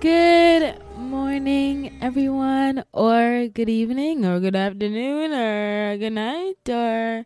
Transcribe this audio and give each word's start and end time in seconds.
Good 0.00 0.76
morning, 0.98 1.96
everyone, 2.02 2.84
or 2.92 3.48
good 3.48 3.70
evening, 3.70 4.26
or 4.26 4.40
good 4.40 4.54
afternoon, 4.54 5.32
or 5.32 5.96
good 5.96 6.12
night, 6.12 6.68
or 6.68 7.24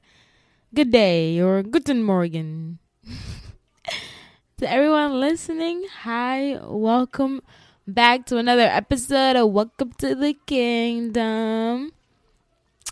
good 0.72 0.92
day, 0.92 1.40
or 1.40 1.64
guten 1.64 2.04
Morgen. 2.04 2.78
to 4.58 4.70
everyone 4.70 5.18
listening, 5.18 5.84
hi, 6.02 6.60
welcome 6.62 7.42
back 7.88 8.26
to 8.26 8.36
another 8.36 8.68
episode 8.70 9.34
of 9.34 9.50
Welcome 9.50 9.90
to 9.98 10.14
the 10.14 10.34
Kingdom. 10.46 11.90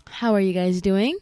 How 0.09 0.35
are 0.35 0.41
you 0.41 0.55
guys 0.55 0.81
doing? 0.81 1.17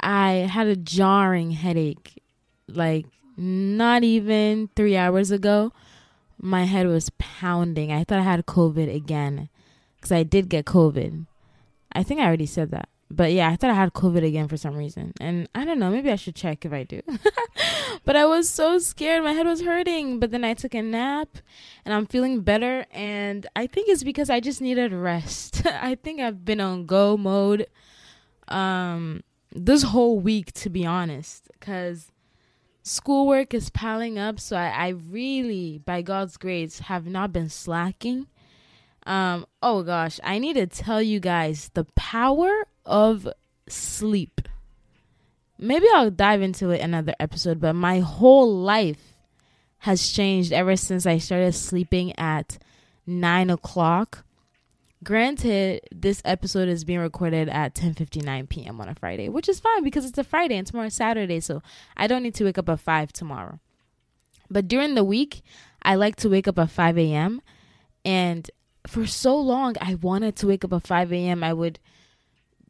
I 0.00 0.48
had 0.48 0.66
a 0.66 0.76
jarring 0.76 1.50
headache 1.50 2.22
like 2.68 3.04
not 3.36 4.02
even 4.02 4.70
three 4.74 4.96
hours 4.96 5.30
ago 5.30 5.72
my 6.40 6.64
head 6.64 6.86
was 6.86 7.10
pounding. 7.18 7.92
I 7.92 8.04
thought 8.04 8.18
I 8.18 8.22
had 8.22 8.46
COVID 8.46 8.94
again 8.94 9.48
because 9.96 10.12
I 10.12 10.22
did 10.22 10.48
get 10.48 10.64
COVID. 10.64 11.26
I 11.92 12.02
think 12.02 12.20
I 12.20 12.26
already 12.26 12.46
said 12.46 12.70
that. 12.70 12.88
But 13.12 13.32
yeah, 13.32 13.48
I 13.48 13.56
thought 13.56 13.70
I 13.70 13.74
had 13.74 13.92
COVID 13.92 14.24
again 14.24 14.46
for 14.46 14.56
some 14.56 14.76
reason. 14.76 15.12
And 15.20 15.48
I 15.52 15.64
don't 15.64 15.80
know, 15.80 15.90
maybe 15.90 16.12
I 16.12 16.16
should 16.16 16.36
check 16.36 16.64
if 16.64 16.72
I 16.72 16.84
do. 16.84 17.02
but 18.04 18.14
I 18.14 18.24
was 18.24 18.48
so 18.48 18.78
scared. 18.78 19.24
My 19.24 19.32
head 19.32 19.46
was 19.46 19.62
hurting. 19.62 20.20
But 20.20 20.30
then 20.30 20.44
I 20.44 20.54
took 20.54 20.74
a 20.74 20.82
nap 20.82 21.38
and 21.84 21.92
I'm 21.92 22.06
feeling 22.06 22.42
better. 22.42 22.86
And 22.92 23.48
I 23.56 23.66
think 23.66 23.88
it's 23.88 24.04
because 24.04 24.30
I 24.30 24.38
just 24.38 24.60
needed 24.60 24.92
rest. 24.92 25.66
I 25.66 25.96
think 25.96 26.20
I've 26.20 26.44
been 26.44 26.60
on 26.60 26.86
go 26.86 27.16
mode 27.16 27.66
um 28.48 29.22
this 29.52 29.82
whole 29.84 30.18
week 30.18 30.52
to 30.52 30.68
be 30.68 30.84
honest 30.84 31.48
cuz 31.60 32.10
schoolwork 32.82 33.54
is 33.54 33.70
piling 33.70 34.18
up, 34.18 34.40
so 34.40 34.56
I, 34.56 34.68
I 34.68 34.88
really, 34.88 35.78
by 35.84 36.02
God's 36.02 36.36
grace, 36.36 36.80
have 36.80 37.06
not 37.06 37.32
been 37.32 37.48
slacking. 37.48 38.26
Um, 39.06 39.46
oh 39.62 39.82
gosh, 39.82 40.20
I 40.22 40.38
need 40.38 40.54
to 40.54 40.66
tell 40.66 41.00
you 41.02 41.20
guys 41.20 41.70
the 41.74 41.84
power 41.96 42.66
of 42.84 43.28
sleep. 43.68 44.42
Maybe 45.58 45.86
I'll 45.94 46.10
dive 46.10 46.42
into 46.42 46.70
it 46.70 46.80
another 46.80 47.14
episode, 47.20 47.60
but 47.60 47.74
my 47.74 48.00
whole 48.00 48.54
life 48.54 49.14
has 49.78 50.10
changed 50.10 50.52
ever 50.52 50.76
since 50.76 51.06
I 51.06 51.18
started 51.18 51.52
sleeping 51.52 52.18
at 52.18 52.58
nine 53.06 53.50
o'clock 53.50 54.24
Granted, 55.02 55.80
this 55.90 56.20
episode 56.26 56.68
is 56.68 56.84
being 56.84 56.98
recorded 56.98 57.48
at 57.48 57.74
10:59 57.74 58.48
p.m. 58.50 58.80
on 58.82 58.88
a 58.88 58.94
Friday, 58.94 59.30
which 59.30 59.48
is 59.48 59.58
fine 59.58 59.82
because 59.82 60.04
it's 60.04 60.18
a 60.18 60.24
Friday 60.24 60.56
and 60.56 60.66
tomorrow's 60.66 60.94
Saturday, 60.94 61.40
so 61.40 61.62
I 61.96 62.06
don't 62.06 62.22
need 62.22 62.34
to 62.34 62.44
wake 62.44 62.58
up 62.58 62.68
at 62.68 62.80
5 62.80 63.12
tomorrow. 63.12 63.60
But 64.50 64.68
during 64.68 64.94
the 64.94 65.04
week, 65.04 65.42
I 65.82 65.94
like 65.94 66.16
to 66.16 66.28
wake 66.28 66.46
up 66.46 66.58
at 66.58 66.70
5 66.70 66.98
a.m. 66.98 67.40
and 68.04 68.50
for 68.86 69.06
so 69.06 69.38
long 69.38 69.76
I 69.80 69.94
wanted 69.94 70.36
to 70.36 70.46
wake 70.46 70.64
up 70.64 70.72
at 70.74 70.86
5 70.86 71.12
a.m. 71.12 71.42
I 71.42 71.54
would 71.54 71.78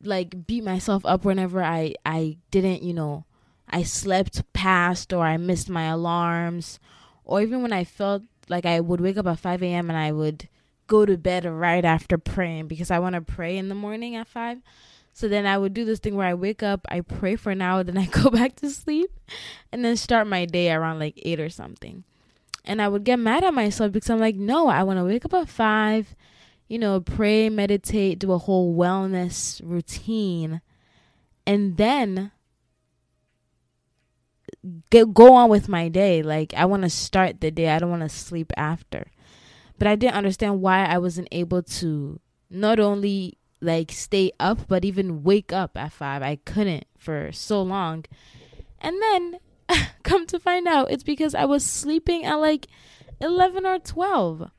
like 0.02 0.46
beat 0.46 0.62
myself 0.62 1.04
up 1.04 1.24
whenever 1.24 1.64
I 1.64 1.94
I 2.06 2.36
didn't, 2.52 2.82
you 2.84 2.94
know, 2.94 3.24
I 3.68 3.82
slept 3.82 4.52
past 4.52 5.12
or 5.12 5.24
I 5.26 5.36
missed 5.36 5.68
my 5.68 5.86
alarms 5.86 6.78
or 7.24 7.42
even 7.42 7.62
when 7.62 7.72
I 7.72 7.82
felt 7.82 8.22
like 8.48 8.66
I 8.66 8.78
would 8.78 9.00
wake 9.00 9.16
up 9.16 9.26
at 9.26 9.40
5 9.40 9.64
a.m. 9.64 9.90
and 9.90 9.98
I 9.98 10.12
would 10.12 10.48
go 10.90 11.06
to 11.06 11.16
bed 11.16 11.44
right 11.44 11.84
after 11.84 12.18
praying 12.18 12.66
because 12.66 12.90
I 12.90 12.98
want 12.98 13.14
to 13.14 13.20
pray 13.20 13.56
in 13.56 13.68
the 13.68 13.76
morning 13.76 14.16
at 14.16 14.26
5. 14.26 14.58
So 15.12 15.28
then 15.28 15.46
I 15.46 15.56
would 15.56 15.72
do 15.72 15.84
this 15.84 16.00
thing 16.00 16.16
where 16.16 16.26
I 16.26 16.34
wake 16.34 16.64
up, 16.64 16.84
I 16.88 17.00
pray 17.00 17.36
for 17.36 17.50
an 17.52 17.62
hour, 17.62 17.84
then 17.84 17.96
I 17.96 18.06
go 18.10 18.28
back 18.28 18.56
to 18.56 18.68
sleep 18.68 19.10
and 19.70 19.84
then 19.84 19.96
start 19.96 20.26
my 20.26 20.44
day 20.44 20.72
around 20.72 20.98
like 20.98 21.14
8 21.16 21.38
or 21.38 21.48
something. 21.48 22.02
And 22.64 22.82
I 22.82 22.88
would 22.88 23.04
get 23.04 23.20
mad 23.20 23.44
at 23.44 23.54
myself 23.54 23.92
because 23.92 24.10
I'm 24.10 24.18
like, 24.18 24.34
no, 24.34 24.66
I 24.66 24.82
want 24.82 24.98
to 24.98 25.04
wake 25.04 25.24
up 25.24 25.32
at 25.32 25.48
5, 25.48 26.14
you 26.68 26.78
know, 26.78 27.00
pray, 27.00 27.48
meditate, 27.48 28.18
do 28.18 28.32
a 28.32 28.38
whole 28.38 28.76
wellness 28.76 29.62
routine, 29.64 30.60
and 31.46 31.76
then 31.76 32.32
get, 34.90 35.14
go 35.14 35.34
on 35.34 35.48
with 35.48 35.68
my 35.68 35.88
day. 35.88 36.22
Like, 36.22 36.52
I 36.54 36.64
want 36.64 36.82
to 36.82 36.90
start 36.90 37.40
the 37.40 37.50
day, 37.50 37.70
I 37.70 37.78
don't 37.78 37.90
want 37.90 38.02
to 38.02 38.08
sleep 38.08 38.52
after 38.56 39.06
but 39.80 39.88
I 39.88 39.96
didn't 39.96 40.16
understand 40.16 40.60
why 40.60 40.84
I 40.84 40.98
wasn't 40.98 41.28
able 41.32 41.62
to 41.62 42.20
not 42.50 42.78
only 42.78 43.38
like 43.62 43.90
stay 43.90 44.30
up 44.38 44.68
but 44.68 44.84
even 44.84 45.22
wake 45.22 45.54
up 45.54 45.74
at 45.74 45.92
5. 45.92 46.22
I 46.22 46.36
couldn't 46.36 46.84
for 46.98 47.32
so 47.32 47.62
long. 47.62 48.04
And 48.78 49.00
then 49.00 49.38
come 50.02 50.26
to 50.26 50.38
find 50.38 50.68
out 50.68 50.90
it's 50.90 51.02
because 51.02 51.34
I 51.34 51.46
was 51.46 51.64
sleeping 51.64 52.26
at 52.26 52.34
like 52.34 52.66
11 53.22 53.64
or 53.64 53.78
12. 53.78 54.50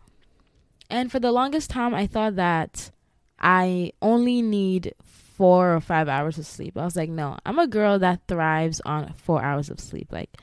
And 0.90 1.12
for 1.12 1.20
the 1.20 1.32
longest 1.32 1.70
time 1.70 1.94
I 1.94 2.08
thought 2.08 2.36
that 2.38 2.90
I 3.38 3.94
only 4.02 4.42
need 4.42 4.96
4 5.04 5.76
or 5.76 5.82
5 5.82 6.10
hours 6.10 6.40
of 6.40 6.48
sleep. 6.48 6.76
I 6.76 6.84
was 6.84 6.96
like, 6.96 7.10
"No, 7.12 7.38
I'm 7.46 7.60
a 7.60 7.68
girl 7.68 8.00
that 8.00 8.22
thrives 8.28 8.82
on 8.86 9.14
4 9.14 9.44
hours 9.44 9.70
of 9.70 9.80
sleep." 9.80 10.12
Like 10.12 10.36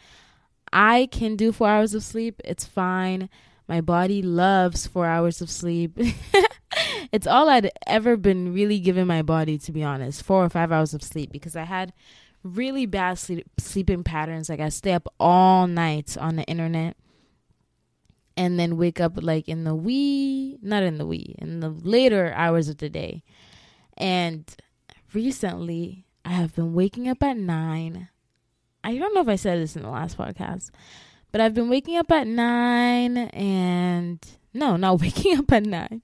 I 0.72 1.08
can 1.10 1.34
do 1.34 1.50
4 1.50 1.68
hours 1.68 1.94
of 1.94 2.04
sleep. 2.04 2.40
It's 2.44 2.64
fine. 2.64 3.28
My 3.68 3.80
body 3.82 4.22
loves 4.22 4.86
four 4.86 5.06
hours 5.06 5.42
of 5.42 5.50
sleep. 5.50 5.98
it's 7.12 7.26
all 7.26 7.50
I'd 7.50 7.70
ever 7.86 8.16
been 8.16 8.54
really 8.54 8.78
giving 8.80 9.06
my 9.06 9.22
body, 9.22 9.58
to 9.58 9.72
be 9.72 9.84
honest. 9.84 10.22
Four 10.22 10.44
or 10.44 10.48
five 10.48 10.72
hours 10.72 10.94
of 10.94 11.02
sleep 11.02 11.30
because 11.30 11.54
I 11.54 11.64
had 11.64 11.92
really 12.42 12.86
bad 12.86 13.18
sleep, 13.18 13.46
sleeping 13.58 14.04
patterns. 14.04 14.48
Like 14.48 14.60
I 14.60 14.70
stay 14.70 14.92
up 14.92 15.06
all 15.20 15.66
night 15.66 16.16
on 16.18 16.36
the 16.36 16.44
internet 16.44 16.96
and 18.38 18.58
then 18.58 18.76
wake 18.76 19.00
up 19.00 19.20
like 19.20 19.48
in 19.48 19.64
the 19.64 19.74
wee, 19.74 20.58
not 20.62 20.82
in 20.82 20.96
the 20.96 21.06
wee, 21.06 21.34
in 21.38 21.60
the 21.60 21.68
later 21.70 22.32
hours 22.34 22.68
of 22.68 22.78
the 22.78 22.88
day. 22.88 23.22
And 23.96 24.44
recently, 25.12 26.06
I 26.24 26.30
have 26.30 26.54
been 26.54 26.72
waking 26.72 27.08
up 27.08 27.22
at 27.22 27.36
nine. 27.36 28.08
I 28.84 28.96
don't 28.96 29.14
know 29.14 29.20
if 29.20 29.28
I 29.28 29.36
said 29.36 29.58
this 29.58 29.76
in 29.76 29.82
the 29.82 29.90
last 29.90 30.16
podcast, 30.16 30.70
but 31.30 31.40
I've 31.40 31.54
been 31.54 31.68
waking 31.68 31.96
up 31.96 32.10
at 32.10 32.26
nine 32.26 33.16
and 33.16 34.18
no, 34.54 34.76
not 34.76 35.00
waking 35.00 35.38
up 35.38 35.52
at 35.52 35.64
nine. 35.64 36.02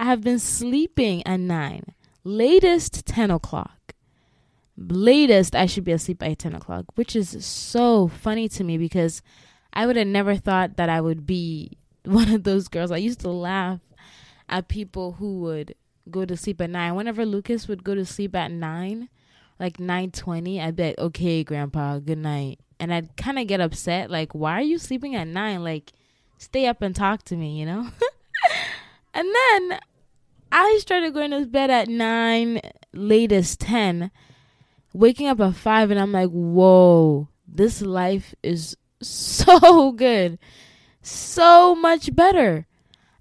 I 0.00 0.04
have 0.04 0.22
been 0.22 0.38
sleeping 0.38 1.26
at 1.26 1.40
nine. 1.40 1.94
Latest 2.24 3.06
10 3.06 3.30
o'clock. 3.30 3.94
Latest, 4.76 5.56
I 5.56 5.66
should 5.66 5.84
be 5.84 5.92
asleep 5.92 6.18
by 6.18 6.34
10 6.34 6.54
o'clock, 6.54 6.84
which 6.94 7.16
is 7.16 7.44
so 7.44 8.08
funny 8.08 8.48
to 8.50 8.62
me 8.62 8.78
because 8.78 9.22
I 9.72 9.86
would 9.86 9.96
have 9.96 10.06
never 10.06 10.36
thought 10.36 10.76
that 10.76 10.88
I 10.88 11.00
would 11.00 11.26
be 11.26 11.78
one 12.04 12.32
of 12.32 12.44
those 12.44 12.68
girls. 12.68 12.90
I 12.90 12.98
used 12.98 13.20
to 13.20 13.30
laugh 13.30 13.80
at 14.48 14.68
people 14.68 15.12
who 15.12 15.40
would 15.40 15.74
go 16.10 16.24
to 16.24 16.36
sleep 16.36 16.60
at 16.60 16.70
nine. 16.70 16.94
Whenever 16.94 17.26
Lucas 17.26 17.68
would 17.68 17.84
go 17.84 17.94
to 17.94 18.04
sleep 18.04 18.34
at 18.34 18.50
nine, 18.50 19.08
like 19.60 19.78
nine 19.78 20.10
twenty, 20.10 20.60
I'd 20.60 20.76
be 20.76 20.84
like, 20.84 20.98
"Okay, 20.98 21.44
Grandpa, 21.44 21.98
good 21.98 22.18
night." 22.18 22.60
And 22.80 22.92
I'd 22.92 23.16
kind 23.16 23.38
of 23.38 23.46
get 23.46 23.60
upset. 23.60 24.10
Like, 24.10 24.34
why 24.34 24.54
are 24.54 24.62
you 24.62 24.78
sleeping 24.78 25.14
at 25.14 25.26
nine? 25.26 25.62
Like, 25.62 25.92
stay 26.38 26.66
up 26.66 26.82
and 26.82 26.94
talk 26.94 27.22
to 27.24 27.36
me, 27.36 27.58
you 27.58 27.66
know? 27.66 27.80
and 29.14 29.28
then 29.34 29.80
I 30.50 30.78
started 30.80 31.14
going 31.14 31.30
to 31.32 31.46
bed 31.46 31.70
at 31.70 31.88
nine, 31.88 32.60
latest 32.92 33.60
10, 33.60 34.10
waking 34.92 35.26
up 35.26 35.40
at 35.40 35.54
five, 35.54 35.90
and 35.90 36.00
I'm 36.00 36.12
like, 36.12 36.30
whoa, 36.30 37.28
this 37.46 37.82
life 37.82 38.34
is 38.42 38.76
so 39.02 39.92
good. 39.92 40.38
So 41.02 41.74
much 41.74 42.14
better. 42.14 42.66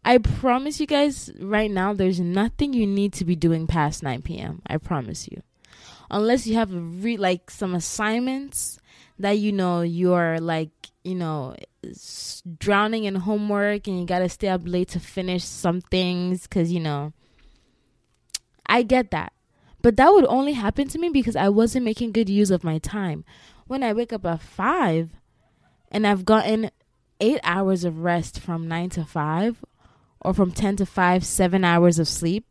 I 0.03 0.19
promise 0.19 0.79
you 0.79 0.88
guys 0.88 1.31
right 1.39 1.69
now, 1.69 1.94
there's 1.94 2.19
nothing 2.19 2.74
you 2.74 2.88
need 2.88 3.12
to 3.13 3.25
be 3.25 3.35
doing 3.35 3.68
past 3.68 4.03
9 4.03 4.22
p.m. 4.22 4.62
I 4.66 4.77
promise 4.77 5.27
you. 5.27 5.42
Unless 6.10 6.48
you 6.48 6.56
have 6.56 6.69
re- 6.71 7.18
like 7.18 7.51
some 7.51 7.75
assignments 7.75 8.80
that 9.19 9.39
you 9.39 9.51
know 9.51 9.81
you're 9.81 10.39
like 10.39 10.69
you 11.03 11.15
know 11.15 11.55
drowning 12.59 13.05
in 13.05 13.15
homework 13.15 13.87
and 13.87 13.99
you 13.99 14.05
got 14.05 14.19
to 14.19 14.29
stay 14.29 14.47
up 14.47 14.61
late 14.65 14.89
to 14.89 14.99
finish 14.99 15.43
some 15.43 15.81
things 15.81 16.47
cuz 16.47 16.71
you 16.71 16.79
know 16.79 17.13
I 18.67 18.83
get 18.83 19.11
that. 19.11 19.33
But 19.81 19.95
that 19.97 20.11
would 20.11 20.25
only 20.25 20.53
happen 20.53 20.87
to 20.89 20.99
me 20.99 21.09
because 21.09 21.35
I 21.35 21.49
wasn't 21.49 21.85
making 21.85 22.11
good 22.11 22.29
use 22.29 22.51
of 22.51 22.63
my 22.63 22.77
time. 22.79 23.23
When 23.67 23.83
I 23.83 23.93
wake 23.93 24.11
up 24.11 24.25
at 24.25 24.41
5 24.41 25.11
and 25.91 26.05
I've 26.05 26.25
gotten 26.25 26.71
8 27.19 27.39
hours 27.43 27.83
of 27.83 27.99
rest 27.99 28.39
from 28.39 28.67
9 28.67 28.89
to 28.91 29.05
5 29.05 29.65
or 30.21 30.33
from 30.33 30.51
10 30.51 30.77
to 30.77 30.85
5 30.85 31.25
7 31.25 31.63
hours 31.63 31.99
of 31.99 32.07
sleep 32.07 32.45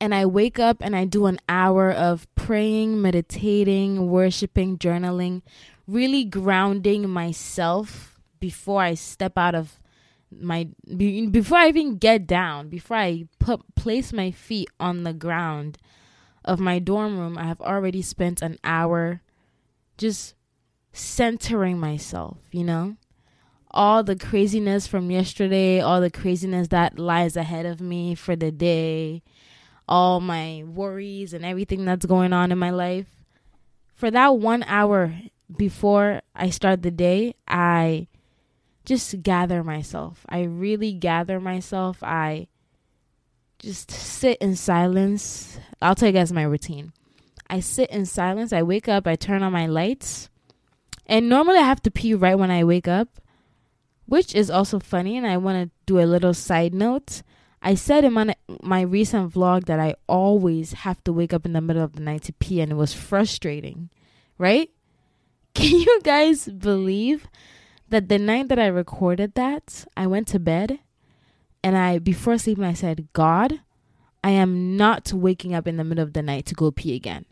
and 0.00 0.14
I 0.14 0.26
wake 0.26 0.58
up 0.58 0.78
and 0.80 0.94
I 0.94 1.04
do 1.04 1.26
an 1.26 1.38
hour 1.48 1.90
of 1.90 2.26
praying, 2.34 3.00
meditating, 3.00 4.08
worshiping, 4.08 4.78
journaling, 4.78 5.42
really 5.86 6.24
grounding 6.24 7.08
myself 7.08 8.20
before 8.40 8.82
I 8.82 8.94
step 8.94 9.38
out 9.38 9.54
of 9.54 9.80
my 10.30 10.68
before 10.96 11.58
I 11.58 11.68
even 11.68 11.98
get 11.98 12.26
down, 12.26 12.68
before 12.68 12.96
I 12.96 13.28
put 13.38 13.74
place 13.76 14.12
my 14.12 14.30
feet 14.30 14.68
on 14.80 15.04
the 15.04 15.12
ground 15.12 15.78
of 16.44 16.58
my 16.58 16.78
dorm 16.78 17.18
room, 17.18 17.38
I 17.38 17.44
have 17.44 17.60
already 17.60 18.02
spent 18.02 18.42
an 18.42 18.58
hour 18.64 19.22
just 19.96 20.34
centering 20.92 21.78
myself, 21.78 22.38
you 22.50 22.64
know? 22.64 22.96
all 23.74 24.04
the 24.04 24.16
craziness 24.16 24.86
from 24.86 25.10
yesterday, 25.10 25.80
all 25.80 26.00
the 26.00 26.10
craziness 26.10 26.68
that 26.68 26.96
lies 26.98 27.36
ahead 27.36 27.66
of 27.66 27.80
me 27.80 28.14
for 28.14 28.36
the 28.36 28.52
day, 28.52 29.20
all 29.88 30.20
my 30.20 30.64
worries 30.66 31.34
and 31.34 31.44
everything 31.44 31.84
that's 31.84 32.06
going 32.06 32.32
on 32.32 32.52
in 32.52 32.58
my 32.58 32.70
life. 32.70 33.06
For 33.94 34.10
that 34.10 34.38
one 34.38 34.62
hour 34.64 35.14
before 35.54 36.22
I 36.34 36.50
start 36.50 36.82
the 36.82 36.90
day, 36.90 37.34
I 37.46 38.08
just 38.84 39.22
gather 39.22 39.62
myself. 39.62 40.24
I 40.28 40.42
really 40.42 40.92
gather 40.92 41.40
myself. 41.40 42.02
I 42.02 42.48
just 43.58 43.90
sit 43.90 44.38
in 44.38 44.56
silence. 44.56 45.58
I'll 45.80 45.94
tell 45.94 46.08
you 46.08 46.12
guys 46.12 46.32
my 46.32 46.42
routine. 46.42 46.92
I 47.48 47.60
sit 47.60 47.90
in 47.90 48.06
silence. 48.06 48.52
I 48.52 48.62
wake 48.62 48.88
up, 48.88 49.06
I 49.06 49.16
turn 49.16 49.42
on 49.42 49.52
my 49.52 49.66
lights. 49.66 50.28
And 51.06 51.28
normally 51.28 51.58
I 51.58 51.62
have 51.62 51.82
to 51.82 51.90
pee 51.90 52.14
right 52.14 52.38
when 52.38 52.50
I 52.50 52.64
wake 52.64 52.88
up, 52.88 53.08
which 54.06 54.34
is 54.34 54.50
also 54.50 54.78
funny. 54.78 55.16
And 55.16 55.26
I 55.26 55.36
want 55.36 55.64
to 55.64 55.70
do 55.86 56.00
a 56.00 56.08
little 56.08 56.34
side 56.34 56.74
note. 56.74 57.22
I 57.64 57.74
said 57.74 58.04
in 58.04 58.12
my, 58.12 58.36
my 58.62 58.82
recent 58.82 59.32
vlog 59.32 59.64
that 59.64 59.80
I 59.80 59.94
always 60.06 60.72
have 60.72 61.02
to 61.04 61.12
wake 61.14 61.32
up 61.32 61.46
in 61.46 61.54
the 61.54 61.62
middle 61.62 61.82
of 61.82 61.94
the 61.94 62.02
night 62.02 62.24
to 62.24 62.32
pee, 62.34 62.60
and 62.60 62.70
it 62.70 62.74
was 62.74 62.92
frustrating, 62.92 63.88
right? 64.36 64.70
Can 65.54 65.80
you 65.80 66.00
guys 66.02 66.46
believe 66.46 67.26
that 67.88 68.10
the 68.10 68.18
night 68.18 68.48
that 68.48 68.58
I 68.58 68.66
recorded 68.66 69.34
that, 69.34 69.86
I 69.96 70.06
went 70.06 70.28
to 70.28 70.38
bed 70.38 70.80
and 71.62 71.78
I, 71.78 71.98
before 71.98 72.36
sleeping, 72.36 72.64
I 72.64 72.74
said, 72.74 73.08
God, 73.14 73.60
I 74.22 74.30
am 74.30 74.76
not 74.76 75.14
waking 75.14 75.54
up 75.54 75.66
in 75.66 75.78
the 75.78 75.84
middle 75.84 76.04
of 76.04 76.12
the 76.12 76.22
night 76.22 76.44
to 76.46 76.54
go 76.54 76.70
pee 76.70 76.94
again. 76.94 77.24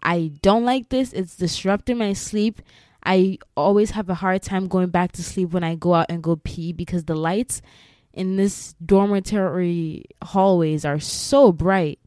I 0.00 0.32
don't 0.42 0.64
like 0.64 0.90
this. 0.90 1.12
It's 1.12 1.36
disrupting 1.36 1.98
my 1.98 2.12
sleep. 2.12 2.62
I 3.04 3.38
always 3.56 3.92
have 3.92 4.08
a 4.08 4.14
hard 4.14 4.42
time 4.42 4.68
going 4.68 4.90
back 4.90 5.10
to 5.12 5.24
sleep 5.24 5.50
when 5.50 5.64
I 5.64 5.74
go 5.74 5.94
out 5.94 6.06
and 6.08 6.22
go 6.22 6.36
pee 6.36 6.72
because 6.72 7.04
the 7.04 7.16
lights 7.16 7.62
in 8.12 8.36
this 8.36 8.74
dormitory 8.84 10.04
hallways 10.22 10.84
are 10.84 11.00
so 11.00 11.52
bright. 11.52 11.98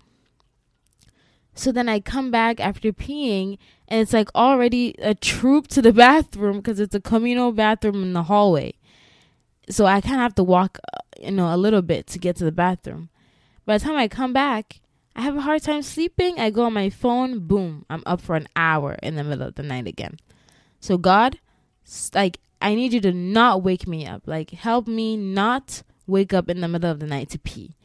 So 1.53 1.71
then 1.71 1.87
I 1.87 1.99
come 1.99 2.31
back 2.31 2.59
after 2.59 2.91
peeing 2.91 3.57
and 3.87 4.01
it's 4.01 4.13
like 4.13 4.29
already 4.35 4.95
a 4.99 5.15
troop 5.15 5.67
to 5.69 5.81
the 5.81 5.93
bathroom 6.05 6.57
because 6.57 6.79
it's 6.79 6.95
a 6.95 6.99
communal 6.99 7.51
bathroom 7.51 8.03
in 8.03 8.13
the 8.13 8.23
hallway. 8.23 8.73
So 9.69 9.85
I 9.85 10.01
kind 10.01 10.15
of 10.15 10.21
have 10.21 10.35
to 10.35 10.43
walk, 10.43 10.79
uh, 10.93 10.99
you 11.21 11.31
know, 11.31 11.53
a 11.53 11.57
little 11.57 11.81
bit 11.81 12.07
to 12.07 12.19
get 12.19 12.35
to 12.37 12.43
the 12.43 12.51
bathroom. 12.51 13.09
By 13.65 13.77
the 13.77 13.85
time 13.85 13.95
I 13.95 14.07
come 14.07 14.33
back, 14.33 14.81
I 15.15 15.21
have 15.21 15.37
a 15.37 15.41
hard 15.41 15.63
time 15.63 15.81
sleeping. 15.81 16.39
I 16.39 16.49
go 16.49 16.65
on 16.65 16.73
my 16.73 16.89
phone, 16.89 17.47
boom, 17.47 17.85
I'm 17.89 18.03
up 18.05 18.21
for 18.21 18.35
an 18.35 18.47
hour 18.55 18.97
in 19.01 19.15
the 19.15 19.23
middle 19.23 19.47
of 19.47 19.55
the 19.55 19.63
night 19.63 19.87
again. 19.87 20.17
So 20.79 20.97
God, 20.97 21.39
like 22.13 22.39
I 22.61 22.75
need 22.75 22.93
you 22.93 23.01
to 23.01 23.11
not 23.11 23.63
wake 23.63 23.87
me 23.87 24.05
up. 24.05 24.23
Like 24.25 24.51
help 24.51 24.87
me 24.87 25.15
not 25.15 25.83
wake 26.07 26.33
up 26.33 26.49
in 26.49 26.61
the 26.61 26.67
middle 26.67 26.91
of 26.91 26.99
the 26.99 27.07
night 27.07 27.29
to 27.29 27.39
pee. 27.39 27.75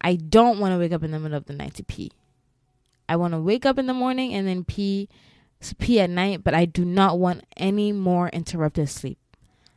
I 0.00 0.16
don't 0.16 0.58
want 0.58 0.72
to 0.74 0.78
wake 0.78 0.92
up 0.92 1.02
in 1.02 1.10
the 1.12 1.18
middle 1.18 1.36
of 1.36 1.46
the 1.46 1.54
night 1.54 1.74
to 1.74 1.84
pee. 1.84 2.12
I 3.08 3.16
want 3.16 3.32
to 3.34 3.40
wake 3.40 3.66
up 3.66 3.78
in 3.78 3.86
the 3.86 3.94
morning 3.94 4.34
and 4.34 4.46
then 4.46 4.64
pee 4.64 5.08
pee 5.78 6.00
at 6.00 6.10
night, 6.10 6.44
but 6.44 6.52
I 6.52 6.66
do 6.66 6.84
not 6.84 7.18
want 7.18 7.44
any 7.56 7.92
more 7.92 8.28
interrupted 8.28 8.90
sleep. 8.90 9.18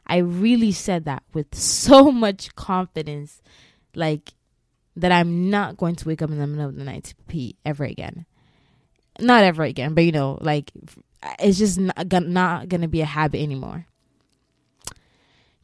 I 0.05 0.17
really 0.17 0.71
said 0.73 1.05
that 1.05 1.23
with 1.33 1.55
so 1.55 2.11
much 2.11 2.53
confidence, 2.55 3.41
like 3.95 4.33
that 4.97 5.11
I'm 5.11 5.49
not 5.49 5.77
going 5.77 5.95
to 5.95 6.07
wake 6.07 6.21
up 6.21 6.31
in 6.31 6.39
the 6.39 6.47
middle 6.47 6.67
of 6.67 6.75
the 6.75 6.83
night 6.83 7.05
to 7.05 7.15
pee 7.27 7.55
ever 7.65 7.85
again. 7.85 8.25
Not 9.19 9.43
ever 9.43 9.63
again, 9.63 9.93
but 9.93 10.03
you 10.03 10.11
know, 10.11 10.37
like 10.41 10.71
it's 11.39 11.57
just 11.57 11.79
not, 11.79 12.11
not 12.11 12.69
going 12.69 12.81
to 12.81 12.87
be 12.87 13.01
a 13.01 13.05
habit 13.05 13.41
anymore. 13.41 13.85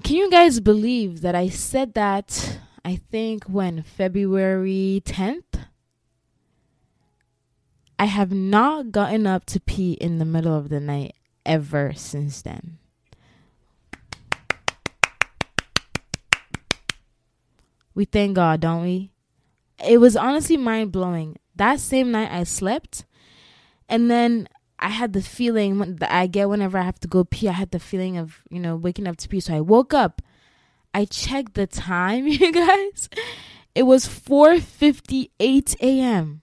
Can 0.03 0.17
you 0.17 0.29
guys 0.29 0.59
believe 0.59 1.21
that 1.21 1.33
I 1.33 1.47
said 1.47 1.93
that? 1.93 2.59
I 2.83 2.97
think 2.97 3.45
when 3.45 3.81
February 3.81 5.01
10th 5.05 5.67
I 7.97 8.05
have 8.05 8.33
not 8.33 8.91
gotten 8.91 9.25
up 9.25 9.45
to 9.45 9.61
pee 9.61 9.93
in 9.93 10.17
the 10.17 10.25
middle 10.25 10.53
of 10.53 10.67
the 10.67 10.81
night 10.81 11.15
ever 11.45 11.93
since 11.95 12.41
then. 12.41 12.79
We 17.95 18.03
thank 18.03 18.35
God, 18.35 18.59
don't 18.59 18.81
we? 18.81 19.11
It 19.87 19.99
was 19.99 20.17
honestly 20.17 20.57
mind 20.57 20.91
blowing. 20.91 21.37
That 21.55 21.79
same 21.79 22.11
night 22.11 22.29
I 22.29 22.43
slept, 22.43 23.05
and 23.87 24.11
then 24.11 24.49
I 24.83 24.89
had 24.89 25.13
the 25.13 25.21
feeling 25.21 25.95
that 25.95 26.11
I 26.11 26.27
get 26.27 26.49
whenever 26.49 26.77
I 26.77 26.83
have 26.83 26.99
to 26.99 27.07
go 27.07 27.23
pee. 27.23 27.47
I 27.47 27.53
had 27.53 27.71
the 27.71 27.79
feeling 27.79 28.17
of, 28.17 28.41
you 28.49 28.59
know, 28.59 28.75
waking 28.75 29.07
up 29.07 29.15
to 29.17 29.29
pee. 29.29 29.39
So 29.39 29.55
I 29.55 29.61
woke 29.61 29.93
up. 29.93 30.21
I 30.93 31.05
checked 31.05 31.53
the 31.53 31.65
time, 31.65 32.27
you 32.27 32.51
guys. 32.51 33.09
It 33.73 33.83
was 33.83 34.05
4:58 34.05 35.75
a.m. 35.79 36.41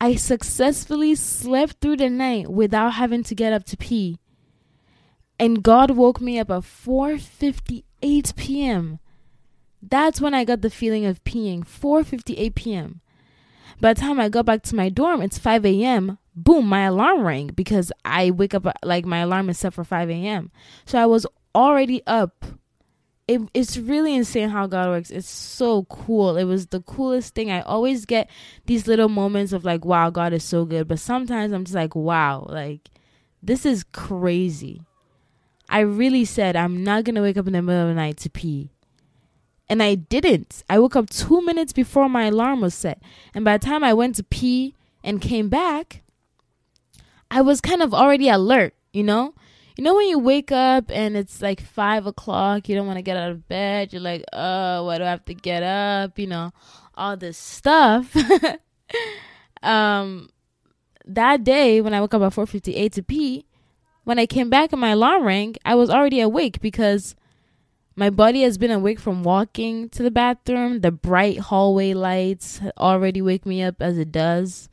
I 0.00 0.14
successfully 0.14 1.14
slept 1.14 1.80
through 1.80 1.98
the 1.98 2.08
night 2.08 2.50
without 2.50 2.94
having 2.94 3.22
to 3.24 3.34
get 3.34 3.52
up 3.52 3.64
to 3.66 3.76
pee. 3.76 4.18
And 5.38 5.62
God 5.62 5.90
woke 5.92 6.20
me 6.20 6.38
up 6.38 6.50
at 6.50 6.62
4:58 6.62 8.36
p.m. 8.36 8.98
That's 9.82 10.20
when 10.20 10.32
I 10.32 10.44
got 10.44 10.62
the 10.62 10.70
feeling 10.70 11.04
of 11.04 11.22
peeing. 11.24 11.60
4:58 11.66 12.54
p.m. 12.54 13.00
By 13.82 13.92
the 13.92 14.00
time 14.00 14.18
I 14.18 14.30
got 14.30 14.46
back 14.46 14.62
to 14.62 14.74
my 14.74 14.88
dorm, 14.88 15.20
it's 15.20 15.38
5 15.38 15.66
a.m. 15.66 16.18
Boom, 16.34 16.66
my 16.66 16.84
alarm 16.84 17.22
rang 17.22 17.48
because 17.48 17.92
I 18.04 18.30
wake 18.30 18.54
up 18.54 18.66
like 18.82 19.04
my 19.04 19.18
alarm 19.18 19.50
is 19.50 19.58
set 19.58 19.74
for 19.74 19.84
5 19.84 20.08
a.m. 20.08 20.50
So 20.86 20.98
I 20.98 21.06
was 21.06 21.26
already 21.54 22.02
up 22.06 22.44
it, 23.28 23.40
it's 23.54 23.78
really 23.78 24.14
insane 24.14 24.48
how 24.48 24.66
God 24.66 24.88
works. 24.88 25.10
It's 25.10 25.30
so 25.30 25.84
cool. 25.84 26.36
It 26.36 26.44
was 26.44 26.66
the 26.66 26.80
coolest 26.80 27.34
thing. 27.34 27.50
I 27.50 27.60
always 27.60 28.04
get 28.04 28.28
these 28.66 28.86
little 28.86 29.08
moments 29.08 29.52
of 29.52 29.64
like, 29.64 29.84
wow, 29.84 30.10
God 30.10 30.32
is 30.32 30.44
so 30.44 30.64
good. 30.64 30.88
But 30.88 30.98
sometimes 30.98 31.52
I'm 31.52 31.64
just 31.64 31.74
like, 31.74 31.94
wow, 31.94 32.46
like 32.48 32.90
this 33.42 33.64
is 33.64 33.84
crazy. 33.92 34.82
I 35.68 35.80
really 35.80 36.24
said 36.24 36.56
I'm 36.56 36.82
not 36.84 37.04
gonna 37.04 37.22
wake 37.22 37.36
up 37.36 37.46
in 37.46 37.52
the 37.52 37.62
middle 37.62 37.82
of 37.82 37.88
the 37.88 37.94
night 37.94 38.18
to 38.18 38.30
pee. 38.30 38.70
And 39.68 39.82
I 39.82 39.94
didn't. 39.94 40.64
I 40.68 40.78
woke 40.78 40.96
up 40.96 41.08
two 41.08 41.40
minutes 41.42 41.72
before 41.72 42.08
my 42.08 42.24
alarm 42.24 42.60
was 42.60 42.74
set. 42.74 43.00
And 43.34 43.44
by 43.44 43.56
the 43.56 43.64
time 43.64 43.82
I 43.82 43.94
went 43.94 44.16
to 44.16 44.24
pee 44.24 44.74
and 45.02 45.20
came 45.20 45.48
back, 45.48 46.02
I 47.32 47.40
was 47.40 47.60
kind 47.60 47.82
of 47.82 47.94
already 47.94 48.28
alert, 48.28 48.74
you 48.92 49.02
know? 49.02 49.34
you 49.76 49.84
know 49.84 49.94
when 49.94 50.08
you 50.08 50.18
wake 50.18 50.52
up 50.52 50.90
and 50.90 51.16
it's 51.16 51.40
like 51.40 51.60
five 51.60 52.06
o'clock, 52.06 52.68
you 52.68 52.74
don't 52.74 52.86
want 52.86 52.98
to 52.98 53.02
get 53.02 53.16
out 53.16 53.30
of 53.30 53.48
bed. 53.48 53.92
You're 53.92 54.02
like, 54.02 54.22
oh, 54.32 54.84
why 54.84 54.98
do 54.98 55.04
I 55.04 55.10
have 55.10 55.24
to 55.26 55.34
get 55.34 55.62
up? 55.62 56.18
You 56.18 56.26
know, 56.26 56.52
all 56.94 57.16
this 57.16 57.38
stuff. 57.38 58.14
um, 59.62 60.28
that 61.06 61.42
day 61.42 61.80
when 61.80 61.94
I 61.94 62.00
woke 62.00 62.14
up 62.14 62.22
at 62.22 62.34
four 62.34 62.46
fifty 62.46 62.76
eight 62.76 62.92
to 62.92 63.02
pee, 63.02 63.46
when 64.04 64.18
I 64.18 64.26
came 64.26 64.50
back 64.50 64.72
and 64.72 64.80
my 64.80 64.90
alarm 64.90 65.24
rang, 65.24 65.56
I 65.64 65.74
was 65.74 65.88
already 65.88 66.20
awake 66.20 66.60
because 66.60 67.14
my 67.96 68.10
body 68.10 68.42
has 68.42 68.58
been 68.58 68.70
awake 68.70 69.00
from 69.00 69.22
walking 69.22 69.88
to 69.90 70.02
the 70.02 70.10
bathroom. 70.10 70.80
The 70.80 70.92
bright 70.92 71.38
hallway 71.38 71.94
lights 71.94 72.60
already 72.76 73.22
wake 73.22 73.46
me 73.46 73.62
up 73.62 73.80
as 73.80 73.96
it 73.96 74.12
does 74.12 74.68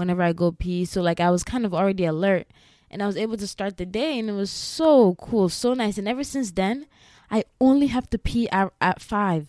whenever 0.00 0.22
I 0.22 0.32
go 0.32 0.50
pee. 0.50 0.84
So 0.84 1.00
like 1.00 1.20
I 1.20 1.30
was 1.30 1.44
kind 1.44 1.64
of 1.64 1.72
already 1.72 2.04
alert 2.04 2.48
and 2.90 3.02
I 3.02 3.06
was 3.06 3.16
able 3.16 3.36
to 3.36 3.46
start 3.46 3.76
the 3.76 3.86
day 3.86 4.18
and 4.18 4.28
it 4.28 4.32
was 4.32 4.50
so 4.50 5.14
cool, 5.14 5.48
so 5.48 5.74
nice. 5.74 5.96
And 5.98 6.08
ever 6.08 6.24
since 6.24 6.50
then, 6.50 6.86
I 7.30 7.44
only 7.60 7.86
have 7.86 8.10
to 8.10 8.18
pee 8.18 8.48
at, 8.50 8.72
at 8.80 9.00
5. 9.00 9.46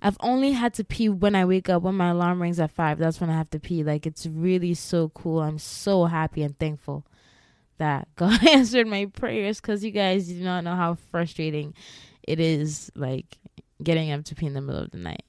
I've 0.00 0.16
only 0.20 0.52
had 0.52 0.74
to 0.74 0.84
pee 0.84 1.08
when 1.08 1.34
I 1.34 1.44
wake 1.44 1.68
up 1.68 1.82
when 1.82 1.96
my 1.96 2.10
alarm 2.10 2.40
rings 2.40 2.60
at 2.60 2.70
5. 2.70 2.98
That's 2.98 3.20
when 3.20 3.30
I 3.30 3.36
have 3.36 3.50
to 3.50 3.58
pee. 3.58 3.82
Like 3.82 4.06
it's 4.06 4.26
really 4.26 4.74
so 4.74 5.08
cool. 5.08 5.40
I'm 5.40 5.58
so 5.58 6.04
happy 6.04 6.42
and 6.42 6.56
thankful 6.58 7.04
that 7.78 8.06
God 8.16 8.46
answered 8.46 8.86
my 8.86 9.06
prayers 9.06 9.60
cuz 9.60 9.82
you 9.82 9.90
guys 9.90 10.28
do 10.28 10.44
not 10.44 10.62
know 10.62 10.76
how 10.76 10.94
frustrating 10.94 11.74
it 12.22 12.38
is 12.38 12.92
like 12.94 13.38
getting 13.82 14.12
up 14.12 14.24
to 14.24 14.34
pee 14.34 14.46
in 14.46 14.54
the 14.54 14.60
middle 14.60 14.82
of 14.82 14.90
the 14.92 14.98
night. 14.98 15.24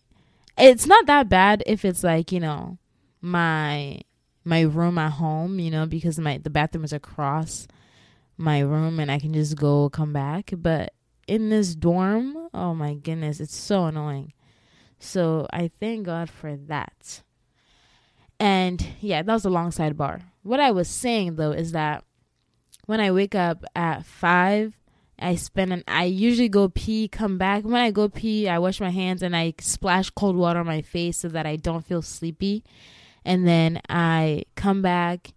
It's 0.58 0.86
not 0.86 1.08
that 1.08 1.30
bad 1.30 1.64
if 1.66 1.84
it's 1.84 2.04
like, 2.04 2.32
you 2.32 2.40
know, 2.40 2.78
my 3.22 4.02
my 4.44 4.62
room 4.62 4.98
at 4.98 5.14
home, 5.14 5.60
you 5.60 5.72
know, 5.72 5.86
because 5.86 6.20
my 6.20 6.38
the 6.38 6.50
bathroom 6.50 6.84
is 6.84 6.94
across 6.94 7.68
my 8.38 8.60
room 8.60 9.00
and 9.00 9.12
I 9.12 9.20
can 9.20 9.34
just 9.34 9.56
go 9.56 9.90
come 9.90 10.14
back. 10.14 10.52
But 10.58 10.94
in 11.28 11.50
this 11.50 11.76
dorm, 11.76 12.50
oh 12.54 12.74
my 12.74 12.96
goodness, 12.96 13.40
it's 13.40 13.56
so 13.56 13.86
annoying. 13.86 14.34
So 15.00 15.48
I 15.52 15.72
thank 15.80 16.06
God 16.06 16.30
for 16.30 16.56
that. 16.56 17.22
And 18.40 18.86
yeah, 19.00 19.22
that 19.22 19.34
was 19.34 19.46
a 19.46 19.50
long 19.50 19.72
sidebar. 19.72 20.22
What 20.44 20.60
I 20.60 20.72
was 20.72 20.90
saying 20.90 21.36
though 21.36 21.52
is 21.52 21.72
that 21.72 22.04
when 22.86 23.00
I 23.00 23.12
wake 23.12 23.36
up 23.36 23.64
at 23.76 24.06
five, 24.06 24.78
I 25.20 25.36
spend 25.36 25.72
an 25.72 25.84
I 25.88 26.06
usually 26.06 26.50
go 26.50 26.68
pee, 26.68 27.08
come 27.08 27.38
back. 27.38 27.64
When 27.64 27.76
I 27.76 27.92
go 27.92 28.10
pee, 28.10 28.50
I 28.50 28.60
wash 28.60 28.82
my 28.82 28.90
hands 28.90 29.24
and 29.24 29.36
I 29.36 29.54
splash 29.62 30.10
cold 30.10 30.36
water 30.36 30.60
on 30.60 30.66
my 30.66 30.82
face 30.82 31.18
so 31.20 31.30
that 31.30 31.46
I 31.46 31.56
don't 31.56 31.86
feel 31.86 32.02
sleepy 32.02 32.64
and 33.26 33.48
then 33.48 33.82
I 33.90 34.44
come 34.56 34.82
back. 34.82 35.34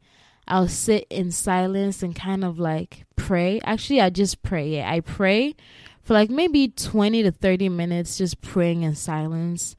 I'll 0.48 0.68
sit 0.68 1.06
in 1.10 1.32
silence 1.32 2.02
and 2.02 2.14
kind 2.14 2.44
of 2.44 2.58
like 2.58 3.04
pray. 3.16 3.60
Actually, 3.64 4.00
I 4.00 4.10
just 4.10 4.42
pray. 4.42 4.82
I 4.82 5.00
pray 5.00 5.56
for 6.02 6.14
like 6.14 6.30
maybe 6.30 6.68
20 6.68 7.24
to 7.24 7.32
30 7.32 7.68
minutes 7.68 8.16
just 8.18 8.40
praying 8.40 8.82
in 8.82 8.94
silence. 8.94 9.74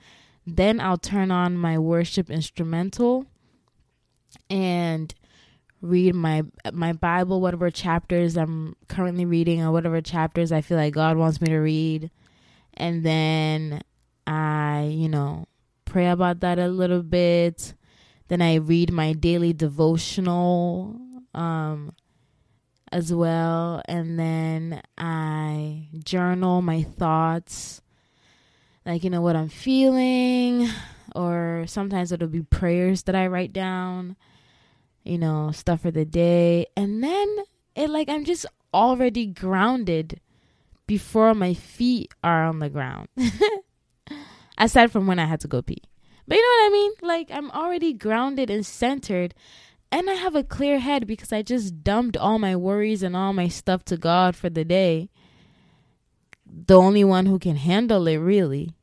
Then 0.46 0.80
I'll 0.80 0.98
turn 0.98 1.32
on 1.32 1.58
my 1.58 1.78
worship 1.78 2.30
instrumental 2.30 3.26
and 4.50 5.14
read 5.82 6.16
my 6.16 6.44
my 6.74 6.94
Bible, 6.94 7.42
whatever 7.42 7.70
chapters 7.70 8.36
I'm 8.36 8.76
currently 8.88 9.26
reading 9.26 9.62
or 9.62 9.72
whatever 9.72 10.02
chapters 10.02 10.52
I 10.52 10.62
feel 10.62 10.78
like 10.78 10.94
God 10.94 11.18
wants 11.18 11.40
me 11.40 11.48
to 11.48 11.58
read. 11.58 12.12
And 12.74 13.04
then 13.06 13.82
I, 14.26 14.90
you 14.94 15.10
know, 15.10 15.48
pray 15.86 16.08
about 16.08 16.42
that 16.42 16.60
a 16.60 16.68
little 16.68 17.04
bit. 17.04 17.74
Then 18.27 18.41
I 18.41 18.55
read 18.55 18.91
my 18.91 19.13
daily 19.13 19.53
devotional 19.53 21.00
um 21.34 21.91
as 22.91 23.13
well. 23.13 23.81
And 23.86 24.19
then 24.19 24.81
I 24.98 25.88
journal 26.03 26.62
my 26.62 26.84
thoughts, 26.84 27.81
like, 28.86 29.03
you 29.03 29.10
know, 29.10 29.22
what 29.22 29.36
I'm 29.36 29.50
feeling, 29.50 30.69
or 31.15 31.65
sometimes 31.67 32.12
it'll 32.12 32.27
be 32.27 32.43
prayers 32.43 33.03
that 33.03 33.15
I 33.15 33.27
write 33.27 33.53
down, 33.53 34.15
you 35.03 35.17
know, 35.17 35.51
stuff 35.51 35.81
for 35.81 35.91
the 35.91 36.05
day. 36.05 36.67
And 36.75 37.03
then 37.03 37.38
it, 37.75 37.89
like, 37.89 38.10
I'm 38.10 38.25
just 38.25 38.46
already 38.74 39.25
grounded 39.25 40.22
before 40.86 41.34
my 41.34 41.53
feet 41.53 42.13
are 42.24 42.46
on 42.46 42.60
the 42.60 42.69
ground. 42.69 43.10
Aside 44.57 44.91
from 44.91 45.05
when 45.05 45.19
I 45.19 45.25
had 45.25 45.41
to 45.41 45.48
go 45.48 45.62
pee. 45.62 45.84
But 46.27 46.36
you 46.36 46.41
know 46.41 46.63
what 46.63 46.67
I 46.67 46.74
mean? 46.74 46.91
Like, 47.01 47.31
I'm 47.31 47.51
already 47.51 47.93
grounded 47.93 48.50
and 48.50 48.65
centered 48.65 49.34
and 49.91 50.10
I 50.10 50.13
have 50.13 50.36
a 50.36 50.43
clear 50.43 50.79
head 50.79 51.07
because 51.07 51.31
I 51.31 51.41
just 51.41 51.84
dumped 51.84 52.17
all 52.17 52.39
my 52.39 52.55
worries 52.55 53.03
and 53.03 53.15
all 53.15 53.34
my 53.34 53.48
stuff 53.48 53.86
to 53.86 53.98
God 53.98 54.36
for 54.36 54.50
the 54.50 54.65
day. 54.65 55.10
The 56.46 56.77
only 56.77 57.03
one 57.03 57.25
who 57.25 57.39
can 57.39 57.55
handle 57.55 58.07
it, 58.07 58.17
really. 58.17 58.74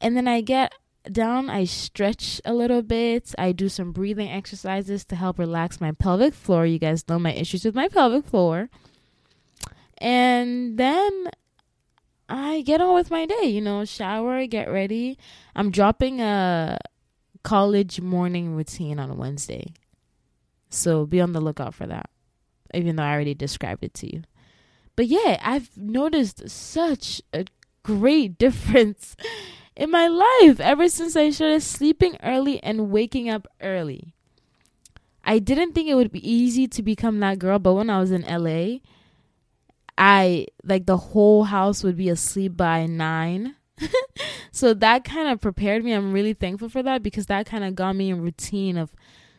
And 0.00 0.16
then 0.16 0.28
I 0.28 0.40
get 0.40 0.74
down, 1.10 1.50
I 1.50 1.64
stretch 1.64 2.40
a 2.44 2.54
little 2.54 2.82
bit, 2.82 3.34
I 3.36 3.50
do 3.52 3.68
some 3.68 3.90
breathing 3.92 4.28
exercises 4.28 5.04
to 5.06 5.16
help 5.16 5.38
relax 5.38 5.80
my 5.80 5.92
pelvic 5.92 6.34
floor. 6.34 6.66
You 6.66 6.78
guys 6.78 7.08
know 7.08 7.18
my 7.18 7.32
issues 7.32 7.64
with 7.64 7.74
my 7.74 7.88
pelvic 7.88 8.24
floor. 8.24 8.68
And 9.98 10.78
then 10.78 11.30
I 12.32 12.62
get 12.62 12.80
on 12.80 12.94
with 12.94 13.10
my 13.10 13.26
day, 13.26 13.44
you 13.44 13.60
know, 13.60 13.84
shower, 13.84 14.46
get 14.46 14.70
ready. 14.70 15.18
I'm 15.54 15.70
dropping 15.70 16.22
a 16.22 16.78
college 17.42 18.00
morning 18.00 18.56
routine 18.56 18.98
on 18.98 19.18
Wednesday. 19.18 19.74
So 20.70 21.04
be 21.04 21.20
on 21.20 21.34
the 21.34 21.42
lookout 21.42 21.74
for 21.74 21.86
that, 21.86 22.08
even 22.72 22.96
though 22.96 23.02
I 23.02 23.12
already 23.12 23.34
described 23.34 23.84
it 23.84 23.92
to 23.94 24.10
you. 24.10 24.22
But 24.96 25.08
yeah, 25.08 25.40
I've 25.42 25.76
noticed 25.76 26.48
such 26.48 27.20
a 27.34 27.44
great 27.82 28.38
difference 28.38 29.14
in 29.76 29.90
my 29.90 30.06
life 30.08 30.58
ever 30.58 30.88
since 30.88 31.14
I 31.14 31.28
started 31.28 31.60
sleeping 31.60 32.16
early 32.22 32.62
and 32.62 32.90
waking 32.90 33.28
up 33.28 33.46
early. 33.60 34.14
I 35.22 35.38
didn't 35.38 35.74
think 35.74 35.86
it 35.90 35.96
would 35.96 36.12
be 36.12 36.26
easy 36.26 36.66
to 36.66 36.82
become 36.82 37.20
that 37.20 37.38
girl, 37.38 37.58
but 37.58 37.74
when 37.74 37.90
I 37.90 38.00
was 38.00 38.10
in 38.10 38.22
LA, 38.22 38.78
I 39.96 40.46
like 40.64 40.86
the 40.86 40.96
whole 40.96 41.44
house 41.44 41.82
would 41.82 41.96
be 41.96 42.08
asleep 42.08 42.56
by 42.56 42.86
9. 42.86 43.54
so 44.52 44.74
that 44.74 45.04
kind 45.04 45.28
of 45.28 45.40
prepared 45.40 45.84
me. 45.84 45.92
I'm 45.92 46.12
really 46.12 46.34
thankful 46.34 46.68
for 46.68 46.82
that 46.82 47.02
because 47.02 47.26
that 47.26 47.46
kind 47.46 47.64
of 47.64 47.74
got 47.74 47.96
me 47.96 48.10
in 48.10 48.22
routine 48.22 48.76
of 48.76 48.92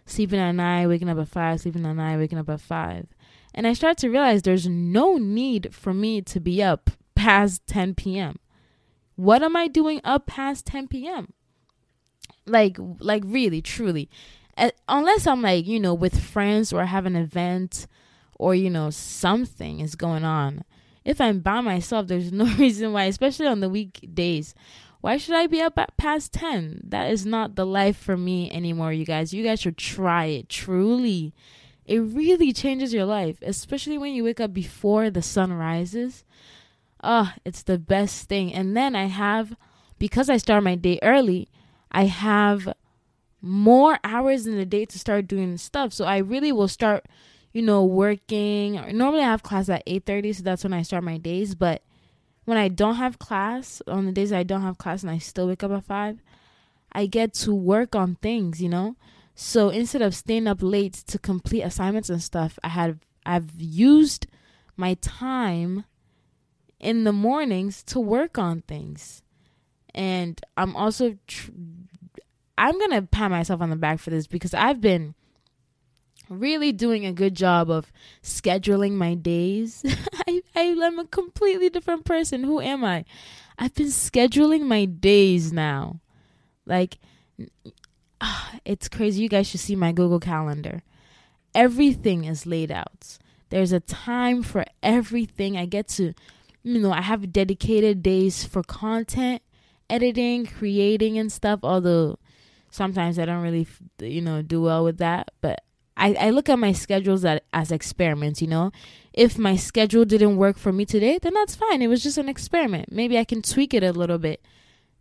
sleeping 0.06 0.40
at 0.40 0.52
nine, 0.52 0.88
waking 0.90 1.10
up 1.10 1.18
at 1.18 1.28
five, 1.28 1.62
sleeping 1.62 1.86
at 1.86 1.96
nine, 1.96 2.20
waking 2.20 2.38
up 2.38 2.50
at 2.50 2.62
five. 2.62 3.08
And 3.54 3.68
I 3.68 3.74
started 3.74 4.00
to 4.00 4.10
realize 4.10 4.42
there's 4.42 4.68
no 4.68 5.18
need 5.18 5.74
for 5.74 5.94
me 5.94 6.22
to 6.22 6.40
be 6.40 6.62
up 6.62 6.90
past 7.16 7.66
10 7.68 7.96
p.m. 7.96 8.38
What 9.16 9.44
am 9.44 9.56
I 9.56 9.68
doing 9.68 10.02
up 10.04 10.26
past 10.26 10.66
10 10.66 10.88
p.m.? 10.88 11.34
Like, 12.46 12.78
like 13.00 13.24
really, 13.26 13.62
truly. 13.62 14.10
Uh, 14.58 14.72
unless 14.88 15.28
I'm 15.28 15.42
like, 15.42 15.66
you 15.66 15.80
know, 15.80 15.94
with 15.94 16.20
friends 16.20 16.74
or 16.74 16.82
I 16.82 16.86
have 16.86 17.06
an 17.06 17.16
event 17.16 17.88
or, 18.44 18.54
you 18.54 18.70
know, 18.70 18.90
something 18.90 19.80
is 19.80 19.96
going 19.96 20.26
on. 20.26 20.66
If 21.06 21.22
I'm 21.22 21.40
by 21.40 21.62
myself, 21.62 22.08
there's 22.08 22.34
no 22.34 22.44
reason 22.58 22.92
why, 22.92 23.06
especially 23.06 23.48
on 23.48 23.62
the 23.62 23.70
weekdays, 23.70 24.54
why 25.00 25.16
should 25.16 25.36
I 25.36 25.48
be 25.48 25.62
up 25.62 25.80
at 25.80 25.96
past 25.96 26.34
10? 26.34 26.82
That 26.84 27.10
is 27.10 27.26
not 27.26 27.56
the 27.56 27.66
life 27.66 27.96
for 27.96 28.18
me 28.18 28.52
anymore, 28.52 28.92
you 28.92 29.06
guys. 29.06 29.34
You 29.34 29.46
guys 29.46 29.62
should 29.62 29.78
try 29.78 30.26
it. 30.26 30.50
Truly. 30.50 31.34
It 31.86 32.00
really 32.00 32.52
changes 32.52 32.94
your 32.94 33.06
life, 33.06 33.38
especially 33.42 33.98
when 33.98 34.14
you 34.14 34.26
wake 34.26 34.42
up 34.42 34.54
before 34.54 35.10
the 35.10 35.22
sun 35.22 35.54
rises. 35.54 36.26
Oh, 37.02 37.32
it's 37.46 37.64
the 37.64 37.80
best 37.80 38.28
thing. 38.28 38.54
And 38.54 38.76
then 38.76 38.94
I 38.94 39.06
have, 39.06 39.56
because 40.00 40.30
I 40.30 40.36
start 40.36 40.66
my 40.66 40.76
day 40.76 41.00
early, 41.02 41.48
I 41.94 42.08
have 42.08 42.74
more 43.42 44.00
hours 44.04 44.48
in 44.48 44.58
the 44.58 44.66
day 44.66 44.84
to 44.84 45.00
start 45.00 45.28
doing 45.28 45.56
stuff. 45.56 45.94
So 45.94 46.04
I 46.04 46.18
really 46.18 46.52
will 46.52 46.68
start, 46.68 47.06
you 47.54 47.62
know, 47.62 47.86
working. 47.86 48.74
Normally 48.98 49.22
I 49.24 49.32
have 49.32 49.44
class 49.44 49.70
at 49.70 49.84
8:30, 49.86 50.34
so 50.34 50.44
that's 50.44 50.64
when 50.64 50.74
I 50.74 50.82
start 50.82 51.04
my 51.04 51.18
days, 51.18 51.56
but 51.56 51.84
when 52.46 52.58
I 52.58 52.68
don't 52.68 52.96
have 52.96 53.20
class, 53.20 53.82
on 53.88 54.06
the 54.06 54.12
days 54.12 54.34
I 54.34 54.44
don't 54.44 54.64
have 54.64 54.78
class 54.78 55.04
and 55.04 55.12
I 55.12 55.20
still 55.20 55.48
wake 55.48 55.64
up 55.64 55.72
at 55.72 55.86
5, 55.86 56.22
I 56.92 57.06
get 57.06 57.34
to 57.36 57.54
work 57.54 57.96
on 57.96 58.16
things, 58.16 58.62
you 58.62 58.68
know? 58.68 58.98
So 59.36 59.70
instead 59.70 60.02
of 60.02 60.14
staying 60.14 60.48
up 60.48 60.60
late 60.62 60.94
to 61.08 61.18
complete 61.18 61.62
assignments 61.62 62.10
and 62.10 62.22
stuff, 62.22 62.60
I 62.64 62.70
had 62.70 63.00
I've 63.26 63.52
used 63.58 64.28
my 64.76 64.96
time 64.96 65.86
in 66.80 67.04
the 67.06 67.14
mornings 67.14 67.84
to 67.84 68.00
work 68.00 68.38
on 68.38 68.62
things. 68.62 69.22
And 69.96 70.42
I'm 70.58 70.76
also 70.76 71.18
tr- 71.28 71.52
I'm 72.58 72.78
going 72.78 72.92
to 72.92 73.04
pat 73.04 73.32
myself 73.32 73.62
on 73.62 73.70
the 73.70 73.76
back 73.76 74.00
for 74.00 74.10
this 74.10 74.28
because 74.28 74.54
I've 74.54 74.82
been 74.82 75.16
really 76.30 76.72
doing 76.72 77.06
a 77.06 77.14
good 77.14 77.36
job 77.36 77.70
of 77.70 77.92
scheduling 78.22 78.94
my 78.94 79.14
days. 79.14 79.84
I, 80.28 80.42
I 80.56 80.62
am 80.62 81.00
a 81.00 81.06
completely 81.06 81.70
different 81.70 82.06
person. 82.06 82.44
Who 82.44 82.60
am 82.60 82.84
I? 82.84 83.06
I've 83.58 83.74
been 83.74 83.88
scheduling 83.88 84.62
my 84.62 84.86
days 84.86 85.54
now. 85.54 86.00
Like 86.66 86.98
uh, 88.22 88.50
it's 88.66 88.88
crazy. 88.88 89.22
You 89.22 89.30
guys 89.30 89.48
should 89.48 89.60
see 89.60 89.76
my 89.76 89.92
Google 89.92 90.20
Calendar. 90.20 90.84
Everything 91.54 92.26
is 92.26 92.46
laid 92.46 92.72
out. 92.72 93.18
There's 93.50 93.72
a 93.72 93.80
time 93.80 94.42
for 94.42 94.66
everything. 94.82 95.58
I 95.58 95.66
get 95.66 95.88
to 95.90 96.14
you 96.64 96.80
know, 96.80 96.92
I 96.92 97.02
have 97.02 97.34
dedicated 97.34 98.02
days 98.02 98.46
for 98.46 98.64
content 98.64 99.42
editing, 99.90 100.46
creating 100.46 101.20
and 101.20 101.32
stuff, 101.32 101.60
although 101.62 102.18
sometimes 102.72 103.20
I 103.20 103.26
don't 103.26 103.44
really, 103.44 103.68
you 104.00 104.22
know, 104.22 104.42
do 104.42 104.62
well 104.62 104.84
with 104.84 104.98
that, 104.98 105.32
but 105.42 105.64
I, 105.96 106.14
I 106.14 106.30
look 106.32 106.50
at 106.50 106.60
my 106.60 106.72
schedules 106.72 107.24
as, 107.24 107.40
as 107.54 107.72
experiments, 107.72 108.42
you 108.42 108.48
know. 108.48 108.72
If 109.14 109.38
my 109.38 109.56
schedule 109.56 110.06
didn't 110.06 110.38
work 110.38 110.58
for 110.58 110.72
me 110.72 110.86
today, 110.86 111.20
then 111.22 111.34
that's 111.34 111.56
fine. 111.56 111.82
It 111.82 111.88
was 111.88 112.02
just 112.02 112.18
an 112.18 112.30
experiment. 112.30 112.92
Maybe 112.92 113.18
I 113.18 113.24
can 113.24 113.42
tweak 113.42 113.74
it 113.74 113.84
a 113.84 113.92
little 113.92 114.18
bit 114.18 114.44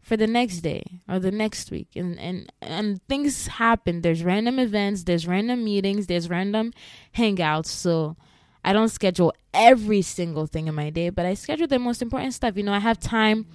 for 0.03 0.17
the 0.17 0.27
next 0.27 0.61
day 0.61 0.83
or 1.09 1.19
the 1.19 1.31
next 1.31 1.71
week. 1.71 1.89
And 1.95 2.19
and 2.19 2.53
and 2.61 3.01
things 3.09 3.47
happen. 3.47 4.03
There's 4.03 4.23
random 4.23 4.59
events, 4.59 5.05
there's 5.05 5.27
random 5.27 5.65
meetings, 5.65 6.09
there's 6.09 6.29
random 6.29 6.73
hangouts. 7.17 7.67
So 7.67 8.17
I 8.65 8.73
don't 8.73 8.89
schedule 8.91 9.33
every 9.55 10.03
single 10.03 10.47
thing 10.47 10.67
in 10.67 10.75
my 10.75 10.91
day, 10.91 11.09
but 11.11 11.25
I 11.25 11.35
schedule 11.35 11.67
the 11.67 11.79
most 11.79 12.03
important 12.03 12.35
stuff. 12.35 12.57
You 12.57 12.65
know, 12.65 12.73
I 12.73 12.81
have 12.81 13.01
time 13.01 13.47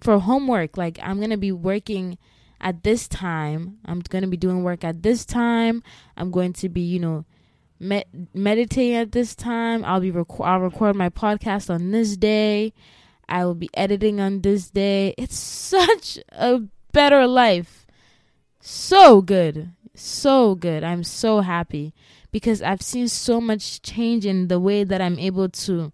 for 0.00 0.18
homework. 0.18 0.76
Like 0.76 0.98
I'm 1.02 1.18
going 1.18 1.30
to 1.30 1.36
be 1.36 1.52
working 1.52 2.16
at 2.60 2.82
this 2.82 3.08
time. 3.08 3.78
I'm 3.84 4.00
going 4.00 4.22
to 4.22 4.28
be 4.28 4.36
doing 4.36 4.62
work 4.62 4.84
at 4.84 5.02
this 5.02 5.24
time. 5.24 5.82
I'm 6.16 6.30
going 6.30 6.52
to 6.54 6.68
be, 6.68 6.80
you 6.80 6.98
know, 6.98 7.24
med- 7.78 8.28
meditating 8.34 8.96
at 8.96 9.12
this 9.12 9.34
time. 9.34 9.84
I'll 9.84 10.00
be 10.00 10.10
rec- 10.10 10.40
I'll 10.40 10.60
record 10.60 10.96
my 10.96 11.08
podcast 11.08 11.70
on 11.72 11.90
this 11.90 12.16
day. 12.16 12.72
I 13.28 13.44
will 13.44 13.54
be 13.54 13.70
editing 13.74 14.20
on 14.20 14.40
this 14.40 14.70
day. 14.70 15.14
It's 15.18 15.36
such 15.38 16.18
a 16.32 16.62
better 16.92 17.26
life. 17.26 17.86
So 18.60 19.22
good. 19.22 19.72
So 19.94 20.54
good. 20.54 20.84
I'm 20.84 21.04
so 21.04 21.40
happy 21.40 21.94
because 22.30 22.62
I've 22.62 22.82
seen 22.82 23.08
so 23.08 23.40
much 23.40 23.82
change 23.82 24.26
in 24.26 24.48
the 24.48 24.60
way 24.60 24.84
that 24.84 25.00
I'm 25.00 25.18
able 25.18 25.48
to 25.48 25.92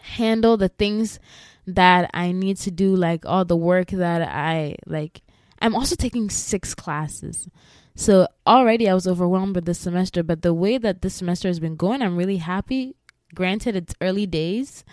handle 0.00 0.56
the 0.56 0.68
things 0.68 1.18
that 1.66 2.10
I 2.14 2.32
need 2.32 2.58
to 2.58 2.70
do 2.70 2.94
like 2.94 3.26
all 3.26 3.44
the 3.44 3.56
work 3.56 3.88
that 3.88 4.22
I 4.22 4.76
like 4.86 5.22
I'm 5.60 5.74
also 5.74 5.94
taking 5.94 6.30
six 6.30 6.74
classes. 6.74 7.48
So 7.94 8.28
already 8.46 8.88
I 8.88 8.94
was 8.94 9.06
overwhelmed 9.06 9.56
with 9.56 9.64
this 9.64 9.78
semester, 9.80 10.22
but 10.22 10.42
the 10.42 10.52
way 10.52 10.76
that 10.78 11.02
this 11.02 11.14
semester 11.14 11.48
has 11.48 11.58
been 11.58 11.76
going, 11.76 12.02
I'm 12.02 12.16
really 12.16 12.36
happy. 12.36 12.94
Granted, 13.34 13.74
it's 13.74 13.94
early 14.00 14.26
days. 14.26 14.84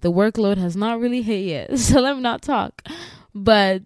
The 0.00 0.10
workload 0.10 0.56
has 0.56 0.76
not 0.76 0.98
really 0.98 1.22
hit 1.22 1.44
yet, 1.44 1.78
so 1.78 2.00
let 2.00 2.16
me 2.16 2.22
not 2.22 2.42
talk. 2.42 2.82
But 3.34 3.82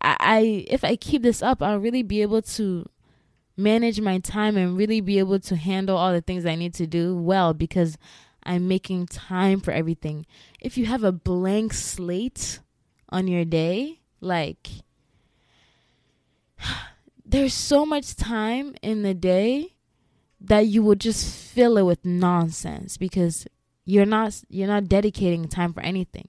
I, 0.00 0.16
I 0.20 0.64
if 0.68 0.84
I 0.84 0.96
keep 0.96 1.22
this 1.22 1.42
up, 1.42 1.62
I'll 1.62 1.78
really 1.78 2.02
be 2.02 2.22
able 2.22 2.42
to 2.42 2.88
manage 3.56 4.00
my 4.00 4.18
time 4.18 4.56
and 4.56 4.76
really 4.76 5.00
be 5.00 5.18
able 5.18 5.40
to 5.40 5.56
handle 5.56 5.96
all 5.96 6.12
the 6.12 6.20
things 6.20 6.44
I 6.44 6.54
need 6.54 6.74
to 6.74 6.86
do 6.86 7.16
well 7.16 7.54
because 7.54 7.96
I'm 8.42 8.68
making 8.68 9.06
time 9.06 9.60
for 9.60 9.72
everything. 9.72 10.26
If 10.60 10.78
you 10.78 10.86
have 10.86 11.04
a 11.04 11.12
blank 11.12 11.72
slate 11.74 12.60
on 13.08 13.28
your 13.28 13.44
day, 13.44 14.00
like 14.20 14.68
there's 17.24 17.54
so 17.54 17.86
much 17.86 18.16
time 18.16 18.74
in 18.82 19.02
the 19.02 19.14
day 19.14 19.74
that 20.40 20.66
you 20.66 20.82
will 20.82 20.94
just 20.94 21.34
fill 21.34 21.78
it 21.78 21.82
with 21.82 22.04
nonsense 22.04 22.96
because 22.96 23.46
you're 23.84 24.06
not 24.06 24.42
you're 24.48 24.68
not 24.68 24.88
dedicating 24.88 25.48
time 25.48 25.72
for 25.72 25.80
anything. 25.80 26.28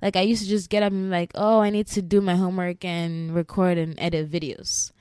Like 0.00 0.16
I 0.16 0.20
used 0.20 0.42
to 0.42 0.48
just 0.48 0.70
get 0.70 0.82
up 0.82 0.92
and 0.92 1.06
be 1.06 1.10
like, 1.10 1.32
"Oh, 1.34 1.60
I 1.60 1.70
need 1.70 1.88
to 1.88 2.02
do 2.02 2.20
my 2.20 2.36
homework 2.36 2.84
and 2.84 3.34
record 3.34 3.78
and 3.78 3.98
edit 3.98 4.30
videos." 4.30 4.92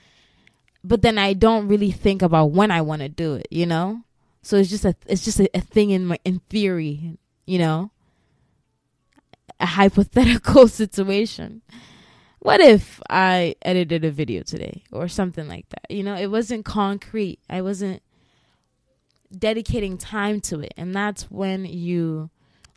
But 0.83 1.01
then 1.01 1.17
I 1.17 1.33
don't 1.33 1.67
really 1.67 1.91
think 1.91 2.21
about 2.21 2.51
when 2.51 2.71
I 2.71 2.81
want 2.81 3.01
to 3.01 3.09
do 3.09 3.35
it, 3.35 3.47
you 3.51 3.65
know? 3.65 4.03
So 4.41 4.57
it's 4.57 4.69
just 4.69 4.85
a 4.85 4.95
it's 5.05 5.23
just 5.23 5.39
a, 5.39 5.49
a 5.53 5.61
thing 5.61 5.91
in 5.91 6.05
my 6.05 6.19
in 6.23 6.39
theory, 6.49 7.17
you 7.45 7.59
know? 7.59 7.91
A 9.59 9.65
hypothetical 9.65 10.67
situation 10.81 11.61
what 12.47 12.61
if 12.61 13.01
I 13.09 13.55
edited 13.61 14.05
a 14.05 14.09
video 14.09 14.41
today 14.41 14.85
or 14.93 15.09
something 15.09 15.49
like 15.49 15.67
that? 15.67 15.91
You 15.93 16.01
know, 16.01 16.15
it 16.15 16.27
wasn't 16.27 16.63
concrete. 16.63 17.39
I 17.49 17.61
wasn't 17.61 18.01
dedicating 19.37 19.97
time 19.97 20.39
to 20.47 20.61
it. 20.61 20.73
And 20.77 20.95
that's 20.95 21.23
when 21.23 21.65
you 21.65 22.29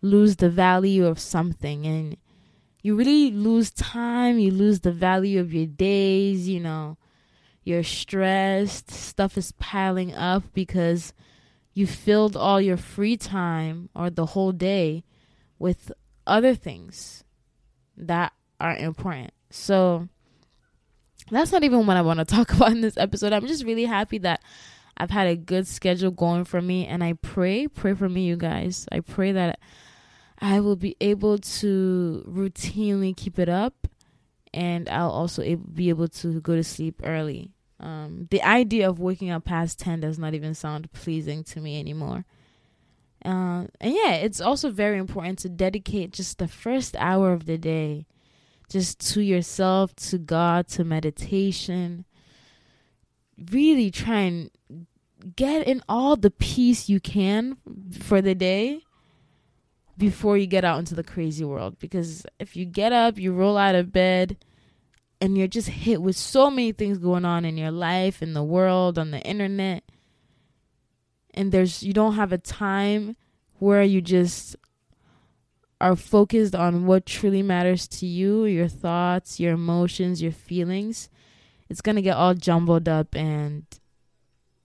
lose 0.02 0.34
the 0.34 0.50
value 0.50 1.06
of 1.06 1.20
something 1.20 1.86
and 1.86 2.16
you 2.82 2.96
really 2.96 3.30
lose 3.30 3.70
time, 3.70 4.40
you 4.40 4.50
lose 4.50 4.80
the 4.80 4.90
value 4.90 5.38
of 5.38 5.54
your 5.54 5.66
days, 5.66 6.48
you 6.48 6.58
know. 6.58 6.98
You're 7.62 7.84
stressed, 7.84 8.90
stuff 8.90 9.38
is 9.38 9.52
piling 9.52 10.12
up 10.12 10.42
because 10.52 11.12
you 11.74 11.86
filled 11.86 12.36
all 12.36 12.60
your 12.60 12.76
free 12.76 13.16
time 13.16 13.88
or 13.94 14.10
the 14.10 14.26
whole 14.26 14.50
day 14.50 15.04
with 15.60 15.92
other 16.26 16.56
things 16.56 17.22
that 17.96 18.32
are 18.58 18.74
important. 18.74 19.32
So 19.50 20.08
that's 21.30 21.52
not 21.52 21.64
even 21.64 21.86
what 21.86 21.96
I 21.96 22.02
want 22.02 22.18
to 22.18 22.24
talk 22.36 22.52
about 22.52 22.72
in 22.72 22.80
this 22.80 22.96
episode. 22.96 23.32
I'm 23.32 23.46
just 23.46 23.64
really 23.64 23.84
happy 23.84 24.18
that 24.18 24.42
I've 24.96 25.10
had 25.10 25.28
a 25.28 25.36
good 25.36 25.66
schedule 25.66 26.10
going 26.10 26.44
for 26.44 26.60
me 26.60 26.86
and 26.86 27.02
I 27.02 27.14
pray, 27.14 27.68
pray 27.68 27.94
for 27.94 28.08
me 28.08 28.26
you 28.26 28.36
guys. 28.36 28.86
I 28.92 29.00
pray 29.00 29.32
that 29.32 29.58
I 30.38 30.60
will 30.60 30.76
be 30.76 30.96
able 31.00 31.38
to 31.38 32.24
routinely 32.28 33.16
keep 33.16 33.38
it 33.38 33.48
up 33.48 33.86
and 34.52 34.88
I'll 34.88 35.10
also 35.10 35.42
be 35.56 35.88
able 35.90 36.08
to 36.08 36.40
go 36.40 36.56
to 36.56 36.64
sleep 36.64 37.00
early. 37.04 37.52
Um, 37.78 38.28
the 38.30 38.42
idea 38.42 38.88
of 38.88 38.98
waking 38.98 39.30
up 39.30 39.44
past 39.44 39.78
10 39.78 40.00
does 40.00 40.18
not 40.18 40.34
even 40.34 40.54
sound 40.54 40.92
pleasing 40.92 41.44
to 41.44 41.60
me 41.60 41.80
anymore. 41.80 42.26
Uh, 43.24 43.66
and 43.80 43.94
yeah, 43.94 44.12
it's 44.14 44.40
also 44.40 44.70
very 44.70 44.98
important 44.98 45.38
to 45.40 45.48
dedicate 45.48 46.12
just 46.12 46.38
the 46.38 46.48
first 46.48 46.96
hour 46.98 47.32
of 47.32 47.46
the 47.46 47.58
day 47.58 48.06
just 48.70 49.00
to 49.12 49.20
yourself, 49.20 49.94
to 49.96 50.18
God, 50.18 50.68
to 50.68 50.84
meditation. 50.84 52.06
Really 53.50 53.90
try 53.90 54.20
and 54.20 54.50
get 55.36 55.66
in 55.66 55.82
all 55.88 56.16
the 56.16 56.30
peace 56.30 56.88
you 56.88 57.00
can 57.00 57.58
for 57.98 58.22
the 58.22 58.34
day 58.34 58.80
before 59.98 60.38
you 60.38 60.46
get 60.46 60.64
out 60.64 60.78
into 60.78 60.94
the 60.94 61.04
crazy 61.04 61.44
world. 61.44 61.78
Because 61.78 62.24
if 62.38 62.56
you 62.56 62.64
get 62.64 62.92
up, 62.92 63.18
you 63.18 63.32
roll 63.32 63.58
out 63.58 63.74
of 63.74 63.92
bed, 63.92 64.38
and 65.20 65.36
you're 65.36 65.46
just 65.46 65.68
hit 65.68 66.00
with 66.00 66.16
so 66.16 66.50
many 66.50 66.72
things 66.72 66.96
going 66.96 67.26
on 67.26 67.44
in 67.44 67.58
your 67.58 67.70
life, 67.70 68.22
in 68.22 68.32
the 68.32 68.42
world, 68.42 68.98
on 68.98 69.10
the 69.10 69.20
internet, 69.20 69.84
and 71.34 71.52
there's 71.52 71.82
you 71.82 71.92
don't 71.92 72.14
have 72.14 72.32
a 72.32 72.38
time 72.38 73.16
where 73.58 73.82
you 73.82 74.00
just 74.00 74.56
are 75.80 75.96
focused 75.96 76.54
on 76.54 76.86
what 76.86 77.06
truly 77.06 77.42
matters 77.42 77.88
to 77.88 78.06
you, 78.06 78.44
your 78.44 78.68
thoughts, 78.68 79.40
your 79.40 79.54
emotions, 79.54 80.20
your 80.20 80.32
feelings, 80.32 81.08
it's 81.68 81.80
going 81.80 81.96
to 81.96 82.02
get 82.02 82.16
all 82.16 82.34
jumbled 82.34 82.88
up 82.88 83.14
and 83.14 83.64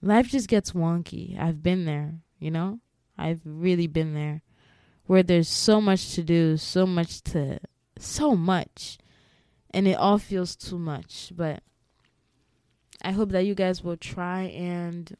life 0.01 0.27
just 0.27 0.47
gets 0.47 0.71
wonky. 0.71 1.39
I've 1.39 1.63
been 1.63 1.85
there, 1.85 2.15
you 2.39 2.51
know? 2.51 2.79
I've 3.17 3.41
really 3.45 3.87
been 3.87 4.13
there 4.13 4.41
where 5.05 5.23
there's 5.23 5.47
so 5.47 5.79
much 5.79 6.15
to 6.15 6.23
do, 6.23 6.57
so 6.57 6.85
much 6.85 7.21
to 7.23 7.59
so 7.97 8.35
much 8.35 8.97
and 9.71 9.87
it 9.87 9.93
all 9.93 10.17
feels 10.17 10.55
too 10.55 10.77
much, 10.77 11.31
but 11.35 11.63
I 13.01 13.11
hope 13.11 13.29
that 13.29 13.45
you 13.45 13.55
guys 13.55 13.83
will 13.83 13.97
try 13.97 14.43
and 14.43 15.15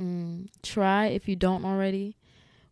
mm, 0.00 0.48
try 0.62 1.06
if 1.06 1.28
you 1.28 1.36
don't 1.36 1.64
already 1.64 2.16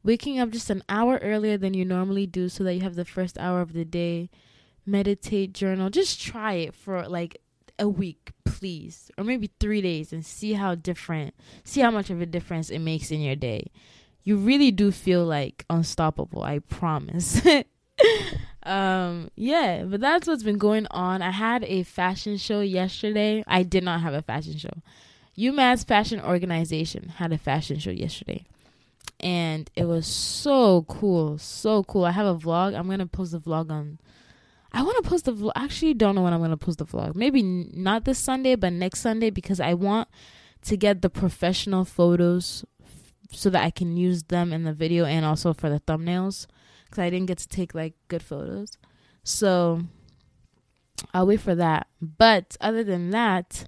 waking 0.05 0.39
up 0.39 0.51
just 0.51 0.71
an 0.71 0.85
hour 0.89 1.19
earlier 1.23 1.57
than 1.57 1.75
you 1.75 1.85
normally 1.85 2.27
do 2.27 2.49
so 2.49 2.63
that 2.63 2.75
you 2.75 2.83
have 2.83 2.95
the 2.95 3.05
first 3.05 3.39
hour 3.39 3.61
of 3.61 3.73
the 3.73 3.85
day. 3.85 4.31
Meditate 4.87 5.55
journal. 5.55 5.89
Just 5.89 6.21
try 6.21 6.53
it 6.53 6.75
for 6.75 7.09
like 7.09 7.41
a 7.79 7.89
week 7.89 8.33
please. 8.45 9.11
Or 9.19 9.25
maybe 9.25 9.51
3 9.59 9.81
days 9.81 10.13
and 10.13 10.25
see 10.25 10.53
how 10.53 10.75
different 10.75 11.35
see 11.65 11.81
how 11.81 11.91
much 11.91 12.11
of 12.11 12.21
a 12.21 12.27
difference 12.27 12.71
it 12.71 12.79
makes 12.81 13.11
in 13.11 13.21
your 13.21 13.35
day. 13.35 13.71
You 14.23 14.37
really 14.37 14.71
do 14.71 14.91
feel 14.93 15.25
like 15.25 15.65
unstoppable 15.71 16.43
i 16.43 16.59
promise. 16.61 17.41
Um 18.65 19.31
yeah 19.37 19.85
but 19.85 20.01
that's 20.01 20.27
what's 20.27 20.43
been 20.43 20.59
going 20.59 20.87
on. 20.91 21.21
I 21.21 21.31
had 21.31 21.65
a 21.65 21.83
fashion 21.83 22.39
show 22.39 22.61
yesterday. 22.61 23.45
I 23.47 23.63
did 23.63 23.85
not 23.85 24.01
have 24.01 24.15
a 24.15 24.23
fashion 24.23 24.57
show. 24.57 24.83
Umass 25.37 25.87
fashion 25.87 26.21
organization 26.21 27.11
had 27.17 27.31
a 27.33 27.39
fashion 27.39 27.79
show 27.79 27.91
yesterday 27.91 28.47
and 29.21 29.71
it 29.75 29.85
was 29.87 30.07
so 30.07 30.83
cool, 30.89 31.39
so 31.39 31.85
cool. 31.85 32.05
I 32.05 32.11
have 32.11 32.27
a 32.27 32.35
vlog. 32.39 32.79
I'm 32.79 32.89
gonna 32.89 33.07
post 33.07 33.33
the 33.33 33.41
vlog 33.41 33.71
on. 33.71 33.99
I 34.73 34.83
want 34.83 35.03
to 35.03 35.09
post 35.09 35.25
the 35.25 35.33
vlog. 35.33 35.53
Actually, 35.55 35.95
don't 35.95 36.15
know 36.15 36.23
when 36.23 36.33
I'm 36.33 36.41
gonna 36.41 36.57
post 36.57 36.79
the 36.79 36.85
vlog. 36.85 37.15
Maybe 37.15 37.43
not 37.43 38.05
this 38.05 38.19
Sunday, 38.19 38.57
but 38.57 38.73
next 38.73 39.01
Sunday 39.01 39.31
because 39.31 39.61
I 39.61 39.75
want 39.75 40.09
to 40.63 40.77
get 40.77 41.03
the 41.03 41.11
professional 41.11 41.85
photos 41.85 42.65
so 43.31 43.51
that 43.51 43.63
I 43.63 43.71
can 43.71 43.97
use 43.97 44.25
them 44.25 44.53
in 44.53 44.65
the 44.65 44.73
video 44.73 45.05
and 45.05 45.25
also 45.25 45.53
for 45.53 45.71
the 45.71 45.81
thumbnails 45.81 46.47
because 46.85 46.99
I 47.01 47.11
didn't 47.11 47.27
get 47.27 47.39
to 47.39 47.49
take 47.49 47.75
like 47.75 47.95
good 48.09 48.23
photos. 48.23 48.79
So 49.23 49.83
I'll 51.13 51.27
wait 51.27 51.41
for 51.41 51.55
that. 51.55 51.87
But 52.01 52.57
other 52.61 52.85
than 52.85 53.11
that, 53.11 53.67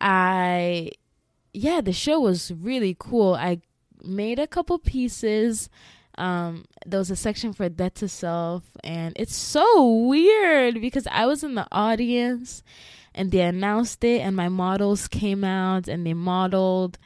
I 0.00 0.90
yeah, 1.52 1.80
the 1.80 1.92
show 1.92 2.20
was 2.20 2.50
really 2.50 2.96
cool. 2.98 3.34
I 3.34 3.60
made 4.04 4.38
a 4.38 4.46
couple 4.46 4.78
pieces. 4.78 5.68
Um, 6.16 6.66
there 6.86 6.98
was 6.98 7.10
a 7.10 7.16
section 7.16 7.52
for 7.52 7.68
Dead 7.68 7.94
to 7.96 8.08
Self, 8.08 8.62
and 8.84 9.12
it's 9.16 9.34
so 9.34 10.06
weird 10.06 10.80
because 10.80 11.08
I 11.10 11.26
was 11.26 11.42
in 11.42 11.54
the 11.54 11.66
audience 11.72 12.62
and 13.14 13.30
they 13.30 13.40
announced 13.40 14.02
it, 14.04 14.20
and 14.20 14.36
my 14.36 14.48
models 14.48 15.08
came 15.08 15.44
out 15.44 15.88
and 15.88 16.06
they 16.06 16.14
modeled, 16.14 16.98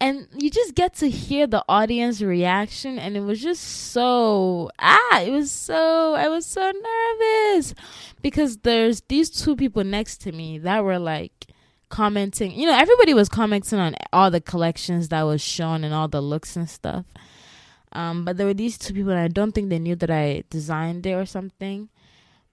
and 0.00 0.28
you 0.36 0.50
just 0.50 0.74
get 0.74 0.94
to 0.94 1.08
hear 1.08 1.46
the 1.46 1.64
audience 1.68 2.20
reaction, 2.20 2.98
and 2.98 3.16
it 3.16 3.20
was 3.20 3.40
just 3.40 3.62
so 3.62 4.70
ah, 4.78 5.20
it 5.20 5.30
was 5.30 5.50
so 5.50 6.14
I 6.14 6.28
was 6.28 6.46
so 6.46 6.70
nervous 6.70 7.74
because 8.22 8.58
there's 8.58 9.00
these 9.08 9.30
two 9.30 9.56
people 9.56 9.84
next 9.84 10.18
to 10.22 10.32
me 10.32 10.58
that 10.58 10.84
were 10.84 10.98
like 10.98 11.45
commenting. 11.88 12.52
You 12.52 12.66
know, 12.66 12.76
everybody 12.78 13.14
was 13.14 13.28
commenting 13.28 13.78
on 13.78 13.94
all 14.12 14.30
the 14.30 14.40
collections 14.40 15.08
that 15.08 15.22
was 15.22 15.40
shown 15.40 15.84
and 15.84 15.94
all 15.94 16.08
the 16.08 16.20
looks 16.20 16.56
and 16.56 16.68
stuff. 16.68 17.06
Um, 17.92 18.24
but 18.24 18.36
there 18.36 18.46
were 18.46 18.54
these 18.54 18.76
two 18.76 18.92
people, 18.92 19.12
and 19.12 19.20
I 19.20 19.28
don't 19.28 19.52
think 19.52 19.70
they 19.70 19.78
knew 19.78 19.96
that 19.96 20.10
I 20.10 20.44
designed 20.50 21.06
it 21.06 21.12
or 21.12 21.26
something. 21.26 21.88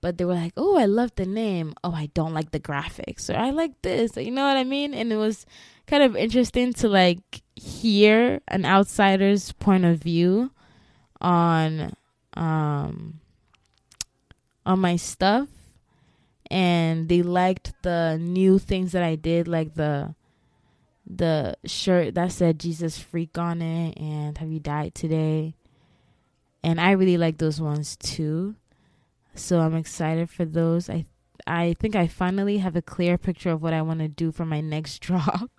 But 0.02 0.18
they 0.18 0.26
were 0.26 0.36
like, 0.36 0.54
"Oh, 0.58 0.78
I 0.78 0.86
love 0.86 1.16
the 1.16 1.26
name. 1.26 1.74
Oh, 1.84 1.94
I 1.94 2.08
don't 2.14 2.34
like 2.34 2.52
the 2.52 2.60
graphics, 2.60 3.34
or 3.34 3.38
I 3.38 3.52
like 3.52 3.82
this." 3.82 4.18
You 4.18 4.32
know 4.32 4.46
what 4.46 4.58
I 4.58 4.64
mean? 4.64 4.94
And 4.94 5.12
it 5.12 5.18
was 5.18 5.46
kind 5.88 6.04
of 6.04 6.16
interesting 6.16 6.74
to 6.74 6.90
like 6.90 7.42
hear 7.56 8.42
an 8.48 8.66
outsider's 8.66 9.52
point 9.54 9.86
of 9.86 10.00
view 10.00 10.52
on 11.22 11.94
um 12.36 13.20
on 14.66 14.80
my 14.80 14.96
stuff 14.96 15.48
and 16.54 17.10
they 17.10 17.24
liked 17.24 17.74
the 17.82 18.20
new 18.22 18.60
things 18.60 18.92
that 18.92 19.02
I 19.02 19.16
did, 19.16 19.48
like 19.48 19.74
the 19.74 20.14
the 21.06 21.58
shirt 21.66 22.14
that 22.14 22.32
said 22.32 22.60
Jesus 22.60 23.00
freak 23.00 23.40
on 23.40 23.62
it 23.62 23.98
and 23.98 24.38
have 24.38 24.52
you 24.52 24.60
died 24.60 24.94
today. 24.94 25.56
And 26.64 26.80
I 26.80 26.92
really 26.92 27.18
like 27.18 27.40
those 27.40 27.60
ones 27.60 27.98
too. 27.98 28.56
So 29.34 29.60
I'm 29.62 29.76
excited 29.76 30.30
for 30.30 30.46
those. 30.46 30.92
I 30.92 31.06
I 31.48 31.76
think 31.80 31.96
I 31.96 32.06
finally 32.06 32.60
have 32.60 32.76
a 32.76 32.84
clear 32.84 33.18
picture 33.18 33.50
of 33.50 33.64
what 33.64 33.74
I 33.74 33.82
want 33.82 34.02
to 34.02 34.08
do 34.08 34.32
for 34.32 34.46
my 34.46 34.62
next 34.76 35.00
drop. 35.00 35.50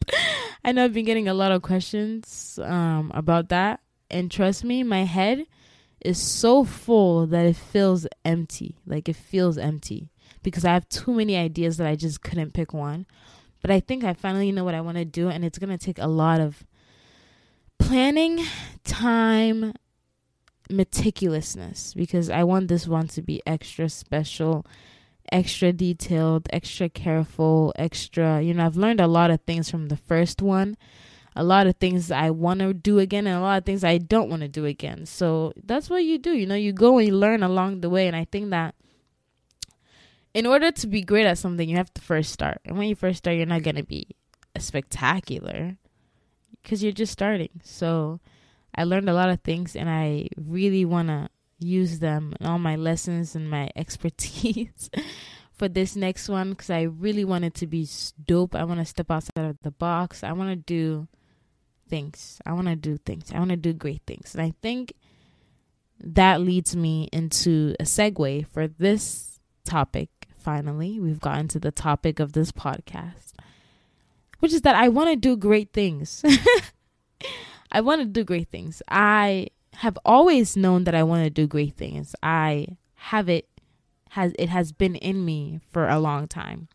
I 0.65 0.71
know 0.71 0.85
I've 0.85 0.95
been 0.95 1.05
getting 1.05 1.27
a 1.27 1.35
lot 1.35 1.51
of 1.51 1.63
questions 1.63 2.57
um, 2.63 3.11
about 3.15 3.49
that. 3.49 3.81
And 4.11 4.31
trust 4.31 4.63
me, 4.63 4.85
my 4.85 5.03
head 5.03 5.45
is 6.01 6.23
so 6.23 6.63
full 6.63 7.27
that 7.27 7.47
it 7.47 7.57
feels 7.57 8.07
empty. 8.25 8.77
Like 8.87 9.09
it 9.09 9.17
feels 9.17 9.59
empty 9.59 10.11
because 10.45 10.65
I 10.65 10.73
have 10.73 10.89
too 10.89 11.13
many 11.13 11.37
ideas 11.37 11.79
that 11.79 11.89
I 11.89 11.97
just 11.97 12.23
couldn't 12.23 12.55
pick 12.55 12.73
one. 12.73 13.07
But 13.61 13.73
I 13.73 13.81
think 13.81 14.05
I 14.05 14.13
finally 14.13 14.53
know 14.53 14.63
what 14.63 14.75
I 14.75 14.81
want 14.83 14.99
to 14.99 15.05
do, 15.05 15.29
and 15.29 15.45
it's 15.45 15.59
going 15.59 15.77
to 15.77 15.85
take 15.85 15.99
a 15.99 16.07
lot 16.07 16.39
of 16.39 16.65
planning, 17.79 18.45
time, 18.85 19.73
meticulousness 20.71 21.95
because 21.95 22.31
I 22.31 22.45
want 22.45 22.69
this 22.69 22.87
one 22.87 23.09
to 23.09 23.23
be 23.23 23.43
extra 23.47 23.89
special, 23.89 24.67
extra 25.31 25.73
detailed, 25.73 26.49
extra 26.53 26.89
careful, 26.89 27.73
extra, 27.77 28.41
you 28.41 28.55
know, 28.55 28.65
I've 28.67 28.77
learned 28.77 29.01
a 29.01 29.07
lot 29.07 29.31
of 29.31 29.41
things 29.43 29.71
from 29.71 29.89
the 29.89 29.97
first 29.97 30.43
one. 30.43 30.77
A 31.37 31.43
lot 31.43 31.67
of 31.67 31.77
things 31.77 32.13
I 32.13 32.31
want 32.31 32.61
to 32.61 32.73
do 32.73 33.01
again 33.01 33.27
and 33.27 33.37
a 33.37 33.41
lot 33.41 33.59
of 33.59 33.65
things 33.65 33.83
I 33.83 33.99
don't 33.99 34.31
want 34.31 34.43
to 34.43 34.49
do 34.49 34.67
again. 34.67 35.05
So 35.05 35.53
that's 35.65 35.91
what 35.91 36.05
you 36.05 36.17
do. 36.17 36.33
You 36.33 36.47
know, 36.47 36.55
you 36.55 36.73
go 36.73 36.99
and 36.99 37.09
you 37.09 37.17
learn 37.17 37.43
along 37.43 37.81
the 37.81 37.91
way 37.91 38.07
and 38.07 38.15
I 38.15 38.25
think 38.25 38.51
that 38.51 38.77
in 40.35 40.47
order 40.47 40.73
to 40.73 40.87
be 40.87 41.01
great 41.01 41.27
at 41.27 41.39
something, 41.39 41.69
you 41.69 41.77
have 41.77 41.95
to 41.95 42.03
first 42.03 42.33
start. 42.33 42.61
And 42.65 42.77
when 42.77 42.89
you 42.89 42.97
first 42.97 43.19
start, 43.19 43.37
you're 43.37 43.47
not 43.47 43.63
going 43.63 43.77
to 43.77 43.85
be 43.85 44.09
spectacular 44.59 45.77
because 46.63 46.83
you're 46.83 46.93
just 46.93 47.13
starting. 47.13 47.61
So 47.63 48.21
I 48.75 48.85
learned 48.85 49.09
a 49.09 49.15
lot 49.15 49.31
of 49.31 49.41
things 49.43 49.77
and 49.77 49.89
I 49.89 50.29
really 50.37 50.85
want 50.85 51.09
to 51.09 51.29
use 51.61 52.01
them 52.01 52.35
and 52.39 52.49
all 52.49 52.59
my 52.59 52.75
lessons 52.75 53.37
and 53.37 53.49
my 53.49 53.71
expertise 53.77 54.91
for 55.53 55.69
this 55.69 55.95
next 55.95 56.29
one 56.29 56.51
because 56.51 56.71
I 56.71 56.83
really 56.83 57.25
want 57.25 57.45
it 57.45 57.55
to 57.55 57.67
be 57.69 57.89
dope. 58.27 58.57
I 58.57 58.65
want 58.65 58.81
to 58.81 58.87
step 58.87 59.11
outside 59.11 59.45
of 59.45 59.59
the 59.63 59.71
box. 59.71 60.25
I 60.25 60.33
want 60.33 60.51
to 60.51 60.57
do 60.57 61.07
things. 61.89 62.41
I 62.45 62.53
want 62.55 62.67
to 62.67 62.77
do 62.77 62.97
things. 62.97 63.31
I 63.33 63.39
want 63.39 63.51
to 63.51 63.57
do 63.57 63.73
great 63.73 64.03
things. 64.05 64.35
And 64.35 64.43
I 64.43 64.53
think 64.63 64.95
that 66.01 66.41
leads 66.41 66.75
me 66.75 67.09
into 67.13 67.77
a 67.79 67.85
segue 67.85 68.49
for 68.49 68.67
this 68.67 69.39
topic. 69.65 70.11
Finally, 70.45 71.01
we've 71.01 71.21
gotten 71.21 71.49
to 71.49 71.59
the 71.59 71.71
topic 71.71 72.21
of 72.21 72.35
this 72.35 72.53
podcast, 72.53 73.33
which 74.41 74.53
is 74.53 74.61
that 74.61 74.77
I 74.77 74.91
want 74.91 75.09
to 75.09 75.17
do 75.17 75.39
great 75.39 75.73
things. 75.73 76.23
I 77.73 77.81
want 77.81 78.03
to 78.03 78.05
do 78.05 78.25
great 78.25 78.51
things. 78.51 78.83
I 78.87 79.49
have 79.77 79.99
always 80.05 80.55
known 80.55 80.85
that 80.85 80.95
I 80.95 81.03
want 81.03 81.25
to 81.25 81.31
do 81.31 81.47
great 81.47 81.77
things. 81.77 82.15
I 82.23 82.77
have 82.95 83.31
it 83.31 83.49
has 84.11 84.35
it 84.39 84.51
has 84.51 84.71
been 84.71 84.97
in 84.97 85.25
me 85.25 85.61
for 85.73 85.89
a 85.89 85.99
long 85.99 86.29
time. 86.29 86.69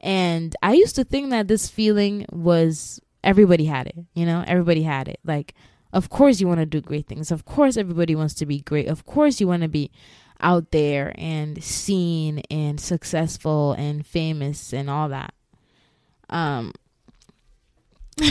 And 0.00 0.56
I 0.62 0.72
used 0.72 0.96
to 0.96 1.04
think 1.04 1.28
that 1.28 1.46
this 1.46 1.68
feeling 1.68 2.24
was 2.32 3.02
everybody 3.22 3.66
had 3.66 3.86
it, 3.86 3.98
you 4.14 4.24
know? 4.24 4.44
Everybody 4.46 4.82
had 4.82 5.08
it. 5.08 5.20
Like 5.24 5.54
of 5.92 6.08
course 6.08 6.40
you 6.40 6.48
want 6.48 6.60
to 6.60 6.66
do 6.66 6.80
great 6.80 7.06
things. 7.06 7.30
Of 7.30 7.44
course 7.44 7.76
everybody 7.76 8.14
wants 8.14 8.32
to 8.36 8.46
be 8.46 8.60
great. 8.60 8.88
Of 8.88 9.04
course 9.04 9.42
you 9.42 9.46
want 9.46 9.62
to 9.62 9.68
be 9.68 9.90
out 10.44 10.70
there 10.70 11.12
and 11.16 11.62
seen 11.64 12.40
and 12.50 12.78
successful 12.78 13.72
and 13.72 14.06
famous 14.06 14.72
and 14.72 14.88
all 14.88 15.08
that. 15.08 15.34
Um 16.30 16.72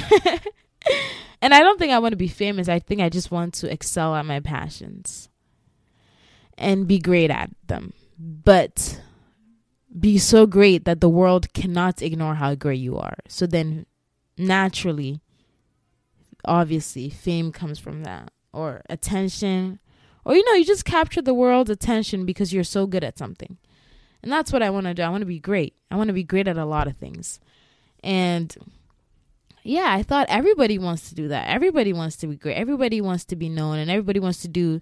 and 1.42 1.54
I 1.54 1.60
don't 1.60 1.78
think 1.78 1.92
I 1.92 2.00
want 2.00 2.14
to 2.14 2.18
be 2.18 2.30
famous. 2.30 2.70
I 2.70 2.80
think 2.80 3.02
I 3.02 3.10
just 3.10 3.32
want 3.32 3.56
to 3.56 3.72
excel 3.72 4.16
at 4.16 4.26
my 4.26 4.40
passions 4.40 5.28
and 6.58 6.88
be 6.88 7.00
great 7.00 7.32
at 7.32 7.50
them. 7.68 7.94
But 8.18 9.02
be 10.00 10.18
so 10.18 10.46
great 10.46 10.86
that 10.86 11.02
the 11.02 11.10
world 11.10 11.54
cannot 11.54 12.02
ignore 12.02 12.36
how 12.36 12.56
great 12.56 12.80
you 12.80 12.98
are. 12.98 13.18
So 13.28 13.46
then 13.46 13.86
naturally, 14.38 15.22
obviously, 16.46 17.10
fame 17.10 17.52
comes 17.52 17.80
from 17.80 18.04
that 18.04 18.32
or 18.52 18.84
attention. 18.90 19.80
Or, 20.26 20.36
you 20.36 20.46
know, 20.46 20.54
you 20.54 20.66
just 20.66 20.86
capture 20.86 21.22
the 21.22 21.34
world's 21.34 21.70
attention 21.70 22.26
because 22.26 22.54
you're 22.54 22.64
so 22.64 22.88
good 22.88 23.04
at 23.04 23.18
something. 23.18 23.58
And 24.22 24.32
that's 24.32 24.54
what 24.54 24.64
I 24.64 24.70
want 24.70 24.86
to 24.86 24.94
do. 24.94 25.02
I 25.02 25.10
want 25.10 25.22
to 25.22 25.28
be 25.28 25.40
great. 25.40 25.76
I 25.92 25.96
want 25.96 26.08
to 26.08 26.14
be 26.14 26.24
great 26.24 26.48
at 26.48 26.58
a 26.58 26.66
lot 26.66 26.88
of 26.88 26.96
things. 26.96 27.40
And 28.02 28.56
yeah, 29.64 29.94
I 29.94 30.04
thought 30.04 30.28
everybody 30.30 30.78
wants 30.78 31.10
to 31.10 31.16
do 31.16 31.28
that. 31.30 31.50
Everybody 31.50 31.94
wants 31.94 32.16
to 32.18 32.28
be 32.28 32.36
great. 32.36 32.56
Everybody 32.56 33.02
wants 33.02 33.26
to 33.26 33.36
be 33.36 33.50
known 33.50 33.80
and 33.80 33.92
everybody 33.92 34.20
wants 34.20 34.42
to 34.42 34.48
do 34.48 34.82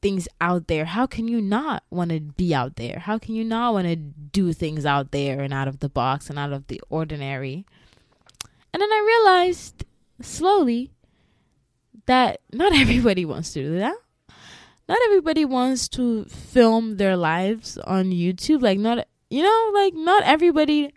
things 0.00 0.26
out 0.40 0.66
there. 0.66 0.84
How 0.84 1.06
can 1.06 1.28
you 1.28 1.40
not 1.40 1.84
want 1.90 2.10
to 2.10 2.20
be 2.20 2.54
out 2.54 2.76
there? 2.76 2.98
How 2.98 3.18
can 3.18 3.34
you 3.34 3.44
not 3.44 3.74
want 3.74 3.86
to 3.86 3.96
do 3.96 4.52
things 4.52 4.84
out 4.84 5.12
there 5.12 5.40
and 5.40 5.54
out 5.54 5.68
of 5.68 5.78
the 5.78 5.88
box 5.88 6.28
and 6.28 6.38
out 6.38 6.52
of 6.52 6.66
the 6.66 6.82
ordinary? 6.90 7.64
And 8.72 8.80
then 8.80 8.92
I 8.92 9.22
realized 9.24 9.84
slowly 10.20 10.90
that 12.06 12.40
not 12.52 12.72
everybody 12.74 13.24
wants 13.24 13.52
to 13.52 13.62
do 13.62 13.78
that. 13.78 13.96
Not 14.92 15.00
everybody 15.06 15.46
wants 15.46 15.88
to 15.88 16.26
film 16.26 16.98
their 16.98 17.16
lives 17.16 17.78
on 17.78 18.10
YouTube. 18.10 18.60
Like, 18.60 18.78
not, 18.78 19.08
you 19.30 19.42
know, 19.42 19.70
like, 19.72 19.94
not 19.94 20.22
everybody 20.24 20.92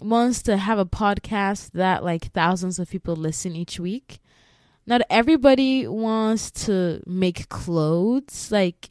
wants 0.00 0.42
to 0.42 0.56
have 0.56 0.80
a 0.80 0.84
podcast 0.84 1.70
that 1.74 2.02
like 2.02 2.32
thousands 2.32 2.80
of 2.80 2.90
people 2.90 3.14
listen 3.14 3.54
each 3.54 3.78
week. 3.78 4.18
Not 4.84 5.02
everybody 5.08 5.86
wants 5.86 6.50
to 6.66 7.04
make 7.06 7.48
clothes. 7.48 8.50
Like, 8.50 8.88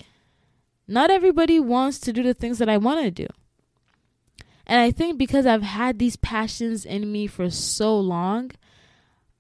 not 0.88 1.12
everybody 1.12 1.60
wants 1.60 2.00
to 2.00 2.14
do 2.14 2.24
the 2.24 2.34
things 2.34 2.60
that 2.60 2.70
I 2.70 2.78
want 2.78 3.04
to 3.04 3.12
do. 3.12 3.28
And 4.66 4.80
I 4.80 4.92
think 4.92 5.18
because 5.18 5.46
I've 5.46 5.64
had 5.64 6.00
these 6.00 6.16
passions 6.16 6.86
in 6.86 7.12
me 7.12 7.28
for 7.28 7.50
so 7.50 8.00
long, 8.00 8.52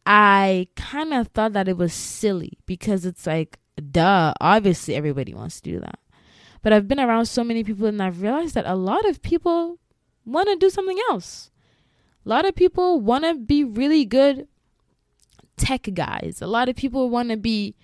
I 0.05 0.67
kind 0.75 1.13
of 1.13 1.29
thought 1.29 1.53
that 1.53 1.69
it 1.69 1.77
was 1.77 1.93
silly 1.93 2.57
because 2.65 3.05
it's 3.05 3.25
like, 3.25 3.59
duh, 3.91 4.33
obviously 4.39 4.95
everybody 4.95 5.33
wants 5.33 5.61
to 5.61 5.71
do 5.71 5.79
that. 5.79 5.99
But 6.61 6.73
I've 6.73 6.87
been 6.87 6.99
around 6.99 7.25
so 7.25 7.43
many 7.43 7.63
people 7.63 7.87
and 7.87 8.01
I've 8.01 8.21
realized 8.21 8.55
that 8.55 8.65
a 8.65 8.75
lot 8.75 9.05
of 9.05 9.21
people 9.21 9.79
want 10.25 10.47
to 10.47 10.55
do 10.55 10.69
something 10.69 10.99
else. 11.09 11.51
A 12.25 12.29
lot 12.29 12.45
of 12.45 12.55
people 12.55 13.01
want 13.01 13.25
to 13.25 13.35
be 13.35 13.63
really 13.63 14.05
good 14.05 14.47
tech 15.57 15.89
guys. 15.93 16.41
A 16.41 16.47
lot 16.47 16.69
of 16.69 16.75
people 16.75 17.09
want 17.09 17.29
to 17.29 17.37
be 17.37 17.75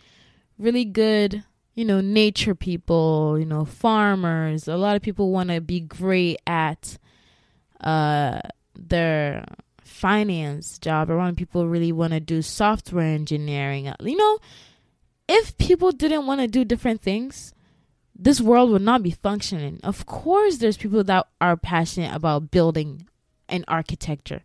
really 0.58 0.86
good, 0.86 1.44
you 1.76 1.84
know, 1.84 2.00
nature 2.00 2.56
people, 2.56 3.38
you 3.38 3.46
know, 3.46 3.66
farmers. 3.66 4.68
A 4.68 4.78
lot 4.78 4.96
of 4.96 5.02
people 5.02 5.32
want 5.32 5.50
to 5.50 5.62
be 5.62 5.82
great 5.82 6.38
at 6.48 6.98
uh 7.82 8.42
their 8.78 9.46
finance 9.82 10.80
job. 10.80 11.12
A 11.12 11.14
lot 11.14 11.30
of 11.30 11.36
people 11.36 11.68
really 11.68 11.92
want 11.92 12.14
to 12.14 12.20
do 12.20 12.42
software 12.42 13.06
engineering. 13.06 13.94
You 14.02 14.16
know, 14.16 14.40
if 15.30 15.58
people 15.58 15.92
didn't 15.92 16.26
want 16.26 16.42
to 16.42 16.48
do 16.48 16.66
different 16.66 17.02
things, 17.02 17.54
this 18.14 18.42
world 18.42 18.72
would 18.72 18.82
not 18.82 19.04
be 19.04 19.12
functioning. 19.12 19.80
Of 19.84 20.06
course, 20.06 20.58
there's 20.58 20.76
people 20.76 21.04
that 21.06 21.28
are 21.40 21.56
passionate 21.56 22.14
about 22.14 22.52
building 22.52 23.08
and 23.48 23.64
architecture. 23.68 24.42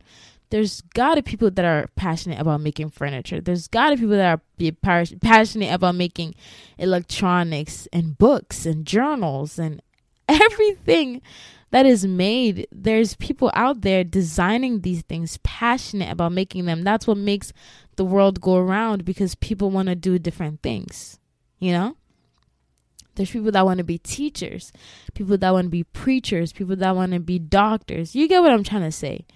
There's 0.51 0.83
got 0.83 1.16
to 1.16 1.23
people 1.23 1.51
that 1.51 1.64
are 1.64 1.88
passionate 1.97 2.38
about 2.38 2.61
making 2.61 2.90
furniture. 2.90 3.40
There's 3.40 3.66
got 3.66 3.90
to 3.90 3.97
people 3.97 4.16
that 4.16 4.38
are 4.38 4.40
be 4.59 4.70
passionate 4.70 5.73
about 5.73 5.97
making 5.97 6.37
electronics 6.79 7.88
and 7.92 8.16
books 8.16 8.64
and 8.66 8.87
journals 8.87 9.59
and 9.59 9.83
everything 10.29 11.23
that 11.70 11.87
is 11.87 12.07
made. 12.07 12.68
There's 12.70 13.14
people 13.16 13.51
out 13.55 13.81
there 13.81 14.05
designing 14.05 14.83
these 14.83 15.03
things, 15.03 15.38
passionate 15.42 16.12
about 16.12 16.31
making 16.31 16.66
them. 16.66 16.83
That's 16.83 17.07
what 17.09 17.16
makes 17.16 17.53
the 17.97 18.05
world 18.05 18.41
go 18.41 18.57
around 18.57 19.05
because 19.05 19.35
people 19.35 19.71
want 19.71 19.89
to 19.89 19.95
do 19.95 20.19
different 20.19 20.63
things, 20.63 21.19
you 21.59 21.73
know? 21.73 21.97
There's 23.15 23.31
people 23.31 23.53
that 23.53 23.65
want 23.65 23.79
to 23.79 23.85
be 23.85 23.99
teachers, 23.99 24.73
people 25.15 25.39
that 25.39 25.53
want 25.53 25.67
to 25.67 25.71
be 25.71 25.85
preachers, 25.85 26.53
people 26.53 26.77
that 26.77 26.97
want 26.97 27.13
to 27.13 27.21
be 27.21 27.39
doctors. 27.39 28.15
You 28.15 28.29
get 28.29 28.43
what 28.43 28.51
I'm 28.51 28.65
trying 28.65 28.83
to 28.83 28.93
say? 28.93 29.27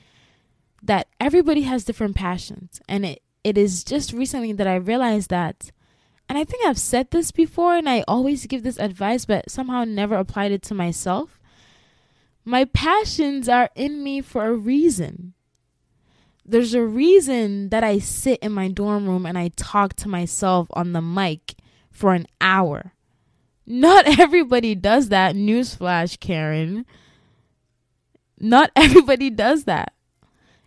That 0.82 1.06
everybody 1.20 1.62
has 1.62 1.84
different 1.84 2.16
passions. 2.16 2.80
And 2.88 3.04
it, 3.06 3.22
it 3.44 3.56
is 3.56 3.84
just 3.84 4.12
recently 4.12 4.52
that 4.52 4.66
I 4.66 4.74
realized 4.74 5.30
that, 5.30 5.70
and 6.28 6.36
I 6.36 6.44
think 6.44 6.66
I've 6.66 6.78
said 6.78 7.10
this 7.10 7.30
before 7.30 7.76
and 7.76 7.88
I 7.88 8.04
always 8.08 8.46
give 8.46 8.62
this 8.62 8.78
advice, 8.78 9.24
but 9.24 9.50
somehow 9.50 9.84
never 9.84 10.16
applied 10.16 10.52
it 10.52 10.62
to 10.64 10.74
myself. 10.74 11.40
My 12.44 12.64
passions 12.64 13.48
are 13.48 13.70
in 13.74 14.02
me 14.02 14.20
for 14.22 14.46
a 14.46 14.54
reason. 14.54 15.34
There's 16.48 16.74
a 16.74 16.84
reason 16.84 17.68
that 17.68 17.84
I 17.84 17.98
sit 17.98 18.40
in 18.40 18.52
my 18.52 18.68
dorm 18.68 19.06
room 19.06 19.26
and 19.26 19.36
I 19.36 19.48
talk 19.56 19.94
to 19.96 20.08
myself 20.08 20.66
on 20.72 20.92
the 20.92 21.02
mic 21.02 21.54
for 21.90 22.14
an 22.14 22.26
hour 22.40 22.94
not 23.68 24.06
everybody 24.18 24.74
does 24.74 25.10
that. 25.10 25.36
Newsflash, 25.36 26.18
Karen. 26.18 26.86
Not 28.40 28.70
everybody 28.76 29.30
does 29.30 29.64
that. 29.64 29.92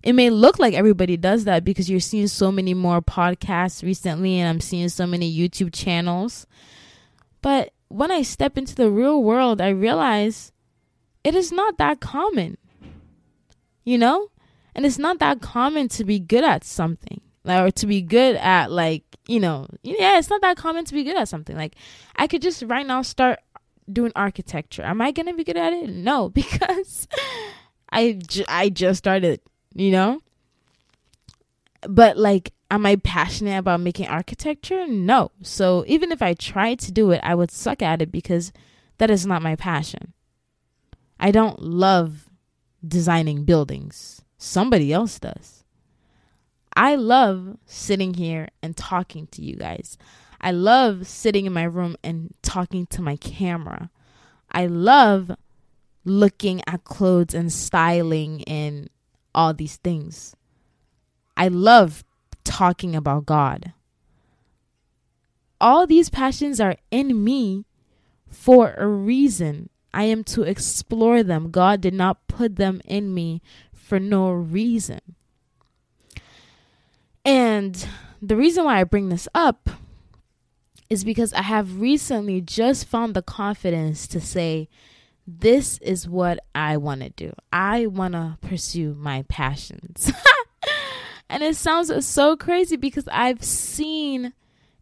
It 0.03 0.13
may 0.13 0.29
look 0.29 0.57
like 0.57 0.73
everybody 0.73 1.17
does 1.17 1.43
that 1.43 1.63
because 1.63 1.89
you're 1.89 1.99
seeing 1.99 2.27
so 2.27 2.51
many 2.51 2.73
more 2.73 3.01
podcasts 3.01 3.83
recently 3.83 4.39
and 4.39 4.49
I'm 4.49 4.61
seeing 4.61 4.89
so 4.89 5.05
many 5.05 5.31
YouTube 5.31 5.73
channels. 5.73 6.47
But 7.41 7.71
when 7.87 8.11
I 8.11 8.23
step 8.23 8.57
into 8.57 8.73
the 8.73 8.89
real 8.89 9.21
world, 9.21 9.61
I 9.61 9.69
realize 9.69 10.51
it 11.23 11.35
is 11.35 11.51
not 11.51 11.77
that 11.77 11.99
common. 11.99 12.57
You 13.83 13.99
know? 13.99 14.30
And 14.73 14.85
it's 14.85 14.97
not 14.97 15.19
that 15.19 15.41
common 15.41 15.89
to 15.89 16.05
be 16.05 16.19
good 16.19 16.43
at 16.43 16.63
something 16.63 17.21
like, 17.43 17.61
or 17.61 17.71
to 17.71 17.87
be 17.87 18.01
good 18.01 18.35
at 18.37 18.71
like 18.71 19.03
you 19.27 19.39
know 19.39 19.67
yeah 19.83 20.17
it's 20.17 20.29
not 20.29 20.41
that 20.41 20.57
common 20.57 20.85
to 20.85 20.93
be 20.93 21.03
good 21.03 21.15
at 21.15 21.27
something 21.27 21.55
like 21.55 21.75
i 22.15 22.25
could 22.25 22.41
just 22.41 22.63
right 22.63 22.87
now 22.87 23.01
start 23.01 23.39
doing 23.91 24.11
architecture 24.15 24.83
am 24.83 25.01
i 25.01 25.11
gonna 25.11 25.33
be 25.33 25.43
good 25.43 25.57
at 25.57 25.73
it 25.73 25.89
no 25.89 26.29
because 26.41 27.07
i 27.91 28.19
i 28.47 28.67
just 28.69 28.97
started 28.97 29.39
you 29.75 29.91
know 29.91 30.21
but 31.87 32.17
like 32.17 32.51
am 32.71 32.85
I 32.85 32.95
passionate 32.95 33.57
about 33.57 33.81
making 33.81 34.07
architecture? 34.07 34.87
No. 34.87 35.31
So 35.43 35.83
even 35.87 36.11
if 36.11 36.21
I 36.21 36.33
tried 36.33 36.79
to 36.79 36.91
do 36.91 37.11
it, 37.11 37.19
I 37.21 37.35
would 37.35 37.51
suck 37.51 37.81
at 37.81 38.01
it 38.01 38.11
because 38.11 38.51
that 38.97 39.11
is 39.11 39.27
not 39.27 39.41
my 39.41 39.55
passion. 39.55 40.13
I 41.19 41.31
don't 41.31 41.61
love 41.61 42.29
designing 42.85 43.43
buildings. 43.43 44.21
Somebody 44.43 44.91
else 44.91 45.19
does. 45.19 45.63
I 46.75 46.95
love 46.95 47.59
sitting 47.67 48.15
here 48.15 48.47
and 48.63 48.75
talking 48.75 49.27
to 49.27 49.43
you 49.43 49.55
guys. 49.55 49.99
I 50.41 50.49
love 50.49 51.05
sitting 51.05 51.45
in 51.45 51.53
my 51.53 51.65
room 51.65 51.95
and 52.03 52.33
talking 52.41 52.87
to 52.87 53.03
my 53.03 53.17
camera. 53.17 53.91
I 54.51 54.65
love 54.65 55.29
looking 56.03 56.63
at 56.65 56.85
clothes 56.85 57.35
and 57.35 57.53
styling 57.53 58.43
and 58.45 58.89
all 59.35 59.53
these 59.53 59.77
things. 59.77 60.35
I 61.37 61.47
love 61.47 62.03
talking 62.43 62.95
about 62.95 63.27
God. 63.27 63.73
All 65.61 65.85
these 65.85 66.09
passions 66.09 66.59
are 66.59 66.77
in 66.89 67.23
me 67.23 67.65
for 68.27 68.73
a 68.75 68.87
reason. 68.87 69.69
I 69.93 70.05
am 70.05 70.23
to 70.23 70.41
explore 70.41 71.21
them. 71.21 71.51
God 71.51 71.79
did 71.79 71.93
not 71.93 72.27
put 72.27 72.55
them 72.55 72.81
in 72.85 73.13
me 73.13 73.43
for 73.91 73.99
no 73.99 74.31
reason. 74.31 75.01
And 77.25 77.85
the 78.21 78.37
reason 78.37 78.63
why 78.63 78.79
I 78.79 78.85
bring 78.85 79.09
this 79.09 79.27
up 79.35 79.69
is 80.89 81.03
because 81.03 81.33
I 81.33 81.41
have 81.41 81.81
recently 81.81 82.39
just 82.39 82.85
found 82.85 83.15
the 83.15 83.21
confidence 83.21 84.07
to 84.07 84.21
say, 84.21 84.69
this 85.27 85.77
is 85.79 86.07
what 86.07 86.39
I 86.55 86.77
want 86.77 87.01
to 87.01 87.09
do. 87.09 87.33
I 87.51 87.85
want 87.87 88.13
to 88.13 88.37
pursue 88.39 88.93
my 88.93 89.23
passions. 89.23 90.09
and 91.29 91.43
it 91.43 91.57
sounds 91.57 91.91
so 92.05 92.37
crazy 92.37 92.77
because 92.77 93.09
I've 93.11 93.43
seen 93.43 94.31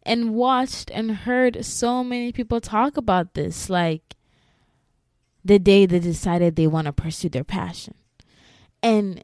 and 0.04 0.36
watched 0.36 0.88
and 0.92 1.10
heard 1.10 1.64
so 1.64 2.04
many 2.04 2.30
people 2.30 2.60
talk 2.60 2.96
about 2.96 3.34
this 3.34 3.68
like 3.68 4.14
the 5.44 5.58
day 5.58 5.84
they 5.84 5.98
decided 5.98 6.54
they 6.54 6.68
want 6.68 6.84
to 6.84 6.92
pursue 6.92 7.28
their 7.28 7.42
passion. 7.42 7.94
And 8.82 9.22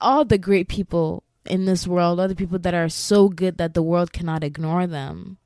all 0.00 0.24
the 0.24 0.38
great 0.38 0.68
people 0.68 1.22
in 1.44 1.64
this 1.64 1.86
world, 1.86 2.20
all 2.20 2.28
the 2.28 2.34
people 2.34 2.58
that 2.58 2.74
are 2.74 2.88
so 2.88 3.28
good 3.28 3.58
that 3.58 3.74
the 3.74 3.82
world 3.82 4.12
cannot 4.12 4.44
ignore 4.44 4.86
them. 4.86 5.38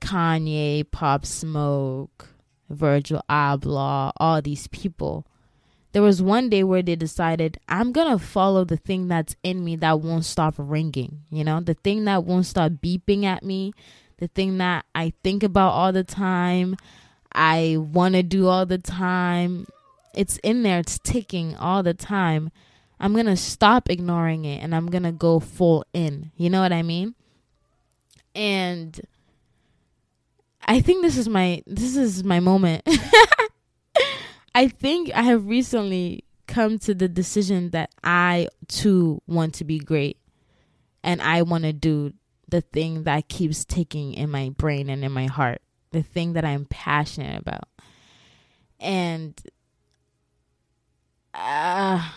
Kanye, 0.00 0.90
Pop 0.90 1.24
Smoke, 1.24 2.28
Virgil 2.68 3.22
Abloh, 3.28 4.12
all 4.16 4.42
these 4.42 4.66
people. 4.68 5.26
There 5.92 6.02
was 6.02 6.20
one 6.20 6.48
day 6.48 6.64
where 6.64 6.82
they 6.82 6.96
decided, 6.96 7.56
I'm 7.68 7.92
going 7.92 8.10
to 8.10 8.22
follow 8.22 8.64
the 8.64 8.76
thing 8.76 9.06
that's 9.08 9.36
in 9.42 9.64
me 9.64 9.76
that 9.76 10.00
won't 10.00 10.24
stop 10.24 10.54
ringing, 10.58 11.20
you 11.30 11.44
know, 11.44 11.60
the 11.60 11.74
thing 11.74 12.04
that 12.06 12.24
won't 12.24 12.46
stop 12.46 12.72
beeping 12.72 13.24
at 13.24 13.44
me, 13.44 13.72
the 14.18 14.26
thing 14.26 14.58
that 14.58 14.84
I 14.94 15.12
think 15.22 15.42
about 15.44 15.70
all 15.70 15.92
the 15.92 16.02
time, 16.02 16.76
I 17.32 17.76
want 17.78 18.16
to 18.16 18.22
do 18.22 18.48
all 18.48 18.66
the 18.66 18.78
time. 18.78 19.66
It's 20.16 20.38
in 20.38 20.62
there, 20.62 20.78
it's 20.78 20.98
ticking 20.98 21.56
all 21.56 21.82
the 21.82 21.94
time. 21.94 22.50
I'm 23.00 23.12
going 23.12 23.26
to 23.26 23.36
stop 23.36 23.90
ignoring 23.90 24.44
it 24.44 24.62
and 24.62 24.74
I'm 24.74 24.86
going 24.86 25.02
to 25.02 25.12
go 25.12 25.40
full 25.40 25.84
in. 25.92 26.30
You 26.36 26.50
know 26.50 26.60
what 26.60 26.72
I 26.72 26.82
mean? 26.82 27.14
And 28.34 29.00
I 30.66 30.80
think 30.80 31.02
this 31.02 31.16
is 31.16 31.28
my 31.28 31.62
this 31.66 31.96
is 31.96 32.24
my 32.24 32.40
moment. 32.40 32.82
I 34.54 34.68
think 34.68 35.10
I 35.14 35.22
have 35.22 35.46
recently 35.46 36.24
come 36.46 36.78
to 36.80 36.94
the 36.94 37.08
decision 37.08 37.70
that 37.70 37.90
I 38.02 38.48
too 38.68 39.20
want 39.26 39.54
to 39.54 39.64
be 39.64 39.78
great 39.78 40.18
and 41.02 41.20
I 41.20 41.42
want 41.42 41.64
to 41.64 41.72
do 41.72 42.12
the 42.48 42.60
thing 42.60 43.04
that 43.04 43.28
keeps 43.28 43.64
ticking 43.64 44.14
in 44.14 44.30
my 44.30 44.50
brain 44.50 44.88
and 44.88 45.04
in 45.04 45.12
my 45.12 45.26
heart, 45.26 45.60
the 45.90 46.02
thing 46.02 46.34
that 46.34 46.44
I'm 46.44 46.66
passionate 46.66 47.40
about. 47.40 47.68
And 48.78 49.40
uh 51.34 52.10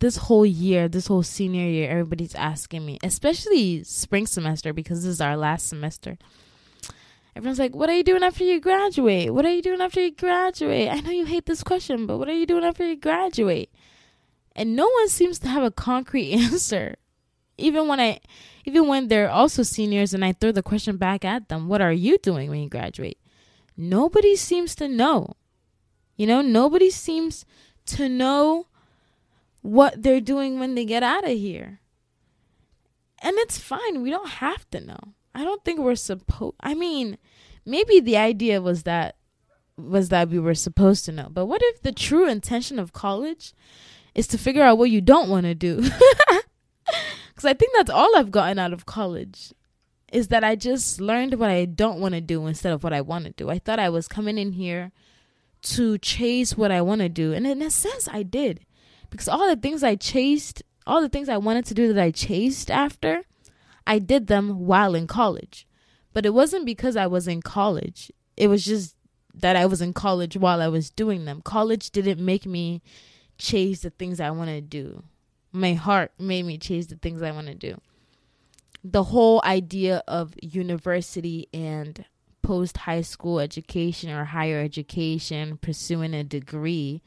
this 0.00 0.16
whole 0.16 0.46
year, 0.46 0.88
this 0.88 1.08
whole 1.08 1.22
senior 1.22 1.66
year, 1.66 1.90
everybody's 1.90 2.34
asking 2.34 2.86
me, 2.86 2.98
especially 3.02 3.84
spring 3.84 4.26
semester 4.26 4.72
because 4.72 5.02
this 5.02 5.10
is 5.10 5.20
our 5.20 5.36
last 5.36 5.68
semester 5.68 6.16
Everyone's 7.36 7.58
like, 7.58 7.74
What 7.74 7.88
are 7.88 7.96
you 7.96 8.04
doing 8.04 8.22
after 8.22 8.44
you 8.44 8.60
graduate? 8.60 9.34
What 9.34 9.44
are 9.44 9.52
you 9.52 9.62
doing 9.62 9.80
after 9.80 10.00
you 10.00 10.12
graduate? 10.12 10.88
I 10.90 11.00
know 11.00 11.10
you 11.10 11.24
hate 11.26 11.46
this 11.46 11.64
question, 11.64 12.06
but 12.06 12.18
what 12.18 12.28
are 12.28 12.34
you 12.34 12.46
doing 12.46 12.64
after 12.64 12.86
you 12.86 12.96
graduate? 12.96 13.72
And 14.54 14.76
no 14.76 14.88
one 14.88 15.08
seems 15.08 15.40
to 15.40 15.48
have 15.48 15.64
a 15.64 15.70
concrete 15.70 16.32
answer. 16.32 16.96
Even 17.58 17.88
when 17.88 18.00
I 18.00 18.20
even 18.64 18.86
when 18.86 19.08
they're 19.08 19.30
also 19.30 19.62
seniors 19.62 20.14
and 20.14 20.24
I 20.24 20.32
throw 20.32 20.52
the 20.52 20.62
question 20.62 20.96
back 20.96 21.24
at 21.24 21.48
them, 21.48 21.68
what 21.68 21.80
are 21.80 21.92
you 21.92 22.18
doing 22.18 22.50
when 22.50 22.60
you 22.60 22.68
graduate? 22.68 23.18
Nobody 23.76 24.36
seems 24.36 24.74
to 24.76 24.88
know. 24.88 25.34
You 26.16 26.28
know, 26.28 26.40
nobody 26.40 26.90
seems 26.90 27.44
to 27.86 28.08
know 28.08 28.66
what 29.62 30.02
they're 30.02 30.20
doing 30.20 30.58
when 30.58 30.74
they 30.74 30.84
get 30.84 31.02
out 31.02 31.24
of 31.24 31.36
here. 31.36 31.80
And 33.20 33.36
it's 33.38 33.58
fine. 33.58 34.02
We 34.02 34.10
don't 34.10 34.28
have 34.28 34.68
to 34.70 34.80
know. 34.80 35.14
I 35.34 35.44
don't 35.44 35.64
think 35.64 35.80
we're 35.80 35.94
supposed. 35.94 36.56
I 36.60 36.74
mean, 36.74 37.18
maybe 37.64 38.00
the 38.00 38.16
idea 38.16 38.60
was 38.60 38.82
that 38.82 39.16
was 39.76 40.10
that 40.10 40.28
we 40.28 40.38
were 40.38 40.54
supposed 40.54 41.04
to 41.06 41.12
know. 41.12 41.28
But 41.30 41.46
what 41.46 41.60
if 41.64 41.82
the 41.82 41.92
true 41.92 42.28
intention 42.28 42.78
of 42.78 42.92
college 42.92 43.52
is 44.14 44.26
to 44.28 44.38
figure 44.38 44.62
out 44.62 44.78
what 44.78 44.90
you 44.90 45.00
don't 45.00 45.28
want 45.28 45.46
to 45.46 45.54
do? 45.54 45.84
Because 47.34 47.50
I 47.50 47.54
think 47.54 47.72
that's 47.74 47.90
all 47.90 48.16
I've 48.16 48.30
gotten 48.30 48.58
out 48.58 48.72
of 48.72 48.86
college 48.86 49.52
is 50.12 50.28
that 50.28 50.44
I 50.44 50.54
just 50.54 51.00
learned 51.00 51.34
what 51.34 51.50
I 51.50 51.64
don't 51.64 51.98
want 51.98 52.14
to 52.14 52.20
do 52.20 52.46
instead 52.46 52.72
of 52.72 52.84
what 52.84 52.92
I 52.92 53.00
want 53.00 53.24
to 53.24 53.32
do. 53.32 53.50
I 53.50 53.58
thought 53.58 53.80
I 53.80 53.88
was 53.88 54.06
coming 54.06 54.38
in 54.38 54.52
here 54.52 54.92
to 55.64 55.98
chase 55.98 56.56
what 56.56 56.70
I 56.70 56.82
want 56.82 57.00
to 57.00 57.08
do. 57.08 57.32
And 57.32 57.46
in 57.46 57.62
a 57.62 57.70
sense, 57.70 58.08
I 58.08 58.22
did. 58.22 58.60
Because 59.10 59.28
all 59.28 59.48
the 59.48 59.56
things 59.56 59.82
I 59.82 59.96
chased, 59.96 60.62
all 60.86 61.00
the 61.00 61.08
things 61.08 61.28
I 61.28 61.36
wanted 61.36 61.64
to 61.66 61.74
do 61.74 61.92
that 61.92 62.02
I 62.02 62.10
chased 62.10 62.70
after, 62.70 63.24
I 63.86 63.98
did 63.98 64.26
them 64.26 64.66
while 64.66 64.94
in 64.94 65.06
college. 65.06 65.66
But 66.12 66.26
it 66.26 66.34
wasn't 66.34 66.66
because 66.66 66.96
I 66.96 67.06
was 67.06 67.26
in 67.26 67.42
college. 67.42 68.12
It 68.36 68.48
was 68.48 68.64
just 68.64 68.96
that 69.34 69.56
I 69.56 69.66
was 69.66 69.80
in 69.80 69.92
college 69.92 70.36
while 70.36 70.60
I 70.60 70.68
was 70.68 70.90
doing 70.90 71.24
them. 71.24 71.42
College 71.42 71.90
didn't 71.90 72.24
make 72.24 72.46
me 72.46 72.82
chase 73.38 73.82
the 73.82 73.90
things 73.90 74.20
I 74.20 74.30
want 74.30 74.50
to 74.50 74.60
do. 74.60 75.02
My 75.50 75.74
heart 75.74 76.12
made 76.18 76.44
me 76.44 76.58
chase 76.58 76.86
the 76.86 76.96
things 76.96 77.22
I 77.22 77.32
want 77.32 77.46
to 77.48 77.54
do. 77.54 77.80
The 78.82 79.04
whole 79.04 79.40
idea 79.44 80.02
of 80.06 80.34
university 80.42 81.48
and 81.52 82.04
post 82.44 82.76
high 82.78 83.00
school 83.00 83.40
education 83.40 84.10
or 84.10 84.26
higher 84.26 84.60
education, 84.60 85.56
pursuing 85.56 86.14
a 86.14 86.22
degree, 86.22 87.02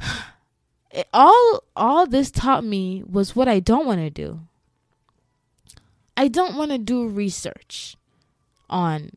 it, 0.90 1.06
all 1.12 1.62
all 1.76 2.06
this 2.06 2.30
taught 2.30 2.64
me 2.64 3.04
was 3.08 3.36
what 3.36 3.46
I 3.46 3.60
don't 3.60 3.86
want 3.86 4.00
to 4.00 4.10
do. 4.10 4.40
I 6.16 6.28
don't 6.28 6.56
want 6.56 6.70
to 6.72 6.78
do 6.78 7.06
research 7.06 7.96
on 8.68 9.12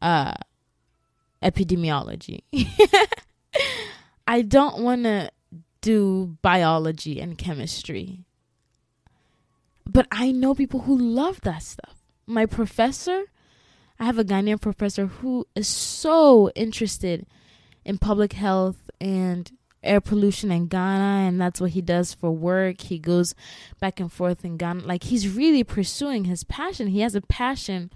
uh 0.00 0.34
epidemiology. 1.42 2.42
I 4.26 4.42
don't 4.42 4.82
want 4.82 5.04
to 5.04 5.30
do 5.80 6.36
biology 6.42 7.20
and 7.20 7.36
chemistry. 7.36 8.24
But 9.88 10.06
I 10.12 10.30
know 10.30 10.54
people 10.54 10.82
who 10.82 10.96
love 10.96 11.40
that 11.42 11.62
stuff. 11.62 11.96
My 12.26 12.46
professor, 12.46 13.24
I 14.00 14.04
have 14.04 14.18
a 14.18 14.24
Ghanaian 14.24 14.58
professor 14.58 15.06
who 15.06 15.46
is 15.54 15.68
so 15.68 16.50
interested 16.56 17.26
in 17.84 17.98
public 17.98 18.32
health 18.32 18.88
and 18.98 19.52
air 19.82 20.00
pollution 20.00 20.50
in 20.50 20.68
Ghana 20.68 21.28
and 21.28 21.38
that's 21.38 21.60
what 21.60 21.72
he 21.72 21.82
does 21.82 22.14
for 22.14 22.30
work. 22.30 22.80
He 22.80 22.98
goes 22.98 23.34
back 23.78 24.00
and 24.00 24.10
forth 24.10 24.42
in 24.42 24.56
Ghana. 24.56 24.84
Like 24.84 25.04
he's 25.04 25.28
really 25.28 25.62
pursuing 25.62 26.24
his 26.24 26.44
passion. 26.44 26.88
He 26.88 27.00
has 27.00 27.14
a 27.14 27.20
passion 27.20 27.90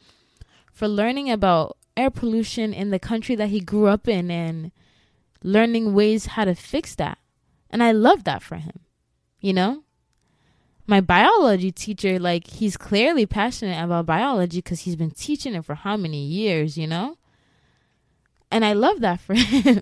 for 0.71 0.89
learning 0.89 1.31
about 1.31 1.79
air 1.97 2.11
pollution 2.11 2.75
in 2.75 2.91
the 2.91 2.99
country 2.99 3.35
that 3.37 3.49
he 3.49 3.61
grew 3.61 3.87
up 3.87 4.07
in 4.07 4.31
and 4.31 4.73
learning 5.43 5.95
ways 5.95 6.27
how 6.27 6.45
to 6.45 6.55
fix 6.55 6.95
that. 6.97 7.17
And 7.71 7.83
I 7.83 7.93
love 7.93 8.25
that 8.25 8.43
for 8.43 8.57
him. 8.57 8.81
You 9.41 9.55
know? 9.55 9.84
My 10.87 11.01
biology 11.01 11.73
teacher, 11.73 12.19
like, 12.19 12.47
he's 12.47 12.77
clearly 12.77 13.25
passionate 13.25 13.83
about 13.83 14.07
biology 14.07 14.59
because 14.59 14.81
he's 14.81 14.97
been 14.97 15.13
teaching 15.13 15.55
it 15.55 15.65
for 15.65 15.75
how 15.75 15.97
many 15.97 16.23
years, 16.25 16.77
you 16.77 16.87
know? 16.87 17.17
And 18.51 18.65
I 18.65 18.75
love 18.75 19.01
that 19.01 19.21
for 19.21 19.35
him 19.35 19.81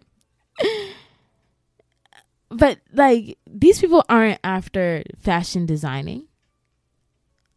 but 2.52 2.78
like 2.92 3.38
these 3.46 3.80
people 3.80 4.04
aren't 4.08 4.38
after 4.44 5.02
fashion 5.18 5.64
designing 5.64 6.24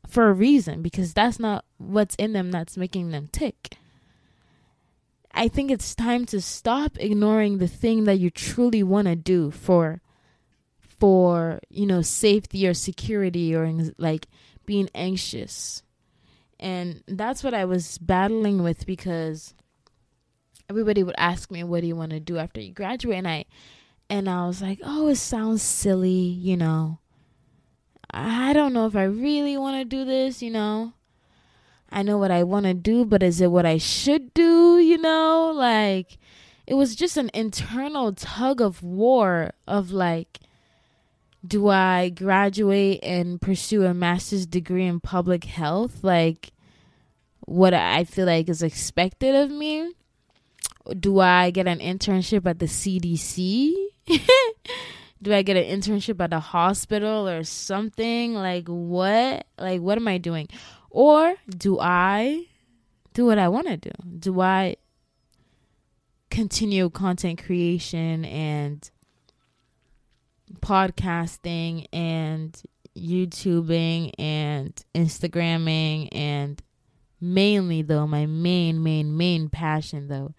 for 0.07 0.29
a 0.29 0.33
reason 0.33 0.81
because 0.81 1.13
that's 1.13 1.39
not 1.39 1.65
what's 1.77 2.15
in 2.15 2.33
them 2.33 2.51
that's 2.51 2.77
making 2.77 3.11
them 3.11 3.27
tick. 3.31 3.77
I 5.33 5.49
think 5.49 5.69
it's 5.69 5.95
time 5.95 6.25
to 6.27 6.39
stop 6.39 6.97
ignoring 6.97 7.57
the 7.57 7.67
thing 7.67 8.05
that 8.05 8.19
you 8.19 8.29
truly 8.29 8.83
want 8.83 9.07
to 9.07 9.17
do 9.17 9.51
for 9.51 10.01
for, 11.05 11.59
you 11.69 11.85
know, 11.85 12.01
safety 12.01 12.67
or 12.67 12.73
security 12.73 13.53
or 13.53 13.71
like 13.99 14.25
being 14.65 14.89
anxious. 14.95 15.83
And 16.59 17.03
that's 17.07 17.43
what 17.43 17.53
I 17.53 17.63
was 17.63 17.99
battling 17.99 18.63
with 18.63 18.87
because 18.87 19.53
everybody 20.67 21.03
would 21.03 21.13
ask 21.15 21.51
me, 21.51 21.63
"What 21.63 21.81
do 21.81 21.87
you 21.87 21.95
want 21.95 22.09
to 22.09 22.19
do 22.19 22.39
after 22.39 22.59
you 22.59 22.73
graduate?" 22.73 23.19
And 23.19 23.27
I 23.27 23.45
and 24.09 24.27
I 24.27 24.47
was 24.47 24.63
like, 24.63 24.79
"Oh, 24.83 25.07
it 25.09 25.17
sounds 25.17 25.61
silly, 25.61 26.09
you 26.09 26.57
know. 26.57 26.97
I 28.09 28.51
don't 28.53 28.73
know 28.73 28.87
if 28.87 28.95
I 28.95 29.03
really 29.03 29.59
want 29.59 29.77
to 29.77 29.85
do 29.85 30.05
this, 30.05 30.41
you 30.41 30.49
know. 30.49 30.93
I 31.91 32.01
know 32.01 32.17
what 32.17 32.31
I 32.31 32.41
want 32.41 32.65
to 32.65 32.73
do, 32.73 33.05
but 33.05 33.21
is 33.21 33.41
it 33.41 33.51
what 33.51 33.67
I 33.67 33.77
should 33.77 34.33
do, 34.33 34.79
you 34.79 34.97
know? 34.97 35.51
Like 35.53 36.17
it 36.65 36.73
was 36.73 36.95
just 36.95 37.15
an 37.15 37.29
internal 37.31 38.11
tug 38.11 38.59
of 38.59 38.81
war 38.81 39.51
of 39.67 39.91
like 39.91 40.39
do 41.45 41.69
I 41.69 42.09
graduate 42.09 42.99
and 43.03 43.41
pursue 43.41 43.83
a 43.83 43.93
master's 43.93 44.45
degree 44.45 44.85
in 44.85 44.99
public 44.99 45.43
health 45.43 46.03
like 46.03 46.51
what 47.41 47.73
I 47.73 48.03
feel 48.05 48.25
like 48.25 48.49
is 48.49 48.63
expected 48.63 49.35
of 49.35 49.51
me? 49.51 49.93
Do 50.99 51.19
I 51.19 51.51
get 51.51 51.67
an 51.67 51.79
internship 51.79 52.45
at 52.45 52.59
the 52.59 52.65
CDC? 52.65 53.73
do 55.21 55.33
I 55.33 55.41
get 55.41 55.57
an 55.57 55.79
internship 55.79 56.21
at 56.21 56.33
a 56.33 56.39
hospital 56.39 57.27
or 57.27 57.43
something? 57.43 58.33
Like 58.33 58.67
what? 58.67 59.45
Like 59.57 59.81
what 59.81 59.97
am 59.97 60.07
I 60.07 60.17
doing? 60.17 60.47
Or 60.89 61.35
do 61.49 61.79
I 61.79 62.45
do 63.13 63.25
what 63.25 63.37
I 63.37 63.49
want 63.49 63.67
to 63.67 63.77
do? 63.77 63.91
Do 64.19 64.41
I 64.41 64.77
continue 66.29 66.89
content 66.89 67.43
creation 67.43 68.25
and 68.25 68.89
podcasting 70.61 71.85
and 71.91 72.61
YouTubing 72.95 74.11
and 74.17 74.83
Instagramming 74.93 76.09
and 76.11 76.61
mainly 77.19 77.81
though 77.81 78.07
my 78.07 78.25
main 78.25 78.83
main 78.83 79.15
main 79.17 79.49
passion 79.49 80.07
though 80.07 80.33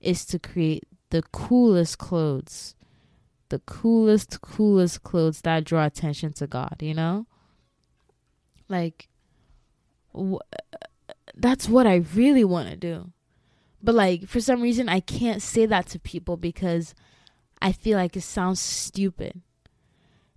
is 0.00 0.24
to 0.26 0.38
create 0.38 0.84
the 1.10 1.22
coolest 1.32 1.98
clothes. 1.98 2.74
The 3.48 3.60
coolest 3.60 4.40
coolest 4.40 5.02
clothes 5.02 5.40
that 5.42 5.64
draw 5.64 5.86
attention 5.86 6.32
to 6.34 6.46
God 6.46 6.76
you 6.80 6.94
know? 6.94 7.26
Like 8.68 9.08
wh- 10.16 10.44
that's 11.34 11.68
what 11.68 11.86
I 11.86 11.96
really 12.14 12.44
want 12.44 12.70
to 12.70 12.76
do. 12.76 13.12
But 13.82 13.94
like 13.94 14.26
for 14.26 14.40
some 14.40 14.60
reason 14.60 14.88
I 14.88 15.00
can't 15.00 15.42
say 15.42 15.66
that 15.66 15.86
to 15.88 15.98
people 15.98 16.36
because 16.36 16.94
I 17.60 17.72
feel 17.72 17.96
like 17.96 18.16
it 18.16 18.22
sounds 18.22 18.60
stupid. 18.60 19.40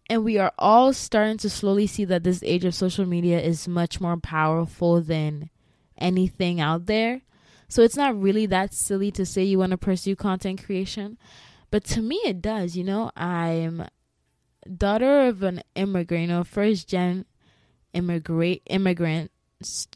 And 0.09 0.23
we 0.23 0.39
are 0.39 0.53
all 0.57 0.91
starting 0.91 1.37
to 1.37 1.49
slowly 1.49 1.85
see 1.85 2.03
that 2.05 2.23
this 2.23 2.41
age 2.43 2.65
of 2.65 2.73
social 2.73 3.05
media 3.05 3.39
is 3.39 3.67
much 3.67 4.01
more 4.01 4.17
powerful 4.17 5.01
than 5.01 5.49
anything 5.97 6.59
out 6.59 6.87
there. 6.87 7.21
So 7.67 7.83
it's 7.83 7.95
not 7.95 8.19
really 8.19 8.47
that 8.47 8.73
silly 8.73 9.11
to 9.11 9.25
say 9.25 9.43
you 9.43 9.59
want 9.59 9.71
to 9.71 9.77
pursue 9.77 10.15
content 10.15 10.65
creation. 10.65 11.19
But 11.69 11.83
to 11.85 12.01
me, 12.01 12.19
it 12.25 12.41
does. 12.41 12.75
You 12.75 12.83
know, 12.83 13.11
I'm 13.15 13.85
daughter 14.75 15.27
of 15.27 15.43
an 15.43 15.61
immigrant, 15.75 16.21
you 16.21 16.27
know, 16.27 16.43
first 16.43 16.87
gen 16.87 17.25
immigrant, 17.93 18.61
immigrant 18.65 19.31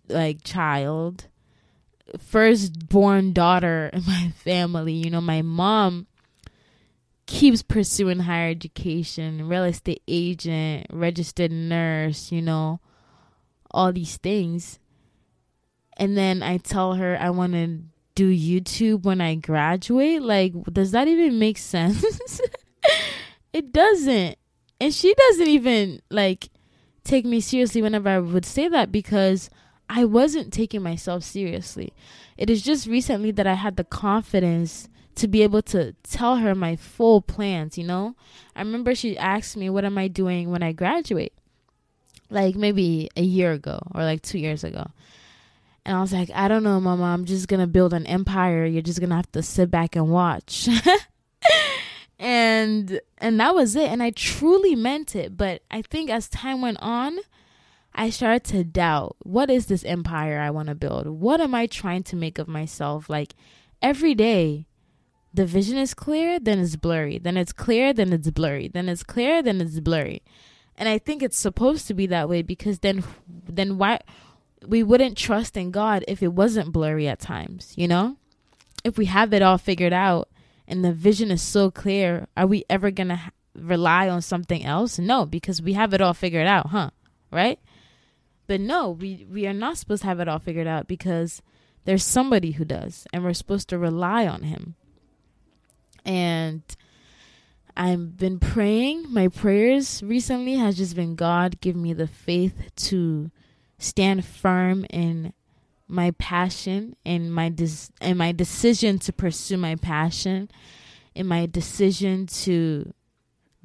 like 0.10 0.44
child 0.44 1.26
first 2.20 2.88
born 2.90 3.34
daughter 3.34 3.90
in 3.94 4.06
my 4.06 4.30
family. 4.36 4.94
You 4.94 5.10
know, 5.10 5.22
my 5.22 5.42
mom 5.42 6.08
keeps 7.34 7.64
pursuing 7.64 8.20
higher 8.20 8.52
education, 8.52 9.48
real 9.48 9.64
estate 9.64 10.04
agent, 10.08 10.86
registered 10.92 11.52
nurse, 11.52 12.32
you 12.32 12.44
know, 12.44 12.80
all 13.72 13.92
these 13.92 14.18
things. 14.18 14.78
And 15.98 16.16
then 16.16 16.44
I 16.44 16.58
tell 16.58 16.94
her 16.94 17.18
I 17.20 17.32
want 17.32 17.54
to 17.54 17.80
do 18.14 18.30
YouTube 18.32 19.02
when 19.04 19.20
I 19.20 19.34
graduate. 19.34 20.22
Like, 20.22 20.54
does 20.72 20.92
that 20.92 21.08
even 21.08 21.40
make 21.40 21.58
sense? 21.58 22.40
it 23.54 23.74
doesn't. 23.74 24.38
And 24.80 24.94
she 24.94 25.16
doesn't 25.16 25.48
even 25.48 26.04
like 26.12 26.50
take 27.04 27.26
me 27.26 27.42
seriously 27.42 27.82
whenever 27.82 28.10
I 28.10 28.20
would 28.20 28.46
say 28.46 28.68
that 28.68 28.92
because 28.92 29.50
I 29.90 30.06
wasn't 30.06 30.54
taking 30.54 30.84
myself 30.84 31.24
seriously. 31.24 31.94
It 32.38 32.52
is 32.52 32.62
just 32.62 32.86
recently 32.86 33.32
that 33.32 33.48
I 33.48 33.56
had 33.56 33.76
the 33.76 33.84
confidence 33.84 34.88
to 35.16 35.28
be 35.28 35.44
able 35.44 35.62
to 35.64 35.94
tell 36.04 36.38
her 36.38 36.56
my 36.56 36.76
full 36.76 37.22
plans, 37.22 37.78
you 37.78 37.84
know? 37.84 38.16
I 38.56 38.62
remember 38.62 38.96
she 38.96 39.18
asked 39.18 39.58
me, 39.58 39.70
What 39.70 39.86
am 39.86 39.98
I 39.98 40.08
doing 40.08 40.52
when 40.52 40.64
I 40.64 40.72
graduate? 40.72 41.34
Like 42.30 42.56
maybe 42.56 43.10
a 43.16 43.22
year 43.22 43.52
ago 43.52 43.80
or 43.94 44.04
like 44.04 44.22
two 44.22 44.40
years 44.40 44.64
ago. 44.64 44.88
And 45.86 45.98
I 45.98 46.02
was 46.02 46.14
like, 46.14 46.30
I 46.34 46.48
don't 46.48 46.64
know, 46.64 46.80
mama. 46.80 47.04
I'm 47.04 47.26
just 47.26 47.48
going 47.48 47.60
to 47.60 47.68
build 47.68 47.94
an 47.94 48.08
empire. 48.08 48.66
You're 48.66 48.82
just 48.82 49.00
going 49.00 49.10
to 49.10 49.18
have 49.18 49.32
to 49.34 49.44
sit 49.44 49.70
back 49.70 49.96
and 49.98 50.10
watch. 50.10 50.70
and 52.20 53.02
and 53.18 53.40
that 53.40 53.54
was 53.54 53.76
it 53.76 53.90
and 53.90 54.02
I 54.02 54.12
truly 54.12 54.76
meant 54.76 55.16
it, 55.16 55.36
but 55.36 55.62
I 55.70 55.82
think 55.82 56.10
as 56.10 56.30
time 56.30 56.62
went 56.62 56.78
on, 56.82 57.20
I 57.94 58.10
started 58.10 58.44
to 58.46 58.64
doubt 58.64 59.18
what 59.20 59.50
is 59.50 59.66
this 59.66 59.84
empire 59.84 60.40
I 60.40 60.50
want 60.50 60.70
to 60.70 60.76
build? 60.76 61.08
What 61.08 61.42
am 61.42 61.54
I 61.54 61.68
trying 61.68 62.04
to 62.04 62.16
make 62.16 62.40
of 62.40 62.48
myself? 62.48 63.10
Like 63.10 63.36
every 63.82 64.16
day, 64.16 64.68
the 65.34 65.46
vision 65.46 65.78
is 65.78 65.94
clear, 65.94 66.40
then 66.40 66.60
it's 66.60 66.76
blurry. 66.76 67.18
Then 67.18 67.38
it's 67.38 67.54
clear, 67.54 67.94
then 67.94 68.14
it's 68.14 68.30
blurry. 68.30 68.68
Then 68.68 68.88
it's 68.88 69.04
clear, 69.04 69.42
then 69.42 69.62
it's 69.62 69.80
blurry. 69.80 70.22
And 70.78 70.88
I 70.88 70.98
think 70.98 71.24
it's 71.24 71.38
supposed 71.38 71.88
to 71.88 71.94
be 71.94 72.08
that 72.08 72.30
way 72.30 72.42
because 72.42 72.80
then 72.80 73.04
then 73.28 73.78
why 73.78 74.00
we 74.66 74.84
wouldn't 74.84 75.18
trust 75.18 75.58
in 75.58 75.72
God 75.72 76.04
if 76.08 76.24
it 76.24 76.34
wasn't 76.34 76.72
blurry 76.72 77.08
at 77.08 77.20
times, 77.20 77.74
you 77.76 77.88
know? 77.88 78.18
If 78.84 78.98
we 78.98 79.06
have 79.06 79.34
it 79.34 79.42
all 79.42 79.58
figured 79.58 79.94
out 79.94 80.30
and 80.68 80.84
the 80.84 80.94
vision 80.94 81.32
is 81.32 81.42
so 81.42 81.70
clear, 81.70 82.28
are 82.38 82.48
we 82.48 82.66
ever 82.70 82.92
going 82.92 83.10
to 83.10 83.20
rely 83.56 84.10
on 84.10 84.22
something 84.22 84.64
else? 84.64 84.98
No, 84.98 85.26
because 85.26 85.62
we 85.62 85.74
have 85.74 85.94
it 85.94 86.02
all 86.02 86.14
figured 86.14 86.48
out, 86.48 86.68
huh? 86.68 86.92
Right? 87.32 87.60
But 88.48 88.62
no, 88.62 88.92
we 88.92 89.26
we 89.30 89.48
are 89.48 89.54
not 89.54 89.78
supposed 89.78 90.02
to 90.02 90.08
have 90.08 90.20
it 90.20 90.28
all 90.28 90.40
figured 90.40 90.68
out 90.68 90.88
because 90.88 91.42
there's 91.86 92.04
somebody 92.04 92.52
who 92.52 92.66
does, 92.66 93.08
and 93.12 93.24
we're 93.24 93.34
supposed 93.34 93.70
to 93.70 93.78
rely 93.78 94.28
on 94.28 94.44
him. 94.44 94.76
And 96.06 96.62
I've 97.76 98.18
been 98.18 98.40
praying. 98.40 99.12
My 99.12 99.28
prayers 99.28 100.04
recently 100.04 100.56
has 100.56 100.78
just 100.78 100.96
been 100.96 101.16
God 101.16 101.60
give 101.62 101.76
me 101.76 101.94
the 101.94 102.08
faith 102.08 102.72
to 102.76 103.32
stand 103.78 104.26
firm 104.26 104.86
in 104.90 105.34
my 105.88 106.12
passion 106.12 106.96
and 107.06 107.34
my 107.34 107.50
des- 107.50 107.92
and 108.02 108.18
my 108.18 108.32
decision 108.32 109.00
to 109.00 109.14
pursue 109.14 109.58
my 109.58 109.76
passion 109.76 110.50
and 111.16 111.28
my 111.28 111.46
decision 111.46 112.26
to 112.26 112.94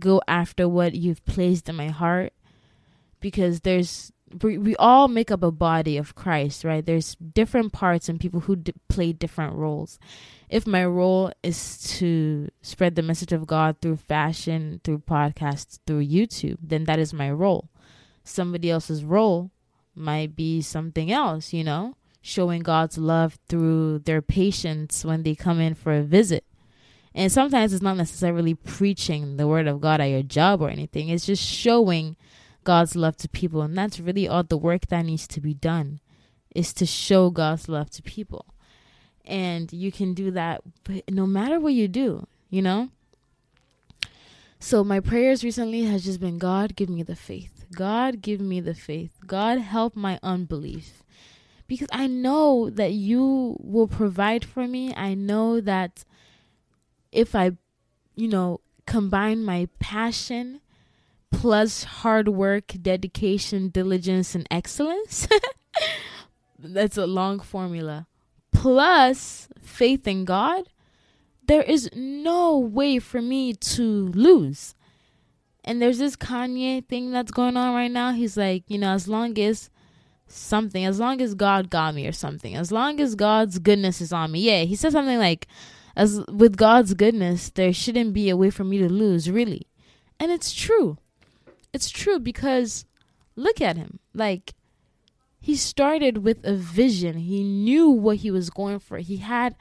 go 0.00 0.20
after 0.28 0.68
what 0.68 0.94
you've 0.94 1.24
placed 1.24 1.68
in 1.68 1.76
my 1.76 1.88
heart 1.88 2.32
because 3.20 3.60
there's 3.60 4.12
we, 4.42 4.58
we 4.58 4.76
all 4.76 5.08
make 5.08 5.30
up 5.30 5.42
a 5.42 5.50
body 5.50 5.96
of 5.96 6.14
Christ, 6.14 6.64
right? 6.64 6.84
There's 6.84 7.14
different 7.16 7.72
parts 7.72 8.08
and 8.08 8.20
people 8.20 8.40
who 8.40 8.56
d- 8.56 8.74
play 8.88 9.12
different 9.12 9.54
roles. 9.54 9.98
If 10.48 10.66
my 10.66 10.84
role 10.84 11.32
is 11.42 11.78
to 11.98 12.48
spread 12.62 12.94
the 12.94 13.02
message 13.02 13.32
of 13.32 13.46
God 13.46 13.76
through 13.80 13.96
fashion, 13.96 14.80
through 14.84 15.00
podcasts, 15.00 15.78
through 15.86 16.06
YouTube, 16.06 16.58
then 16.62 16.84
that 16.84 16.98
is 16.98 17.12
my 17.12 17.30
role. 17.30 17.68
Somebody 18.24 18.70
else's 18.70 19.04
role 19.04 19.50
might 19.94 20.36
be 20.36 20.60
something 20.62 21.10
else, 21.10 21.52
you 21.52 21.64
know, 21.64 21.96
showing 22.20 22.62
God's 22.62 22.98
love 22.98 23.38
through 23.48 24.00
their 24.00 24.22
patience 24.22 25.04
when 25.04 25.22
they 25.22 25.34
come 25.34 25.60
in 25.60 25.74
for 25.74 25.92
a 25.92 26.02
visit. 26.02 26.44
And 27.14 27.32
sometimes 27.32 27.72
it's 27.72 27.82
not 27.82 27.96
necessarily 27.96 28.54
preaching 28.54 29.36
the 29.36 29.48
word 29.48 29.66
of 29.66 29.80
God 29.80 30.00
at 30.00 30.06
your 30.06 30.22
job 30.22 30.62
or 30.62 30.70
anything, 30.70 31.08
it's 31.08 31.26
just 31.26 31.42
showing 31.42 32.16
God's 32.68 32.94
love 32.94 33.16
to 33.16 33.30
people. 33.30 33.62
And 33.62 33.78
that's 33.78 33.98
really 33.98 34.28
all 34.28 34.42
the 34.42 34.58
work 34.58 34.88
that 34.88 35.06
needs 35.06 35.26
to 35.28 35.40
be 35.40 35.54
done 35.54 36.00
is 36.54 36.74
to 36.74 36.84
show 36.84 37.30
God's 37.30 37.66
love 37.66 37.88
to 37.92 38.02
people. 38.02 38.44
And 39.24 39.72
you 39.72 39.90
can 39.90 40.12
do 40.12 40.30
that 40.32 40.60
no 41.08 41.26
matter 41.26 41.58
what 41.58 41.72
you 41.72 41.88
do, 41.88 42.26
you 42.50 42.60
know? 42.60 42.90
So 44.60 44.84
my 44.84 45.00
prayers 45.00 45.42
recently 45.42 45.84
has 45.84 46.04
just 46.04 46.20
been 46.20 46.36
God 46.36 46.76
give 46.76 46.90
me 46.90 47.02
the 47.02 47.16
faith. 47.16 47.64
God 47.74 48.20
give 48.20 48.42
me 48.42 48.60
the 48.60 48.74
faith. 48.74 49.16
God 49.26 49.60
help 49.60 49.96
my 49.96 50.20
unbelief. 50.22 51.02
Because 51.68 51.88
I 51.90 52.06
know 52.06 52.68
that 52.68 52.92
you 52.92 53.56
will 53.60 53.88
provide 53.88 54.44
for 54.44 54.68
me. 54.68 54.94
I 54.94 55.14
know 55.14 55.62
that 55.62 56.04
if 57.12 57.34
I, 57.34 57.52
you 58.14 58.28
know, 58.28 58.60
combine 58.84 59.42
my 59.42 59.70
passion 59.78 60.60
plus 61.30 61.84
hard 61.84 62.28
work, 62.28 62.74
dedication, 62.80 63.68
diligence, 63.68 64.34
and 64.34 64.46
excellence. 64.50 65.28
That's 66.58 66.96
a 66.96 67.06
long 67.06 67.40
formula. 67.40 68.06
Plus 68.52 69.48
faith 69.60 70.08
in 70.08 70.24
God, 70.24 70.64
there 71.46 71.62
is 71.62 71.88
no 71.94 72.58
way 72.58 72.98
for 72.98 73.22
me 73.22 73.52
to 73.54 74.08
lose. 74.08 74.74
And 75.64 75.80
there's 75.82 75.98
this 75.98 76.16
Kanye 76.16 76.86
thing 76.86 77.12
that's 77.12 77.30
going 77.30 77.56
on 77.56 77.74
right 77.74 77.90
now. 77.90 78.12
He's 78.12 78.36
like, 78.36 78.64
you 78.68 78.78
know, 78.78 78.92
as 78.92 79.06
long 79.06 79.38
as 79.38 79.70
something, 80.26 80.84
as 80.84 80.98
long 80.98 81.20
as 81.20 81.34
God 81.34 81.70
got 81.70 81.94
me 81.94 82.06
or 82.06 82.12
something, 82.12 82.54
as 82.54 82.72
long 82.72 83.00
as 83.00 83.14
God's 83.14 83.58
goodness 83.58 84.00
is 84.00 84.12
on 84.12 84.32
me. 84.32 84.40
Yeah, 84.40 84.62
he 84.64 84.76
said 84.76 84.92
something 84.92 85.18
like, 85.18 85.46
as 85.96 86.24
with 86.28 86.56
God's 86.56 86.94
goodness, 86.94 87.50
there 87.50 87.72
shouldn't 87.72 88.12
be 88.12 88.30
a 88.30 88.36
way 88.36 88.50
for 88.50 88.64
me 88.64 88.78
to 88.78 88.88
lose, 88.88 89.30
really. 89.30 89.66
And 90.20 90.30
it's 90.30 90.52
true. 90.52 90.98
It's 91.72 91.90
true 91.90 92.18
because 92.18 92.84
look 93.36 93.60
at 93.60 93.76
him. 93.76 93.98
Like, 94.14 94.54
he 95.40 95.56
started 95.56 96.18
with 96.18 96.44
a 96.44 96.54
vision. 96.54 97.18
He 97.18 97.42
knew 97.42 97.88
what 97.88 98.18
he 98.18 98.30
was 98.30 98.50
going 98.50 98.80
for. 98.80 98.98
He 98.98 99.18
had 99.18 99.54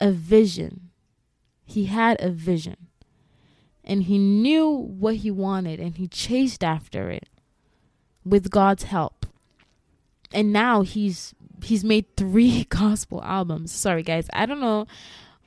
a 0.00 0.12
vision. 0.12 0.90
He 1.64 1.86
had 1.86 2.20
a 2.20 2.30
vision. 2.30 2.88
And 3.84 4.04
he 4.04 4.18
knew 4.18 4.68
what 4.68 5.16
he 5.16 5.30
wanted 5.30 5.80
and 5.80 5.96
he 5.96 6.08
chased 6.08 6.62
after 6.62 7.10
it 7.10 7.28
with 8.24 8.50
God's 8.50 8.84
help. 8.84 9.26
And 10.32 10.52
now 10.52 10.82
he's 10.82 11.34
he's 11.64 11.82
made 11.82 12.16
3 12.16 12.64
gospel 12.68 13.22
albums. 13.24 13.72
Sorry 13.72 14.02
guys, 14.02 14.28
I 14.32 14.44
don't 14.44 14.60
know 14.60 14.86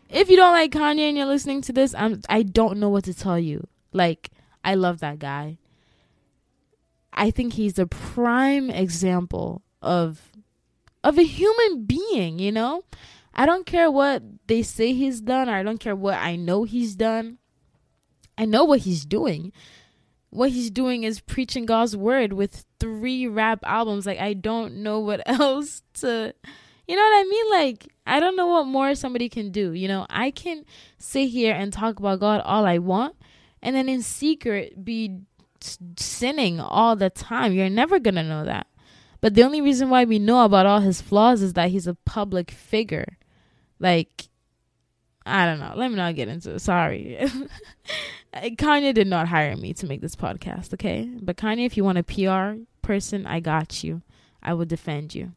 if 0.09 0.29
you 0.29 0.35
don't 0.35 0.51
like 0.51 0.71
Kanye 0.71 1.07
and 1.07 1.17
you're 1.17 1.25
listening 1.27 1.61
to 1.61 1.73
this, 1.73 1.93
I'm 1.95 2.21
I 2.27 2.41
don't 2.43 2.79
know 2.79 2.89
what 2.89 3.03
to 3.05 3.13
tell 3.13 3.37
you. 3.37 3.67
Like 3.93 4.31
I 4.63 4.73
love 4.73 4.99
that 4.99 5.19
guy. 5.19 5.57
I 7.13 7.31
think 7.31 7.53
he's 7.53 7.77
a 7.77 7.87
prime 7.87 8.69
example 8.69 9.61
of 9.81 10.31
of 11.03 11.17
a 11.17 11.23
human 11.23 11.85
being, 11.85 12.39
you 12.39 12.51
know? 12.51 12.83
I 13.33 13.45
don't 13.45 13.65
care 13.65 13.89
what 13.89 14.23
they 14.47 14.61
say 14.61 14.93
he's 14.93 15.21
done, 15.21 15.49
or 15.49 15.53
I 15.53 15.63
don't 15.63 15.79
care 15.79 15.95
what 15.95 16.15
I 16.15 16.35
know 16.35 16.63
he's 16.63 16.95
done. 16.95 17.37
I 18.37 18.45
know 18.45 18.65
what 18.65 18.81
he's 18.81 19.05
doing. 19.05 19.53
What 20.29 20.51
he's 20.51 20.69
doing 20.69 21.03
is 21.03 21.21
preaching 21.21 21.65
God's 21.65 21.95
word 21.95 22.33
with 22.33 22.65
three 22.79 23.27
rap 23.27 23.59
albums. 23.63 24.05
Like, 24.05 24.19
I 24.19 24.33
don't 24.33 24.77
know 24.77 24.99
what 24.99 25.21
else 25.25 25.81
to, 25.95 26.33
you 26.87 26.95
know 26.95 27.01
what 27.01 27.19
I 27.19 27.23
mean? 27.23 27.49
Like, 27.51 27.87
I 28.05 28.19
don't 28.19 28.35
know 28.35 28.47
what 28.47 28.67
more 28.67 28.95
somebody 28.95 29.29
can 29.29 29.51
do. 29.51 29.71
You 29.73 29.87
know, 29.87 30.05
I 30.09 30.31
can 30.31 30.65
sit 30.97 31.29
here 31.29 31.53
and 31.53 31.71
talk 31.71 31.99
about 31.99 32.19
God 32.19 32.41
all 32.43 32.65
I 32.65 32.79
want, 32.79 33.15
and 33.61 33.75
then 33.75 33.87
in 33.87 34.01
secret 34.01 34.83
be 34.83 35.19
sinning 35.97 36.59
all 36.59 36.95
the 36.95 37.09
time. 37.09 37.53
You're 37.53 37.69
never 37.69 37.99
going 37.99 38.15
to 38.15 38.23
know 38.23 38.45
that. 38.45 38.67
But 39.21 39.35
the 39.35 39.43
only 39.43 39.61
reason 39.61 39.89
why 39.89 40.03
we 40.03 40.17
know 40.19 40.43
about 40.43 40.65
all 40.65 40.79
his 40.79 41.01
flaws 41.01 41.41
is 41.41 41.53
that 41.53 41.69
he's 41.69 41.87
a 41.87 41.93
public 41.93 42.49
figure. 42.49 43.17
Like, 43.79 44.29
I 45.25 45.45
don't 45.45 45.59
know. 45.59 45.73
Let 45.75 45.91
me 45.91 45.97
not 45.97 46.15
get 46.15 46.27
into 46.27 46.55
it. 46.55 46.59
Sorry. 46.59 47.19
Uh, 48.33 48.43
Kanye 48.43 48.93
did 48.93 49.07
not 49.07 49.27
hire 49.27 49.57
me 49.57 49.73
to 49.73 49.85
make 49.85 49.99
this 49.99 50.15
podcast, 50.15 50.73
okay? 50.73 51.09
But 51.21 51.35
Kanye, 51.35 51.65
if 51.65 51.75
you 51.75 51.83
want 51.83 51.97
a 51.97 52.03
PR 52.03 52.61
person, 52.81 53.25
I 53.25 53.41
got 53.41 53.83
you. 53.83 54.03
I 54.41 54.53
will 54.53 54.63
defend 54.63 55.13
you. 55.13 55.33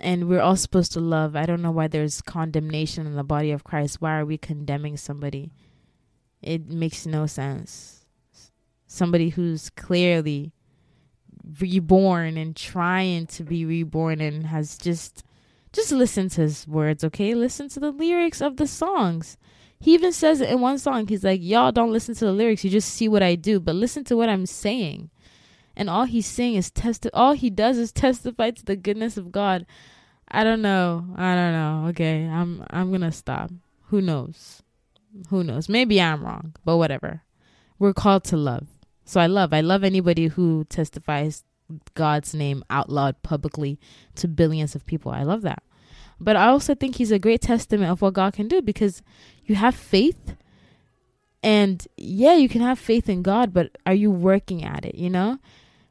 And 0.00 0.28
we're 0.28 0.40
all 0.40 0.54
supposed 0.54 0.92
to 0.92 1.00
love. 1.00 1.34
I 1.34 1.44
don't 1.44 1.60
know 1.60 1.72
why 1.72 1.88
there's 1.88 2.20
condemnation 2.20 3.04
in 3.04 3.16
the 3.16 3.24
body 3.24 3.50
of 3.50 3.64
Christ. 3.64 4.00
Why 4.00 4.16
are 4.16 4.24
we 4.24 4.38
condemning 4.38 4.96
somebody? 4.96 5.50
It 6.40 6.70
makes 6.70 7.04
no 7.04 7.26
sense. 7.26 7.97
Somebody 8.88 9.28
who's 9.28 9.70
clearly 9.70 10.52
reborn 11.60 12.36
and 12.36 12.56
trying 12.56 13.26
to 13.26 13.44
be 13.44 13.64
reborn 13.64 14.20
and 14.20 14.46
has 14.46 14.76
just 14.76 15.22
just 15.72 15.92
listen 15.92 16.30
to 16.30 16.40
his 16.40 16.66
words, 16.66 17.04
okay? 17.04 17.34
Listen 17.34 17.68
to 17.68 17.80
the 17.80 17.90
lyrics 17.92 18.40
of 18.40 18.56
the 18.56 18.66
songs. 18.66 19.36
He 19.78 19.92
even 19.92 20.12
says 20.12 20.40
it 20.40 20.48
in 20.48 20.62
one 20.62 20.78
song. 20.78 21.06
He's 21.06 21.22
like, 21.22 21.40
Y'all 21.42 21.70
don't 21.70 21.92
listen 21.92 22.14
to 22.16 22.24
the 22.24 22.32
lyrics, 22.32 22.64
you 22.64 22.70
just 22.70 22.92
see 22.92 23.08
what 23.08 23.22
I 23.22 23.34
do, 23.34 23.60
but 23.60 23.74
listen 23.74 24.04
to 24.04 24.16
what 24.16 24.28
I'm 24.28 24.46
saying. 24.46 25.10
And 25.76 25.88
all 25.88 26.04
he's 26.04 26.26
saying 26.26 26.56
is 26.56 26.70
test 26.70 27.06
all 27.14 27.34
he 27.34 27.50
does 27.50 27.78
is 27.78 27.92
testify 28.04 28.50
to 28.50 28.64
the 28.64 28.76
goodness 28.76 29.16
of 29.16 29.30
God. 29.30 29.66
I 30.30 30.44
don't 30.44 30.62
know. 30.62 31.06
I 31.16 31.34
don't 31.34 31.52
know. 31.52 31.86
Okay. 31.90 32.26
I'm 32.26 32.64
I'm 32.70 32.90
gonna 32.90 33.12
stop. 33.12 33.50
Who 33.86 34.00
knows? 34.00 34.62
Who 35.30 35.44
knows? 35.44 35.68
Maybe 35.68 36.00
I'm 36.00 36.24
wrong, 36.24 36.54
but 36.64 36.76
whatever. 36.76 37.22
We're 37.78 37.94
called 37.94 38.24
to 38.24 38.36
love. 38.36 38.66
So 39.08 39.20
I 39.20 39.26
love. 39.26 39.54
I 39.54 39.62
love 39.62 39.84
anybody 39.84 40.26
who 40.26 40.66
testifies 40.68 41.42
God's 41.94 42.34
name 42.34 42.62
out 42.68 42.90
loud 42.90 43.22
publicly 43.22 43.80
to 44.16 44.28
billions 44.28 44.74
of 44.74 44.84
people. 44.84 45.10
I 45.10 45.22
love 45.22 45.40
that. 45.40 45.62
But 46.20 46.36
I 46.36 46.48
also 46.48 46.74
think 46.74 46.96
he's 46.96 47.10
a 47.10 47.18
great 47.18 47.40
testament 47.40 47.90
of 47.90 48.02
what 48.02 48.12
God 48.12 48.34
can 48.34 48.48
do 48.48 48.60
because 48.60 49.00
you 49.46 49.54
have 49.54 49.74
faith. 49.74 50.36
And 51.42 51.88
yeah, 51.96 52.34
you 52.34 52.50
can 52.50 52.60
have 52.60 52.78
faith 52.78 53.08
in 53.08 53.22
God, 53.22 53.54
but 53.54 53.78
are 53.86 53.94
you 53.94 54.10
working 54.10 54.62
at 54.62 54.84
it, 54.84 54.96
you 54.96 55.08
know? 55.08 55.38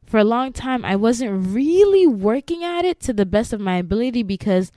For 0.05 0.20
a 0.20 0.24
long 0.24 0.53
time, 0.53 0.86
I 0.86 0.95
wasn't 0.95 1.47
really 1.47 2.05
working 2.05 2.63
at 2.63 2.86
it 2.86 2.99
to 2.99 3.13
the 3.13 3.26
best 3.26 3.51
of 3.51 3.59
my 3.59 3.78
ability 3.78 4.22
because 4.22 4.72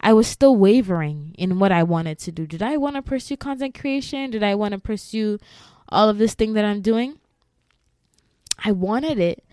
I 0.00 0.14
was 0.14 0.26
still 0.26 0.56
wavering 0.56 1.34
in 1.36 1.58
what 1.58 1.72
I 1.72 1.82
wanted 1.82 2.18
to 2.20 2.32
do. 2.32 2.46
Did 2.46 2.62
I 2.62 2.78
want 2.78 2.96
to 2.96 3.02
pursue 3.02 3.36
content 3.36 3.78
creation? 3.78 4.30
Did 4.30 4.42
I 4.42 4.54
want 4.54 4.72
to 4.72 4.78
pursue 4.78 5.38
all 5.90 6.08
of 6.08 6.16
this 6.16 6.32
thing 6.32 6.54
that 6.54 6.64
I'm 6.64 6.80
doing? 6.80 7.18
I 8.64 8.72
wanted 8.72 9.18
it, 9.18 9.44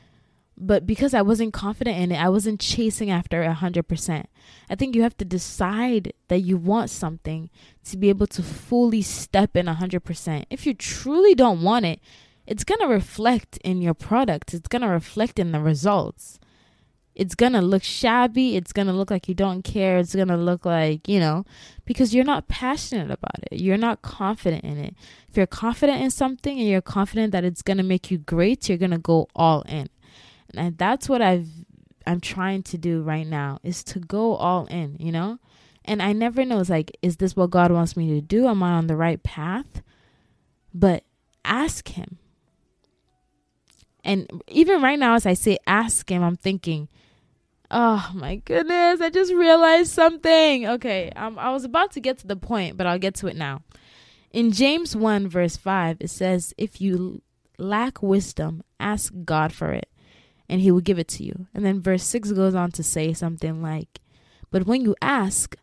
but 0.58 0.86
because 0.86 1.14
I 1.14 1.22
wasn't 1.22 1.54
confident 1.54 1.98
in 1.98 2.12
it, 2.12 2.22
I 2.22 2.30
wasn't 2.30 2.60
chasing 2.60 3.10
after 3.10 3.42
a 3.42 3.54
hundred 3.54 3.88
percent. 3.88 4.30
I 4.70 4.76
think 4.76 4.96
you 4.96 5.04
have 5.04 5.18
to 5.18 5.26
decide 5.26 6.14
that 6.28 6.42
you 6.42 6.58
want 6.58 6.90
something 6.90 7.50
to 7.86 7.98
be 7.98 8.10
able 8.10 8.28
to 8.28 8.44
fully 8.44 9.02
step 9.02 9.56
in 9.56 9.68
a 9.68 9.74
hundred 9.74 10.02
percent. 10.02 10.48
If 10.50 10.66
you 10.66 10.74
truly 10.74 11.34
don't 11.34 11.64
want 11.64 11.86
it, 11.86 12.00
it's 12.46 12.64
gonna 12.64 12.88
reflect 12.88 13.58
in 13.64 13.82
your 13.82 13.94
product. 13.94 14.54
It's 14.54 14.68
gonna 14.68 14.90
reflect 14.90 15.40
in 15.40 15.52
the 15.52 15.62
results. 15.62 16.40
It's 17.20 17.36
gonna 17.36 17.62
look 17.62 17.84
shabby. 17.84 18.56
It's 18.56 18.72
gonna 18.72 18.94
look 18.94 19.12
like 19.12 19.28
you 19.28 19.36
don't 19.36 19.62
care. 19.62 19.98
It's 19.98 20.16
gonna 20.16 20.38
look 20.38 20.64
like, 20.64 21.10
you 21.10 21.20
know, 21.20 21.46
because 21.84 22.16
you're 22.16 22.24
not 22.24 22.48
passionate 22.48 23.12
about 23.12 23.44
it. 23.52 23.60
You're 23.60 23.76
not 23.76 24.02
confident 24.02 24.64
in 24.64 24.78
it. 24.78 24.96
If 25.28 25.36
you're 25.36 25.46
confident 25.46 26.02
in 26.02 26.12
something 26.12 26.58
and 26.58 26.66
you're 26.66 26.80
confident 26.80 27.34
that 27.34 27.44
it's 27.44 27.62
gonna 27.62 27.84
make 27.84 28.10
you 28.10 28.20
great, 28.20 28.70
you're 28.70 28.78
gonna 28.78 28.98
go 28.98 29.28
all 29.36 29.64
in. 29.64 29.90
And 30.56 30.78
that's 30.78 31.10
what 31.10 31.22
I've 31.22 31.50
I'm 32.08 32.22
trying 32.22 32.64
to 32.64 32.78
do 32.78 33.02
right 33.02 33.28
now 33.28 33.60
is 33.64 33.84
to 33.84 34.00
go 34.00 34.36
all 34.36 34.66
in, 34.68 34.96
you 34.98 35.12
know? 35.12 35.40
And 35.84 36.02
I 36.02 36.14
never 36.14 36.46
know 36.46 36.62
it's 36.62 36.70
like, 36.70 36.98
is 37.02 37.18
this 37.18 37.36
what 37.36 37.50
God 37.50 37.70
wants 37.70 37.98
me 37.98 38.08
to 38.14 38.22
do? 38.22 38.48
Am 38.48 38.64
I 38.64 38.72
on 38.72 38.88
the 38.88 38.96
right 38.96 39.22
path? 39.22 39.82
But 40.74 41.04
ask 41.44 41.90
him. 41.90 42.18
And 44.06 44.42
even 44.48 44.82
right 44.82 44.98
now, 44.98 45.16
as 45.16 45.26
I 45.26 45.34
say 45.34 45.58
ask 45.68 46.10
him, 46.10 46.24
I'm 46.24 46.38
thinking, 46.38 46.88
Oh 47.72 48.12
my 48.16 48.38
goodness, 48.38 49.00
I 49.00 49.10
just 49.10 49.32
realized 49.32 49.92
something. 49.92 50.68
Okay, 50.68 51.12
um, 51.16 51.38
I 51.38 51.52
was 51.52 51.64
about 51.64 51.92
to 51.92 52.00
get 52.00 52.18
to 52.20 52.28
the 52.28 52.36
point, 52.36 52.78
but 52.78 52.88
I'll 52.88 52.98
get 52.98 53.16
to 53.16 53.28
it 53.28 53.36
now. 53.36 53.62
In 54.32 54.52
James 54.52 54.96
1, 54.96 55.28
verse 55.28 55.56
5, 55.58 55.98
it 56.00 56.10
says, 56.10 56.54
If 56.58 56.82
you 56.82 57.22
lack 57.58 58.02
wisdom, 58.02 58.64
ask 58.80 59.14
God 59.24 59.54
for 59.54 59.72
it, 59.72 59.90
and 60.48 60.62
he 60.62 60.72
will 60.72 60.82
give 60.82 60.98
it 60.98 61.08
to 61.10 61.24
you. 61.24 61.48
And 61.54 61.64
then 61.64 61.82
verse 61.82 62.04
6 62.04 62.32
goes 62.32 62.56
on 62.56 62.72
to 62.72 62.84
say 62.84 63.14
something 63.14 63.62
like, 63.62 64.00
But 64.50 64.66
when 64.66 64.82
you 64.82 64.96
ask, 65.02 65.56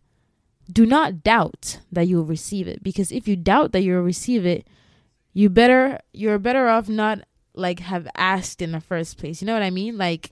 do 0.70 0.86
not 0.86 1.24
doubt 1.24 1.80
that 1.90 2.06
you 2.06 2.18
will 2.18 2.24
receive 2.24 2.68
it, 2.68 2.82
because 2.84 3.10
if 3.10 3.26
you 3.26 3.34
doubt 3.34 3.72
that 3.72 3.82
you'll 3.82 4.02
receive 4.02 4.46
it, 4.46 4.68
you 5.32 5.50
better 5.50 6.00
you're 6.12 6.38
better 6.38 6.66
off 6.68 6.88
not 6.88 7.20
like 7.54 7.80
have 7.80 8.08
asked 8.16 8.62
in 8.62 8.72
the 8.72 8.80
first 8.80 9.18
place. 9.18 9.42
You 9.42 9.46
know 9.46 9.52
what 9.52 9.62
I 9.62 9.70
mean? 9.70 9.98
Like 9.98 10.30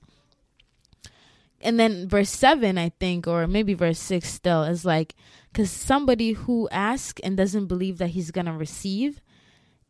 and 1.61 1.79
then 1.79 2.07
verse 2.07 2.29
7 2.29 2.77
i 2.77 2.89
think 2.99 3.27
or 3.27 3.47
maybe 3.47 3.73
verse 3.73 3.99
6 3.99 4.27
still 4.27 4.63
is 4.63 4.85
like 4.85 5.15
because 5.51 5.71
somebody 5.71 6.33
who 6.33 6.67
asks 6.69 7.21
and 7.23 7.37
doesn't 7.37 7.67
believe 7.67 7.97
that 7.97 8.09
he's 8.09 8.31
gonna 8.31 8.57
receive 8.57 9.21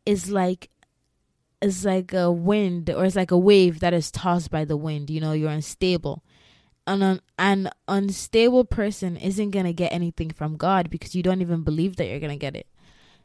is 0.04 0.30
like 0.30 0.70
is 1.60 1.84
like 1.84 2.12
a 2.12 2.30
wind 2.30 2.88
or 2.90 3.04
it's 3.04 3.16
like 3.16 3.30
a 3.30 3.38
wave 3.38 3.80
that 3.80 3.92
is 3.92 4.10
tossed 4.10 4.50
by 4.50 4.64
the 4.64 4.76
wind 4.76 5.10
you 5.10 5.20
know 5.20 5.32
you're 5.32 5.50
unstable. 5.50 6.22
An, 6.88 7.02
un- 7.02 7.20
an 7.36 7.68
unstable 7.88 8.64
person 8.64 9.16
isn't 9.16 9.50
gonna 9.50 9.72
get 9.72 9.92
anything 9.92 10.30
from 10.30 10.56
god 10.56 10.88
because 10.88 11.16
you 11.16 11.22
don't 11.22 11.40
even 11.40 11.62
believe 11.62 11.96
that 11.96 12.06
you're 12.06 12.20
gonna 12.20 12.36
get 12.36 12.54
it. 12.54 12.68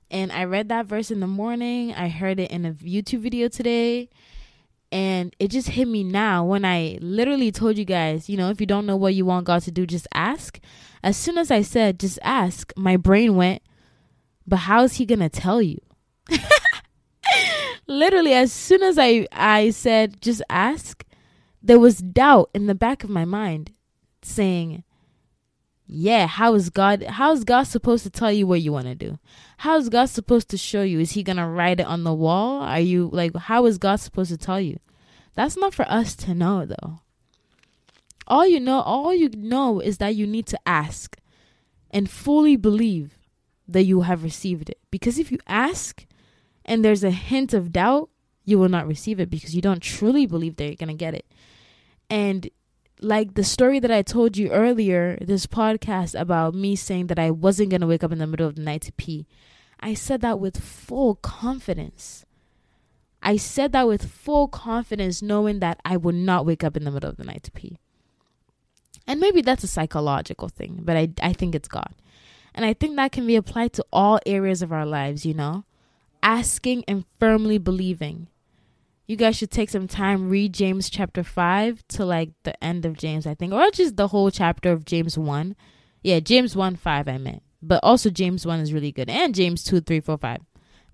And 0.10 0.32
i 0.32 0.44
read 0.44 0.70
that 0.70 0.88
verse 0.88 1.12
in 1.12 1.20
the 1.20 1.28
morning. 1.28 1.94
I 1.94 2.10
heard 2.10 2.40
it 2.40 2.50
in 2.50 2.66
a 2.66 2.72
youtube 2.72 3.20
video 3.20 3.48
today 3.48 4.10
and 4.92 5.36
it 5.40 5.50
just 5.50 5.70
hit 5.70 5.88
me 5.88 6.04
now 6.04 6.44
when 6.44 6.66
I 6.66 6.98
literally 7.02 7.52
told 7.52 7.78
you 7.78 7.86
guys, 7.86 8.30
you 8.30 8.36
know, 8.36 8.50
if 8.50 8.60
you 8.60 8.68
don't 8.68 8.86
know 8.86 8.98
what 8.98 9.16
you 9.16 9.26
want 9.26 9.46
God 9.46 9.62
to 9.64 9.72
do, 9.72 9.86
just 9.86 10.08
ask. 10.14 10.60
As 11.02 11.16
soon 11.16 11.38
as 11.38 11.50
I 11.50 11.62
said, 11.62 12.00
just 12.00 12.20
ask, 12.24 12.74
my 12.76 12.98
brain 12.98 13.36
went, 13.36 13.62
but 14.46 14.58
how 14.58 14.84
is 14.84 14.96
he 14.96 15.06
going 15.06 15.20
to 15.20 15.30
tell 15.30 15.62
you? 15.62 15.78
literally, 17.88 18.34
as 18.34 18.52
soon 18.52 18.84
as 18.84 18.98
I, 19.00 19.28
I 19.32 19.70
said, 19.70 20.22
just 20.22 20.42
ask, 20.50 21.06
there 21.64 21.80
was 21.80 22.00
doubt 22.00 22.50
in 22.54 22.68
the 22.68 22.76
back 22.76 23.04
of 23.04 23.10
my 23.10 23.26
mind 23.26 23.72
saying, 24.22 24.84
yeah, 25.94 26.26
how 26.26 26.54
is 26.54 26.70
God 26.70 27.04
how 27.04 27.34
is 27.34 27.44
God 27.44 27.64
supposed 27.64 28.04
to 28.04 28.10
tell 28.10 28.32
you 28.32 28.48
what 28.48 28.62
you 28.62 28.72
want 28.72 28.86
to 28.86 28.96
do? 28.96 29.20
How 29.58 29.76
is 29.76 29.90
God 29.90 30.06
supposed 30.06 30.48
to 30.52 30.58
show 30.58 30.84
you? 30.84 31.02
Is 31.02 31.12
he 31.12 31.24
to 31.36 31.46
write 31.46 31.82
it 31.82 31.86
on 31.86 32.06
the 32.06 32.14
wall? 32.14 32.62
Are 32.62 32.80
you 32.80 33.10
like 33.12 33.36
how 33.36 33.66
is 33.66 33.78
God 33.78 33.98
supposed 33.98 34.32
to 34.32 34.38
tell 34.38 34.62
you? 34.62 34.80
That's 35.36 35.58
not 35.58 35.74
for 35.74 35.84
us 35.90 36.16
to 36.16 36.34
know 36.34 36.66
though. 36.66 37.02
All 38.26 38.48
you 38.48 38.62
know, 38.62 38.80
all 38.80 39.14
you 39.14 39.32
know 39.36 39.82
is 39.82 39.98
that 39.98 40.16
you 40.16 40.26
need 40.26 40.46
to 40.48 40.60
ask 40.66 41.18
and 41.90 42.10
fully 42.10 42.56
believe 42.56 43.18
that 43.68 43.84
you 43.84 44.02
have 44.02 44.24
received 44.24 44.70
it. 44.70 44.80
Because 44.92 45.20
if 45.20 45.30
you 45.30 45.40
ask 45.46 46.06
and 46.64 46.86
there's 46.86 47.04
a 47.04 47.12
hint 47.12 47.54
of 47.54 47.74
doubt, 47.74 48.10
you 48.46 48.58
will 48.58 48.70
not 48.70 48.88
receive 48.88 49.20
it 49.20 49.30
because 49.30 49.54
you 49.54 49.62
don't 49.62 49.82
truly 49.82 50.26
believe 50.26 50.56
that 50.56 50.68
you're 50.68 50.88
to 50.88 50.94
get 50.94 51.16
it. 51.16 51.26
And 52.10 52.50
like 53.02 53.34
the 53.34 53.44
story 53.44 53.80
that 53.80 53.92
I 53.92 54.04
told 54.04 54.38
you 54.38 54.50
earlier, 54.52 55.18
this 55.20 55.48
podcast 55.48 56.20
about 56.20 56.54
me 56.54 56.76
saying 56.76 57.08
that 57.08 57.20
I 57.20 57.32
wasn't 57.32 57.72
going 57.72 57.82
to 57.82 57.88
wake 57.88 58.04
up 58.04 58.12
in 58.12 58.20
the 58.20 58.28
middle 58.28 58.48
of 58.48 58.56
the 58.56 58.62
night 58.62 58.84
to 58.84 58.92
pee, 58.94 59.26
I 59.80 59.96
said 59.96 60.22
that 60.22 60.40
with 60.40 60.62
full 60.62 61.16
confidence. 61.16 62.26
I 63.24 63.38
said 63.38 63.72
that 63.72 63.88
with 63.88 64.10
full 64.10 64.48
confidence, 64.48 65.22
knowing 65.22 65.60
that 65.60 65.80
I 65.84 65.98
would 65.98 66.16
not 66.16 66.46
wake 66.46 66.64
up 66.64 66.78
in 66.78 66.84
the 66.84 66.92
middle 66.92 67.10
of 67.10 67.18
the 67.18 67.24
night 67.24 67.44
to 67.44 67.52
pee. 67.52 67.78
And 69.08 69.20
maybe 69.20 69.42
that's 69.42 69.64
a 69.64 69.68
psychological 69.68 70.48
thing, 70.48 70.82
but 70.84 70.96
I, 70.96 71.10
I 71.22 71.34
think 71.34 71.56
it's 71.56 71.68
God. 71.68 71.94
And 72.54 72.66
I 72.66 72.74
think 72.74 72.96
that 72.96 73.12
can 73.12 73.26
be 73.26 73.36
applied 73.36 73.74
to 73.74 73.86
all 73.92 74.20
areas 74.26 74.62
of 74.62 74.72
our 74.72 74.86
lives, 74.86 75.26
you 75.26 75.34
know? 75.34 75.64
Asking 76.22 76.84
and 76.88 77.06
firmly 77.20 77.58
believing. 77.58 78.28
You 79.12 79.18
guys 79.18 79.36
should 79.36 79.52
take 79.52 79.70
some 79.70 79.90
time, 79.90 80.30
read 80.30 80.54
James 80.54 80.90
chapter 80.90 81.22
5 81.22 81.86
to 81.90 82.06
like 82.06 82.30
the 82.44 82.64
end 82.64 82.86
of 82.86 82.96
James, 82.96 83.28
I 83.28 83.36
think, 83.36 83.52
or 83.52 83.70
just 83.70 83.98
the 83.98 84.08
whole 84.08 84.32
chapter 84.32 84.72
of 84.72 84.86
James 84.86 85.18
1. 85.18 85.54
Yeah, 86.02 86.22
James 86.22 86.56
1 86.56 86.78
5, 86.78 87.10
I 87.10 87.18
meant. 87.18 87.44
But 87.62 87.82
also, 87.84 88.10
James 88.10 88.46
1 88.46 88.62
is 88.62 88.72
really 88.72 88.94
good. 88.94 89.10
And 89.10 89.36
James 89.36 89.66
2, 89.66 89.82
3, 89.82 90.00
4, 90.00 90.18
5. 90.18 90.40
I 90.40 90.40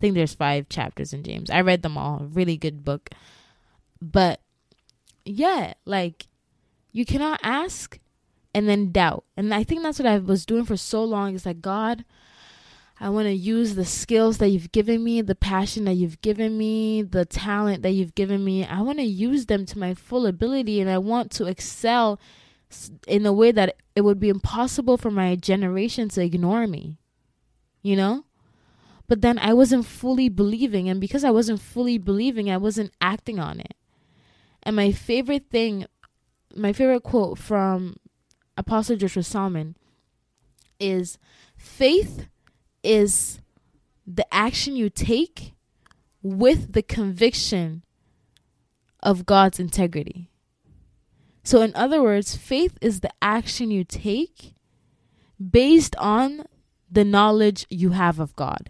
think 0.01 0.15
there's 0.15 0.33
five 0.33 0.67
chapters 0.67 1.13
in 1.13 1.21
James. 1.21 1.51
I 1.51 1.61
read 1.61 1.83
them 1.83 1.95
all. 1.95 2.27
Really 2.33 2.57
good 2.57 2.83
book. 2.83 3.11
But 4.01 4.41
yeah, 5.23 5.75
like 5.85 6.25
you 6.91 7.05
cannot 7.05 7.39
ask 7.43 7.99
and 8.51 8.67
then 8.67 8.91
doubt. 8.91 9.25
And 9.37 9.53
I 9.53 9.63
think 9.63 9.83
that's 9.83 9.99
what 9.99 10.07
I 10.07 10.17
was 10.17 10.43
doing 10.43 10.65
for 10.65 10.75
so 10.75 11.03
long. 11.03 11.35
It's 11.35 11.45
like, 11.45 11.61
God, 11.61 12.03
I 12.99 13.09
want 13.09 13.27
to 13.27 13.33
use 13.33 13.75
the 13.75 13.85
skills 13.85 14.39
that 14.39 14.49
you've 14.49 14.71
given 14.71 15.03
me, 15.03 15.21
the 15.21 15.35
passion 15.35 15.85
that 15.85 15.93
you've 15.93 16.19
given 16.21 16.57
me, 16.57 17.03
the 17.03 17.25
talent 17.25 17.83
that 17.83 17.91
you've 17.91 18.15
given 18.15 18.43
me. 18.43 18.65
I 18.65 18.81
want 18.81 18.97
to 18.97 19.03
use 19.03 19.45
them 19.45 19.65
to 19.67 19.77
my 19.77 19.93
full 19.93 20.25
ability 20.25 20.81
and 20.81 20.89
I 20.89 20.97
want 20.97 21.29
to 21.33 21.45
excel 21.45 22.19
in 23.07 23.25
a 23.25 23.31
way 23.31 23.51
that 23.51 23.75
it 23.95 24.01
would 24.01 24.19
be 24.19 24.29
impossible 24.29 24.97
for 24.97 25.11
my 25.11 25.35
generation 25.35 26.09
to 26.09 26.23
ignore 26.23 26.65
me. 26.65 26.97
You 27.83 27.95
know? 27.95 28.25
But 29.07 29.21
then 29.21 29.37
I 29.39 29.53
wasn't 29.53 29.85
fully 29.85 30.27
believing. 30.27 30.89
And 30.89 30.99
because 30.99 31.23
I 31.23 31.29
wasn't 31.29 31.61
fully 31.61 31.97
believing, 31.97 32.49
I 32.49 32.57
wasn't 32.57 32.91
acting 32.99 33.39
on 33.39 33.59
it. 33.59 33.75
And 34.63 34.75
my 34.75 34.91
favorite 34.91 35.49
thing, 35.49 35.85
my 36.55 36.73
favorite 36.73 37.03
quote 37.03 37.37
from 37.37 37.95
Apostle 38.57 38.97
Joshua 38.97 39.23
Selman 39.23 39.75
is 40.79 41.17
faith 41.55 42.27
is 42.83 43.39
the 44.05 44.31
action 44.33 44.75
you 44.75 44.89
take 44.89 45.53
with 46.21 46.73
the 46.73 46.81
conviction 46.81 47.83
of 49.01 49.25
God's 49.25 49.59
integrity. 49.59 50.29
So, 51.43 51.61
in 51.61 51.73
other 51.75 52.01
words, 52.01 52.35
faith 52.35 52.77
is 52.81 52.99
the 52.99 53.11
action 53.21 53.71
you 53.71 53.83
take 53.83 54.53
based 55.39 55.95
on 55.97 56.45
the 56.91 57.05
knowledge 57.05 57.65
you 57.69 57.91
have 57.91 58.19
of 58.19 58.35
God. 58.35 58.69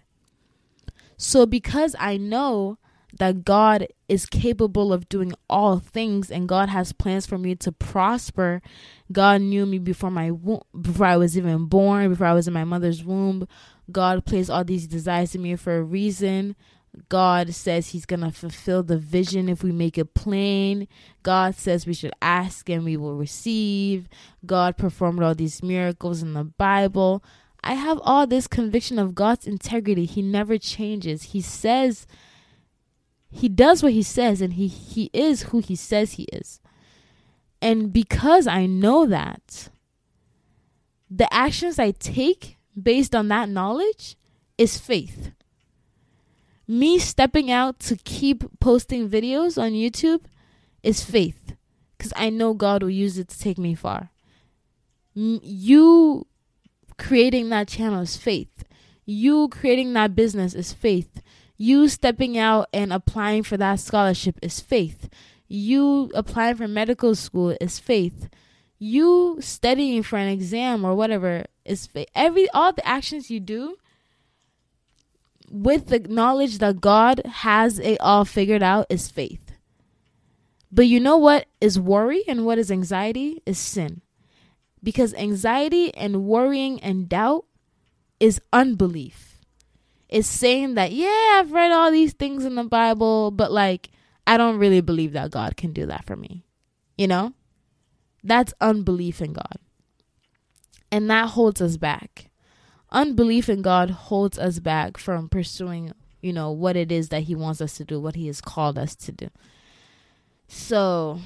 So, 1.16 1.46
because 1.46 1.96
I 1.98 2.16
know 2.16 2.78
that 3.18 3.44
God 3.44 3.88
is 4.08 4.26
capable 4.26 4.92
of 4.92 5.08
doing 5.08 5.32
all 5.50 5.78
things 5.78 6.30
and 6.30 6.48
God 6.48 6.68
has 6.68 6.92
plans 6.92 7.26
for 7.26 7.38
me 7.38 7.54
to 7.56 7.72
prosper. 7.72 8.62
God 9.12 9.40
knew 9.40 9.66
me 9.66 9.78
before 9.78 10.10
my 10.10 10.30
before 10.80 11.06
I 11.06 11.16
was 11.16 11.36
even 11.36 11.66
born, 11.66 12.10
before 12.10 12.26
I 12.26 12.32
was 12.32 12.48
in 12.48 12.54
my 12.54 12.64
mother's 12.64 13.04
womb. 13.04 13.46
God 13.90 14.24
placed 14.24 14.50
all 14.50 14.64
these 14.64 14.86
desires 14.86 15.34
in 15.34 15.42
me 15.42 15.56
for 15.56 15.78
a 15.78 15.82
reason. 15.82 16.56
God 17.08 17.54
says 17.54 17.88
he's 17.88 18.06
going 18.06 18.20
to 18.20 18.30
fulfill 18.30 18.82
the 18.82 18.98
vision 18.98 19.48
if 19.48 19.62
we 19.62 19.72
make 19.72 19.98
it 19.98 20.14
plain. 20.14 20.88
God 21.22 21.54
says 21.54 21.86
we 21.86 21.94
should 21.94 22.14
ask 22.20 22.68
and 22.68 22.84
we 22.84 22.96
will 22.96 23.14
receive. 23.14 24.08
God 24.44 24.76
performed 24.76 25.22
all 25.22 25.34
these 25.34 25.62
miracles 25.62 26.22
in 26.22 26.34
the 26.34 26.44
Bible. 26.44 27.22
I 27.62 27.74
have 27.74 28.00
all 28.02 28.26
this 28.26 28.46
conviction 28.46 28.98
of 28.98 29.14
God's 29.14 29.46
integrity. 29.46 30.06
He 30.06 30.22
never 30.22 30.58
changes. 30.58 31.24
He 31.24 31.40
says 31.40 32.06
he 33.30 33.48
does 33.48 33.82
what 33.82 33.92
he 33.92 34.02
says 34.02 34.40
and 34.40 34.54
he 34.54 34.66
he 34.66 35.10
is 35.12 35.44
who 35.44 35.60
he 35.60 35.76
says 35.76 36.12
he 36.12 36.24
is. 36.24 36.60
And 37.60 37.92
because 37.92 38.46
I 38.46 38.66
know 38.66 39.06
that 39.06 39.68
the 41.10 41.32
actions 41.32 41.78
I 41.78 41.90
take 41.90 42.56
based 42.80 43.14
on 43.14 43.28
that 43.28 43.48
knowledge 43.48 44.16
is 44.56 44.78
faith. 44.78 45.32
Me 46.66 46.98
stepping 46.98 47.50
out 47.50 47.78
to 47.80 47.96
keep 47.96 48.44
posting 48.60 49.08
videos 49.08 49.60
on 49.60 49.72
YouTube 49.72 50.24
is 50.82 51.02
faith 51.02 51.54
because 51.96 52.12
I 52.14 52.30
know 52.30 52.54
God 52.54 52.82
will 52.82 52.90
use 52.90 53.18
it 53.18 53.28
to 53.28 53.38
take 53.38 53.58
me 53.58 53.74
far. 53.74 54.10
You 55.14 56.26
creating 56.98 57.48
that 57.48 57.68
channel 57.68 58.02
is 58.02 58.16
faith. 58.16 58.64
You 59.06 59.48
creating 59.48 59.94
that 59.94 60.14
business 60.14 60.54
is 60.54 60.72
faith. 60.72 61.22
You 61.60 61.88
stepping 61.88 62.38
out 62.38 62.68
and 62.72 62.92
applying 62.92 63.42
for 63.42 63.56
that 63.56 63.80
scholarship 63.80 64.38
is 64.40 64.60
faith. 64.60 65.08
You 65.48 66.08
applying 66.14 66.54
for 66.54 66.68
medical 66.68 67.16
school 67.16 67.56
is 67.60 67.80
faith. 67.80 68.28
You 68.78 69.38
studying 69.40 70.04
for 70.04 70.16
an 70.18 70.28
exam 70.28 70.84
or 70.84 70.94
whatever 70.94 71.46
is 71.64 71.88
faith. 71.88 72.06
Every 72.14 72.48
all 72.50 72.72
the 72.72 72.86
actions 72.86 73.28
you 73.28 73.40
do 73.40 73.76
with 75.50 75.88
the 75.88 75.98
knowledge 75.98 76.58
that 76.58 76.80
God 76.80 77.22
has 77.26 77.80
it 77.80 78.00
all 78.00 78.24
figured 78.24 78.62
out 78.62 78.86
is 78.88 79.08
faith. 79.08 79.50
But 80.70 80.86
you 80.86 81.00
know 81.00 81.16
what 81.16 81.46
is 81.60 81.80
worry 81.80 82.22
and 82.28 82.46
what 82.46 82.58
is 82.58 82.70
anxiety 82.70 83.42
is 83.46 83.58
sin. 83.58 84.02
Because 84.80 85.12
anxiety 85.14 85.92
and 85.94 86.24
worrying 86.24 86.78
and 86.82 87.08
doubt 87.08 87.46
is 88.20 88.40
unbelief 88.52 89.27
is 90.08 90.26
saying 90.26 90.74
that, 90.74 90.92
yeah, 90.92 91.38
I've 91.38 91.52
read 91.52 91.70
all 91.70 91.90
these 91.90 92.12
things 92.12 92.44
in 92.44 92.54
the 92.54 92.64
Bible, 92.64 93.30
but 93.30 93.52
like, 93.52 93.90
I 94.26 94.36
don't 94.36 94.58
really 94.58 94.80
believe 94.80 95.12
that 95.12 95.30
God 95.30 95.56
can 95.56 95.72
do 95.72 95.86
that 95.86 96.06
for 96.06 96.16
me. 96.16 96.44
You 96.96 97.06
know? 97.06 97.32
That's 98.24 98.54
unbelief 98.60 99.20
in 99.20 99.32
God. 99.32 99.58
And 100.90 101.08
that 101.10 101.30
holds 101.30 101.60
us 101.60 101.76
back. 101.76 102.30
Unbelief 102.90 103.48
in 103.48 103.62
God 103.62 103.90
holds 103.90 104.38
us 104.38 104.58
back 104.58 104.96
from 104.96 105.28
pursuing, 105.28 105.92
you 106.22 106.32
know, 106.32 106.50
what 106.50 106.76
it 106.76 106.90
is 106.90 107.10
that 107.10 107.24
He 107.24 107.34
wants 107.34 107.60
us 107.60 107.76
to 107.76 107.84
do, 107.84 108.00
what 108.00 108.16
He 108.16 108.26
has 108.26 108.40
called 108.40 108.78
us 108.78 108.94
to 108.96 109.12
do. 109.12 109.28
So, 110.48 111.20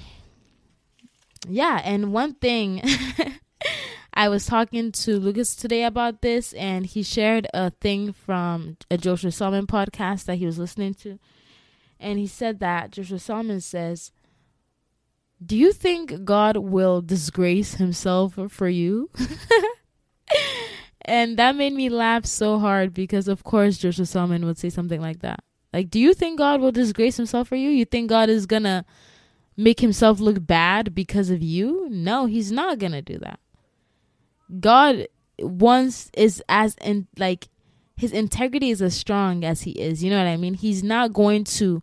yeah. 1.48 1.80
And 1.84 2.12
one 2.12 2.34
thing 2.34 2.82
I 4.14 4.28
was 4.28 4.44
talking 4.44 4.92
to 4.92 5.18
Lucas 5.18 5.56
today 5.56 5.84
about 5.84 6.20
this, 6.20 6.52
and 6.52 6.84
he 6.84 7.02
shared 7.02 7.46
a 7.54 7.70
thing 7.70 8.12
from 8.12 8.76
a 8.90 8.98
Joshua 8.98 9.32
Selman 9.32 9.66
podcast 9.66 10.24
that 10.26 10.36
he 10.36 10.44
was 10.44 10.58
listening 10.58 10.94
to. 10.94 11.18
And 11.98 12.18
he 12.18 12.26
said 12.26 12.60
that 12.60 12.90
Joshua 12.90 13.18
Selman 13.18 13.60
says, 13.60 14.12
Do 15.44 15.56
you 15.56 15.72
think 15.72 16.24
God 16.24 16.58
will 16.58 17.00
disgrace 17.00 17.74
himself 17.74 18.38
for 18.48 18.68
you? 18.68 19.10
and 21.02 21.38
that 21.38 21.56
made 21.56 21.72
me 21.72 21.88
laugh 21.88 22.26
so 22.26 22.58
hard 22.58 22.92
because, 22.92 23.28
of 23.28 23.44
course, 23.44 23.78
Joshua 23.78 24.04
Selman 24.04 24.44
would 24.44 24.58
say 24.58 24.68
something 24.68 25.00
like 25.00 25.20
that. 25.20 25.40
Like, 25.72 25.88
do 25.88 25.98
you 25.98 26.12
think 26.12 26.36
God 26.36 26.60
will 26.60 26.72
disgrace 26.72 27.16
himself 27.16 27.48
for 27.48 27.56
you? 27.56 27.70
You 27.70 27.86
think 27.86 28.10
God 28.10 28.28
is 28.28 28.44
going 28.44 28.64
to 28.64 28.84
make 29.56 29.80
himself 29.80 30.20
look 30.20 30.46
bad 30.46 30.94
because 30.94 31.30
of 31.30 31.42
you? 31.42 31.88
No, 31.88 32.26
he's 32.26 32.52
not 32.52 32.78
going 32.78 32.92
to 32.92 33.00
do 33.00 33.18
that. 33.20 33.40
God 34.60 35.08
once 35.38 36.10
is 36.14 36.42
as 36.48 36.76
in 36.80 37.06
like 37.16 37.48
his 37.96 38.12
integrity 38.12 38.70
is 38.70 38.82
as 38.82 38.94
strong 38.94 39.44
as 39.44 39.62
he 39.62 39.72
is. 39.72 40.02
You 40.02 40.10
know 40.10 40.18
what 40.18 40.26
I 40.26 40.36
mean? 40.36 40.54
He's 40.54 40.82
not 40.82 41.12
going 41.12 41.44
to 41.44 41.82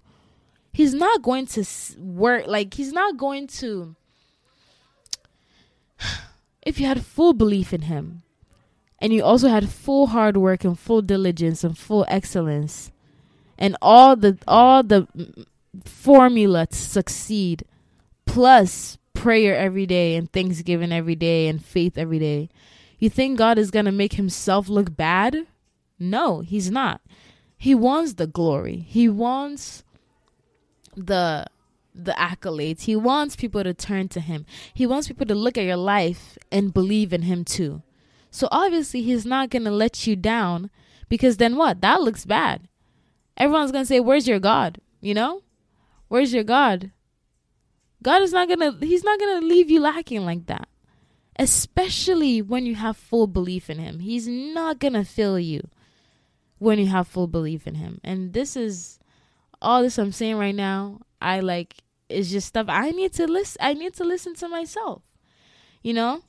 he's 0.72 0.94
not 0.94 1.22
going 1.22 1.46
to 1.48 1.66
work 1.98 2.48
like 2.48 2.74
he's 2.74 2.94
not 2.94 3.18
going 3.18 3.48
to 3.48 3.96
if 6.66 6.80
you 6.80 6.86
had 6.86 7.04
full 7.04 7.34
belief 7.34 7.74
in 7.74 7.84
him 7.84 8.22
and 9.00 9.14
you 9.14 9.24
also 9.24 9.48
had 9.48 9.70
full 9.70 10.08
hard 10.08 10.38
work 10.38 10.64
and 10.64 10.78
full 10.78 11.02
diligence 11.02 11.64
and 11.64 11.78
full 11.78 12.06
excellence 12.08 12.92
and 13.58 13.76
all 13.82 14.16
the 14.16 14.38
all 14.48 14.84
the 14.84 15.08
formula 15.86 16.68
to 16.68 16.76
succeed 16.76 17.64
plus 18.26 18.99
prayer 19.20 19.56
every 19.56 19.86
day 19.86 20.16
and 20.16 20.32
thanksgiving 20.32 20.92
every 20.94 21.16
day 21.16 21.48
and 21.48 21.64
faith 21.64 21.98
every 21.98 22.20
day 22.20 22.50
You 23.00 23.10
think 23.10 23.38
God 23.38 23.58
is 23.58 23.72
going 23.72 23.86
to 23.86 23.92
make 23.92 24.14
himself 24.14 24.68
look 24.70 24.96
bad? 24.96 25.48
No, 25.98 26.40
he's 26.40 26.70
not. 26.70 27.02
He 27.58 27.76
wants 27.76 28.14
the 28.14 28.28
glory. 28.28 28.78
He 28.88 29.10
wants 29.10 29.84
the 30.96 31.46
the 31.94 32.14
accolades. 32.14 32.82
He 32.84 32.96
wants 32.96 33.36
people 33.36 33.64
to 33.64 33.74
turn 33.74 34.08
to 34.10 34.22
him. 34.22 34.46
He 34.74 34.86
wants 34.86 35.08
people 35.10 35.26
to 35.26 35.36
look 35.36 35.58
at 35.58 35.66
your 35.66 35.78
life 35.96 36.38
and 36.52 36.74
believe 36.74 37.12
in 37.12 37.24
him 37.24 37.44
too. 37.44 37.82
So 38.32 38.48
obviously 38.52 39.02
he's 39.02 39.26
not 39.26 39.50
going 39.50 39.66
to 39.66 39.72
let 39.72 40.08
you 40.08 40.16
down 40.16 40.70
because 41.10 41.38
then 41.38 41.58
what? 41.58 41.82
That 41.82 42.02
looks 42.02 42.26
bad. 42.26 42.68
Everyone's 43.36 43.72
going 43.72 43.84
to 43.84 43.88
say, 43.88 44.00
"Where's 44.00 44.28
your 44.28 44.40
God?" 44.40 44.80
You 45.02 45.14
know? 45.14 45.42
Where's 46.08 46.34
your 46.34 46.44
God? 46.44 46.92
God 48.02 48.22
is 48.22 48.32
not 48.32 48.48
to 48.50 48.78
he's 48.82 49.04
not 49.04 49.20
to 49.42 49.46
leave 49.46 49.70
you 49.70 49.80
lacking 49.82 50.26
like 50.26 50.46
that. 50.48 50.68
Especially 51.38 52.42
when 52.42 52.66
you 52.66 52.76
have 52.76 52.98
full 52.98 53.28
belief 53.28 53.70
in 53.70 53.80
him. 53.80 54.00
He's 54.00 54.28
not 54.28 54.80
to 54.80 55.06
fail 55.06 55.40
you 55.40 55.62
when 56.58 56.80
you 56.80 56.88
have 56.88 57.08
full 57.08 57.28
belief 57.28 57.66
in 57.66 57.76
him. 57.76 58.02
And 58.04 58.34
this 58.34 58.58
is 58.58 59.00
all 59.62 59.82
this 59.82 59.98
I'm 59.98 60.12
saying 60.12 60.38
right 60.38 60.56
now. 60.56 61.02
I 61.22 61.40
like 61.40 61.76
is 62.10 62.32
just 62.32 62.48
stuff 62.48 62.66
I 62.70 62.92
need 62.92 63.14
to 63.14 63.28
listen 63.28 63.58
I 63.62 63.74
need 63.74 63.94
to 63.96 64.04
listen 64.04 64.36
to 64.36 64.48
myself. 64.48 65.04
You 65.82 65.94
know? 65.94 66.22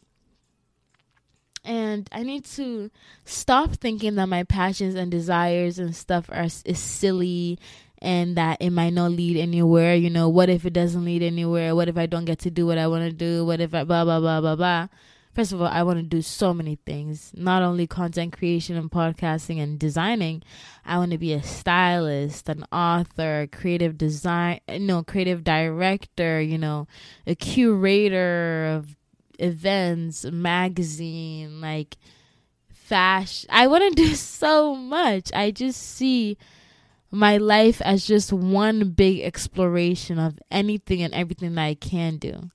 and 1.64 2.08
I 2.10 2.22
need 2.22 2.44
to 2.56 2.90
stop 3.24 3.72
thinking 3.72 4.14
that 4.14 4.28
my 4.28 4.44
passions 4.44 4.94
and 4.94 5.10
desires 5.10 5.78
and 5.78 5.94
stuff 5.94 6.30
are 6.30 6.48
is 6.64 6.78
silly 6.78 7.58
and 8.02 8.36
that 8.36 8.58
it 8.60 8.70
might 8.70 8.92
not 8.92 9.12
lead 9.12 9.36
anywhere. 9.36 9.94
You 9.94 10.10
know, 10.10 10.28
what 10.28 10.48
if 10.48 10.64
it 10.64 10.72
doesn't 10.72 11.04
lead 11.04 11.22
anywhere? 11.22 11.74
What 11.74 11.88
if 11.88 11.96
I 11.96 12.06
don't 12.06 12.24
get 12.24 12.38
to 12.40 12.50
do 12.50 12.66
what 12.66 12.78
I 12.78 12.86
want 12.86 13.04
to 13.04 13.12
do? 13.12 13.44
What 13.44 13.60
if 13.60 13.74
I 13.74 13.84
blah 13.84 14.04
blah 14.04 14.20
blah 14.20 14.40
blah 14.40 14.56
blah? 14.56 14.88
First 15.32 15.52
of 15.52 15.62
all, 15.62 15.68
I 15.68 15.84
want 15.84 15.98
to 15.98 16.02
do 16.02 16.22
so 16.22 16.52
many 16.52 16.76
things, 16.84 17.30
not 17.36 17.62
only 17.62 17.86
content 17.86 18.36
creation 18.36 18.76
and 18.76 18.90
podcasting 18.90 19.62
and 19.62 19.78
designing. 19.78 20.42
I 20.84 20.98
want 20.98 21.12
to 21.12 21.18
be 21.18 21.32
a 21.32 21.42
stylist, 21.42 22.48
an 22.48 22.64
author, 22.72 23.48
creative 23.52 23.96
design, 23.96 24.60
no, 24.68 25.04
creative 25.04 25.44
director, 25.44 26.40
you 26.40 26.58
know, 26.58 26.88
a 27.28 27.36
curator 27.36 28.74
of 28.76 28.96
events, 29.38 30.24
magazine, 30.24 31.60
like 31.60 31.96
fashion. 32.68 33.48
I 33.52 33.68
want 33.68 33.96
to 33.96 34.02
do 34.08 34.14
so 34.16 34.74
much. 34.74 35.30
I 35.32 35.52
just 35.52 35.80
see 35.80 36.38
my 37.10 37.36
life 37.36 37.80
as 37.82 38.06
just 38.06 38.32
one 38.32 38.90
big 38.90 39.20
exploration 39.20 40.18
of 40.18 40.38
anything 40.50 41.02
and 41.02 41.12
everything 41.12 41.54
that 41.54 41.62
I 41.62 41.74
can 41.74 42.16
do. 42.18 42.50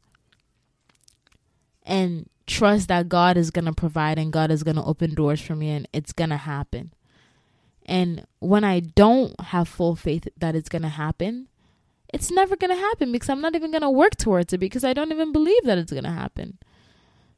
And 1.83 2.29
trust 2.47 2.87
that 2.87 3.09
God 3.09 3.37
is 3.37 3.51
going 3.51 3.65
to 3.65 3.73
provide 3.73 4.17
and 4.17 4.31
God 4.31 4.51
is 4.51 4.63
going 4.63 4.75
to 4.75 4.83
open 4.83 5.13
doors 5.13 5.41
for 5.41 5.55
me 5.55 5.69
and 5.69 5.87
it's 5.93 6.13
going 6.13 6.29
to 6.29 6.37
happen. 6.37 6.93
And 7.85 8.25
when 8.39 8.63
I 8.63 8.79
don't 8.79 9.39
have 9.39 9.67
full 9.67 9.95
faith 9.95 10.27
that 10.37 10.55
it's 10.55 10.69
going 10.69 10.81
to 10.81 10.87
happen, 10.89 11.47
it's 12.13 12.31
never 12.31 12.55
going 12.55 12.71
to 12.71 12.81
happen 12.81 13.11
because 13.11 13.29
I'm 13.29 13.41
not 13.41 13.55
even 13.55 13.71
going 13.71 13.81
to 13.81 13.89
work 13.89 14.15
towards 14.15 14.53
it 14.53 14.59
because 14.59 14.83
I 14.83 14.93
don't 14.93 15.11
even 15.11 15.31
believe 15.31 15.63
that 15.65 15.77
it's 15.77 15.91
going 15.91 16.05
to 16.05 16.11
happen. 16.11 16.57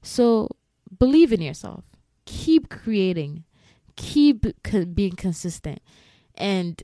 So 0.02 0.50
believe 0.98 1.34
in 1.34 1.42
yourself. 1.42 1.84
Keep 2.26 2.70
creating. 2.70 3.44
Keep 3.96 4.64
co- 4.64 4.86
being 4.86 5.16
consistent. 5.16 5.82
And 6.36 6.82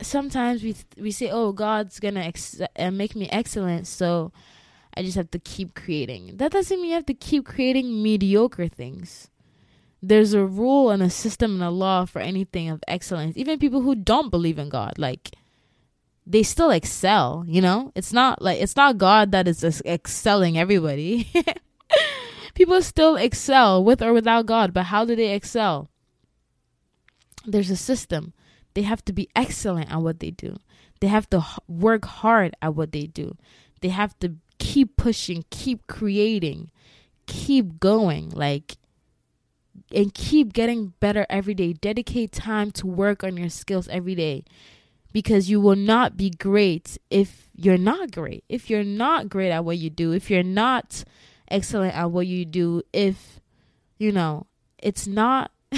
sometimes 0.00 0.62
we 0.62 0.74
we 0.96 1.10
say, 1.10 1.30
"Oh, 1.30 1.52
God's 1.52 2.00
gonna 2.00 2.20
ex- 2.20 2.60
uh, 2.78 2.90
make 2.90 3.16
me 3.16 3.28
excellent," 3.30 3.86
so 3.86 4.32
I 4.96 5.02
just 5.02 5.16
have 5.16 5.30
to 5.32 5.38
keep 5.38 5.74
creating. 5.74 6.36
That 6.36 6.52
doesn't 6.52 6.76
mean 6.80 6.90
you 6.90 6.94
have 6.94 7.06
to 7.06 7.14
keep 7.14 7.44
creating 7.44 8.02
mediocre 8.02 8.68
things. 8.68 9.30
There's 10.02 10.32
a 10.32 10.44
rule 10.44 10.90
and 10.90 11.02
a 11.02 11.10
system 11.10 11.54
and 11.54 11.62
a 11.62 11.70
law 11.70 12.04
for 12.04 12.20
anything 12.20 12.68
of 12.68 12.82
excellence. 12.86 13.36
Even 13.36 13.58
people 13.58 13.82
who 13.82 13.94
don't 13.94 14.30
believe 14.30 14.58
in 14.58 14.68
God, 14.68 14.94
like 14.96 15.30
they 16.26 16.42
still 16.42 16.70
excel. 16.70 17.44
You 17.48 17.60
know, 17.60 17.92
it's 17.94 18.12
not 18.12 18.40
like 18.42 18.60
it's 18.60 18.76
not 18.76 18.98
God 18.98 19.32
that 19.32 19.48
is 19.48 19.64
excelling 19.84 20.58
everybody. 20.58 21.28
People 22.54 22.82
still 22.82 23.16
excel 23.16 23.84
with 23.84 24.02
or 24.02 24.12
without 24.12 24.46
God, 24.46 24.74
but 24.74 24.84
how 24.84 25.04
do 25.04 25.14
they 25.14 25.32
excel? 25.32 25.90
There's 27.46 27.70
a 27.70 27.76
system. 27.76 28.32
They 28.78 28.82
have 28.82 29.04
to 29.06 29.12
be 29.12 29.28
excellent 29.34 29.90
at 29.90 30.00
what 30.00 30.20
they 30.20 30.30
do. 30.30 30.54
They 31.00 31.08
have 31.08 31.28
to 31.30 31.44
work 31.66 32.04
hard 32.04 32.54
at 32.62 32.76
what 32.76 32.92
they 32.92 33.06
do. 33.06 33.36
They 33.80 33.88
have 33.88 34.16
to 34.20 34.36
keep 34.60 34.96
pushing, 34.96 35.44
keep 35.50 35.88
creating, 35.88 36.70
keep 37.26 37.80
going, 37.80 38.30
like, 38.30 38.76
and 39.92 40.14
keep 40.14 40.52
getting 40.52 40.92
better 41.00 41.26
every 41.28 41.54
day. 41.54 41.72
Dedicate 41.72 42.30
time 42.30 42.70
to 42.70 42.86
work 42.86 43.24
on 43.24 43.36
your 43.36 43.48
skills 43.48 43.88
every 43.88 44.14
day 44.14 44.44
because 45.12 45.50
you 45.50 45.60
will 45.60 45.74
not 45.74 46.16
be 46.16 46.30
great 46.30 46.98
if 47.10 47.50
you're 47.56 47.78
not 47.78 48.12
great. 48.12 48.44
If 48.48 48.70
you're 48.70 48.84
not 48.84 49.28
great 49.28 49.50
at 49.50 49.64
what 49.64 49.78
you 49.78 49.90
do, 49.90 50.12
if 50.12 50.30
you're 50.30 50.44
not 50.44 51.02
excellent 51.50 51.96
at 51.96 52.12
what 52.12 52.28
you 52.28 52.44
do 52.44 52.82
if 52.92 53.40
you 53.98 54.12
know 54.12 54.46
it's 54.78 55.06
not 55.06 55.50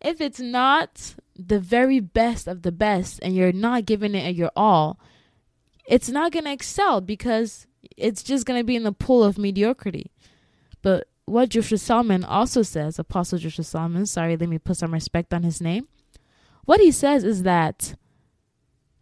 if 0.00 0.20
it's 0.20 0.40
not 0.40 1.14
the 1.38 1.60
very 1.60 2.00
best 2.00 2.46
of 2.46 2.62
the 2.62 2.72
best 2.72 3.20
and 3.22 3.34
you're 3.34 3.52
not 3.52 3.86
giving 3.86 4.14
it 4.14 4.34
your 4.34 4.50
all 4.56 4.98
it's 5.86 6.08
not 6.08 6.32
going 6.32 6.44
to 6.44 6.52
excel 6.52 7.00
because 7.00 7.66
it's 7.96 8.22
just 8.22 8.46
going 8.46 8.58
to 8.58 8.64
be 8.64 8.76
in 8.76 8.82
the 8.82 8.92
pool 8.92 9.22
of 9.22 9.38
mediocrity 9.38 10.10
but 10.82 11.08
what 11.26 11.48
Joshua 11.48 11.78
Selman 11.78 12.24
also 12.24 12.62
says 12.62 12.98
apostle 12.98 13.38
Joshua 13.38 13.64
Selman 13.64 14.06
sorry 14.06 14.36
let 14.36 14.48
me 14.48 14.58
put 14.58 14.76
some 14.76 14.92
respect 14.92 15.34
on 15.34 15.42
his 15.42 15.60
name 15.60 15.88
what 16.64 16.80
he 16.80 16.90
says 16.90 17.22
is 17.22 17.42
that 17.42 17.94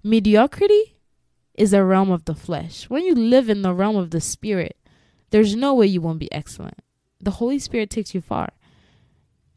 mediocrity 0.03 0.97
is 1.55 1.73
a 1.73 1.85
realm 1.85 2.11
of 2.11 2.25
the 2.25 2.35
flesh 2.35 2.91
when 2.91 3.05
you 3.05 3.15
live 3.15 3.49
in 3.49 3.63
the 3.63 3.73
realm 3.73 3.97
of 3.97 4.11
the 4.11 4.21
spirit 4.21 4.77
there's 5.35 5.57
no 5.57 5.75
way 5.75 5.89
you 5.89 6.01
won't 6.01 6.21
be 6.21 6.31
excellent. 6.31 6.79
The 7.21 7.33
Holy 7.33 7.59
Spirit 7.59 7.91
takes 7.91 8.15
you 8.15 8.21
far. 8.21 8.51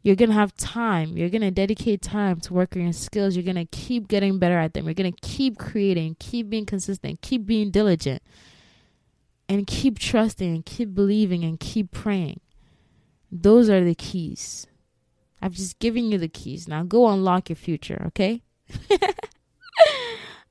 You're 0.02 0.16
going 0.16 0.30
to 0.30 0.34
have 0.34 0.54
time. 0.56 1.16
You're 1.16 1.28
going 1.28 1.42
to 1.42 1.50
dedicate 1.50 2.02
time 2.02 2.40
to 2.40 2.54
work 2.54 2.76
on 2.76 2.82
your 2.82 2.92
skills. 2.92 3.36
You're 3.36 3.44
going 3.44 3.56
to 3.56 3.64
keep 3.64 4.08
getting 4.08 4.38
better 4.38 4.58
at 4.58 4.74
them. 4.74 4.84
You're 4.84 4.94
going 4.94 5.12
to 5.12 5.20
keep 5.20 5.58
creating, 5.58 6.16
keep 6.18 6.48
being 6.48 6.66
consistent, 6.66 7.20
keep 7.20 7.46
being 7.46 7.70
diligent, 7.70 8.22
and 9.48 9.66
keep 9.66 9.98
trusting 9.98 10.54
and 10.54 10.64
keep 10.64 10.94
believing 10.94 11.42
and 11.44 11.58
keep 11.58 11.90
praying. 11.90 12.40
Those 13.30 13.68
are 13.68 13.84
the 13.84 13.94
keys. 13.94 14.66
I've 15.42 15.54
just 15.54 15.78
given 15.78 16.10
you 16.10 16.18
the 16.18 16.28
keys. 16.28 16.68
Now 16.68 16.82
go 16.82 17.08
unlock 17.08 17.48
your 17.48 17.56
future, 17.56 18.02
okay? 18.08 18.42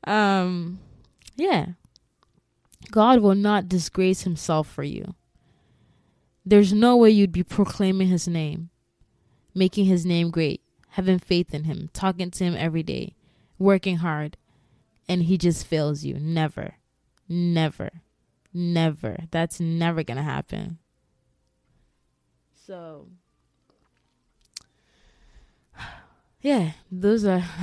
um 0.05 0.79
yeah. 1.35 1.67
God 2.91 3.19
will 3.19 3.35
not 3.35 3.67
disgrace 3.69 4.21
himself 4.21 4.67
for 4.67 4.83
you. 4.83 5.15
There's 6.45 6.71
no 6.71 6.95
way 6.95 7.09
you'd 7.09 7.33
be 7.33 7.43
proclaiming 7.43 8.07
his 8.07 8.27
name, 8.27 8.69
making 9.57 9.85
his 9.85 10.05
name 10.05 10.29
great, 10.29 10.61
having 10.89 11.19
faith 11.19 11.53
in 11.53 11.63
him, 11.65 11.89
talking 11.91 12.29
to 12.31 12.43
him 12.43 12.55
every 12.55 12.83
day, 12.83 13.15
working 13.57 13.97
hard, 13.97 14.37
and 15.09 15.23
he 15.23 15.37
just 15.37 15.65
fails 15.65 16.03
you. 16.03 16.19
Never. 16.19 16.75
Never. 17.27 17.89
Never. 18.53 19.17
That's 19.31 19.59
never 19.59 20.03
going 20.03 20.17
to 20.17 20.23
happen. 20.23 20.77
So, 22.65 23.07
yeah, 26.41 26.71
those 26.91 27.25
are. 27.25 27.43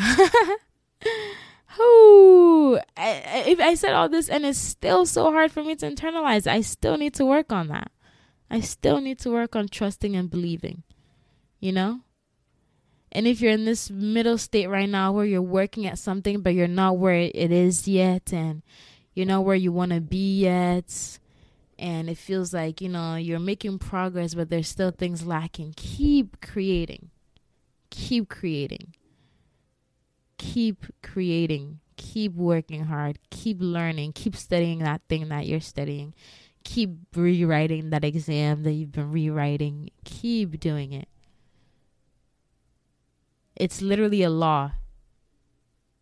Who 1.77 2.79
I, 2.97 3.45
if 3.49 3.59
I 3.59 3.75
said 3.75 3.95
all 3.95 4.09
this 4.09 4.29
and 4.29 4.47
it's 4.47 4.59
still 4.59 5.07
so 5.07 5.33
hard 5.33 5.51
for 5.51 5.65
me 5.65 5.75
to 5.77 5.91
internalize, 5.91 6.47
I 6.47 6.61
still 6.61 6.97
need 6.97 7.15
to 7.15 7.27
work 7.27 7.51
on 7.53 7.67
that. 7.69 7.91
I 8.49 8.61
still 8.61 9.01
need 9.01 9.19
to 9.21 9.31
work 9.31 9.57
on 9.57 9.67
trusting 9.67 10.15
and 10.15 10.31
believing. 10.31 10.85
You 11.65 11.73
know? 11.73 12.01
And 13.11 13.27
if 13.27 13.41
you're 13.41 13.53
in 13.53 13.65
this 13.65 13.91
middle 13.91 14.37
state 14.37 14.67
right 14.67 14.89
now 14.89 15.13
where 15.13 15.25
you're 15.25 15.41
working 15.41 15.87
at 15.87 15.99
something 15.99 16.43
but 16.43 16.53
you're 16.53 16.69
not 16.69 16.99
where 16.99 17.15
it 17.15 17.51
is 17.53 17.89
yet 17.89 18.33
and 18.33 18.63
you're 19.15 19.27
not 19.27 19.45
where 19.45 19.57
you 19.57 19.73
want 19.73 19.93
to 19.93 20.01
be 20.01 20.41
yet 20.41 21.19
and 21.79 22.11
it 22.11 22.19
feels 22.19 22.53
like, 22.53 22.81
you 22.81 22.89
know, 22.89 23.15
you're 23.15 23.39
making 23.39 23.79
progress 23.79 24.35
but 24.35 24.51
there's 24.51 24.69
still 24.69 24.91
things 24.91 25.25
lacking, 25.25 25.73
keep 25.77 26.41
creating. 26.41 27.11
Keep 27.91 28.29
creating 28.29 28.95
keep 30.37 30.85
creating, 31.03 31.81
keep 31.97 32.35
working 32.35 32.85
hard, 32.85 33.19
keep 33.31 33.57
learning, 33.61 34.13
keep 34.13 34.37
studying 34.37 34.81
that 34.81 35.01
thing 35.09 35.29
that 35.29 35.47
you're 35.47 35.61
studying, 35.61 36.15
keep 36.65 36.91
rewriting 37.15 37.91
that 37.91 38.05
exam 38.05 38.63
that 38.63 38.73
you've 38.73 38.93
been 38.93 39.11
rewriting, 39.11 39.91
keep 40.05 40.61
doing 40.61 40.93
it. 40.93 41.09
It's 43.57 43.83
literally 43.83 44.23
a 44.23 44.31
law. 44.31 44.73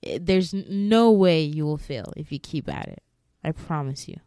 It, 0.00 0.26
there's 0.26 0.53
no 0.53 1.11
way 1.11 1.42
you 1.42 1.64
will 1.64 1.78
fail 1.78 2.12
if 2.16 2.32
you 2.32 2.38
keep 2.38 2.68
at 2.68 2.88
it. 2.88 3.03
I 3.44 3.53
promise 3.53 4.09
you. 4.09 4.18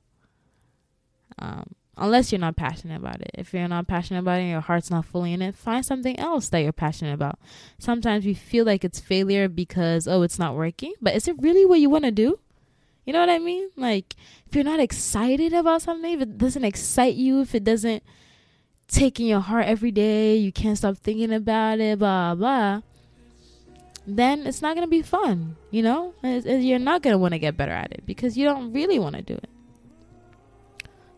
Um, 1.38 1.76
unless 1.98 2.32
you're 2.32 2.40
not 2.40 2.56
passionate 2.56 2.98
about 2.98 3.22
it. 3.22 3.32
If 3.34 3.54
you're 3.54 3.68
not 3.68 3.88
passionate 3.88 4.20
about 4.20 4.40
it 4.40 4.44
and 4.44 4.52
your 4.52 4.62
heart's 4.62 4.92
not 4.92 5.06
fully 5.06 5.34
in 5.34 5.42
it, 5.42 5.56
find 5.56 5.86
something 5.86 6.18
else 6.20 6.50
that 6.50 6.60
you're 6.60 6.72
passionate 6.72 7.14
about. 7.14 7.40
Sometimes 7.80 8.26
we 8.26 8.34
feel 8.34 8.66
like 8.66 8.84
it's 8.84 9.00
failure 9.00 9.48
because, 9.48 10.08
oh, 10.08 10.22
it's 10.22 10.40
not 10.40 10.56
working. 10.56 10.94
But 11.02 11.16
is 11.16 11.28
it 11.28 11.42
really 11.42 11.66
what 11.66 11.80
you 11.80 11.90
want 11.90 12.06
to 12.06 12.12
do? 12.12 12.40
You 13.06 13.14
know 13.14 13.20
what 13.20 13.30
I 13.30 13.40
mean? 13.40 13.70
Like, 13.76 14.16
if 14.48 14.56
you're 14.56 14.64
not 14.64 14.80
excited 14.80 15.54
about 15.54 15.84
something, 15.84 16.12
if 16.12 16.22
it 16.22 16.38
doesn't 16.38 16.66
excite 16.66 17.16
you, 17.16 17.42
if 17.42 17.54
it 17.54 17.64
doesn't 17.64 18.04
take 18.88 19.20
in 19.20 19.28
your 19.28 19.42
heart 19.42 19.68
every 19.68 19.92
day, 19.92 20.36
you 20.36 20.52
can't 20.52 20.78
stop 20.78 20.98
thinking 20.98 21.32
about 21.32 21.80
it, 21.80 22.00
blah, 22.00 22.34
blah, 22.34 22.82
then 24.08 24.46
it's 24.46 24.62
not 24.62 24.76
going 24.76 24.86
to 24.86 24.92
be 24.92 25.02
fun. 25.02 25.56
You 25.72 25.84
know? 25.84 26.14
It's, 26.24 26.46
it's, 26.46 26.64
you're 26.64 26.80
not 26.80 27.02
going 27.02 27.14
to 27.14 27.18
want 27.18 27.34
to 27.34 27.40
get 27.40 27.58
better 27.58 27.72
at 27.72 27.92
it 27.92 28.06
because 28.06 28.38
you 28.38 28.46
don't 28.46 28.74
really 28.74 29.00
want 29.00 29.16
to 29.16 29.22
do 29.22 29.34
it. 29.34 29.50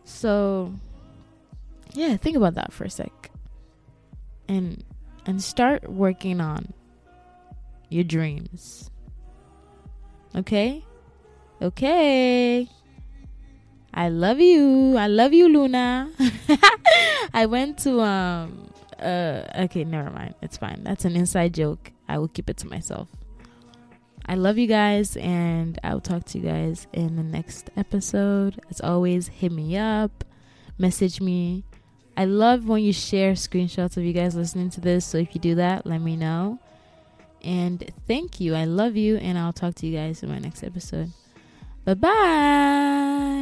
So, 0.04 0.72
yeah, 1.92 2.16
think 2.16 2.36
about 2.36 2.54
that 2.54 2.72
for 2.72 2.84
a 2.84 2.90
sec. 2.90 3.30
And 4.48 4.82
and 5.26 5.42
start 5.42 5.90
working 5.90 6.40
on 6.40 6.72
your 7.90 8.04
dreams. 8.04 8.90
Okay? 10.34 10.82
Okay. 11.60 12.68
I 13.92 14.08
love 14.08 14.40
you. 14.40 14.96
I 14.96 15.06
love 15.06 15.34
you, 15.34 15.48
Luna. 15.48 16.10
I 17.34 17.44
went 17.46 17.78
to 17.78 18.00
um 18.00 18.70
uh 18.98 19.42
okay, 19.68 19.84
never 19.84 20.10
mind. 20.10 20.34
It's 20.40 20.56
fine. 20.56 20.82
That's 20.84 21.04
an 21.04 21.16
inside 21.16 21.52
joke. 21.52 21.92
I 22.08 22.18
will 22.18 22.28
keep 22.28 22.48
it 22.48 22.56
to 22.58 22.66
myself. 22.66 23.08
I 24.26 24.34
love 24.34 24.58
you 24.58 24.66
guys, 24.66 25.16
and 25.16 25.78
I 25.82 25.94
will 25.94 26.02
talk 26.02 26.24
to 26.26 26.38
you 26.38 26.44
guys 26.44 26.86
in 26.92 27.16
the 27.16 27.22
next 27.22 27.70
episode. 27.76 28.60
As 28.70 28.80
always, 28.80 29.28
hit 29.28 29.52
me 29.52 29.76
up, 29.76 30.24
message 30.76 31.20
me. 31.20 31.64
I 32.16 32.24
love 32.24 32.66
when 32.66 32.82
you 32.82 32.92
share 32.92 33.32
screenshots 33.32 33.96
of 33.96 34.04
you 34.04 34.12
guys 34.12 34.34
listening 34.34 34.70
to 34.70 34.80
this. 34.80 35.06
So 35.06 35.18
if 35.18 35.34
you 35.34 35.40
do 35.40 35.54
that, 35.54 35.86
let 35.86 36.00
me 36.00 36.16
know. 36.16 36.58
And 37.42 37.90
thank 38.06 38.40
you. 38.40 38.54
I 38.54 38.64
love 38.64 38.96
you, 38.96 39.16
and 39.16 39.38
I'll 39.38 39.52
talk 39.52 39.76
to 39.76 39.86
you 39.86 39.96
guys 39.96 40.22
in 40.22 40.28
my 40.28 40.38
next 40.38 40.62
episode. 40.62 41.12
Bye 41.84 41.94
bye. 41.94 43.37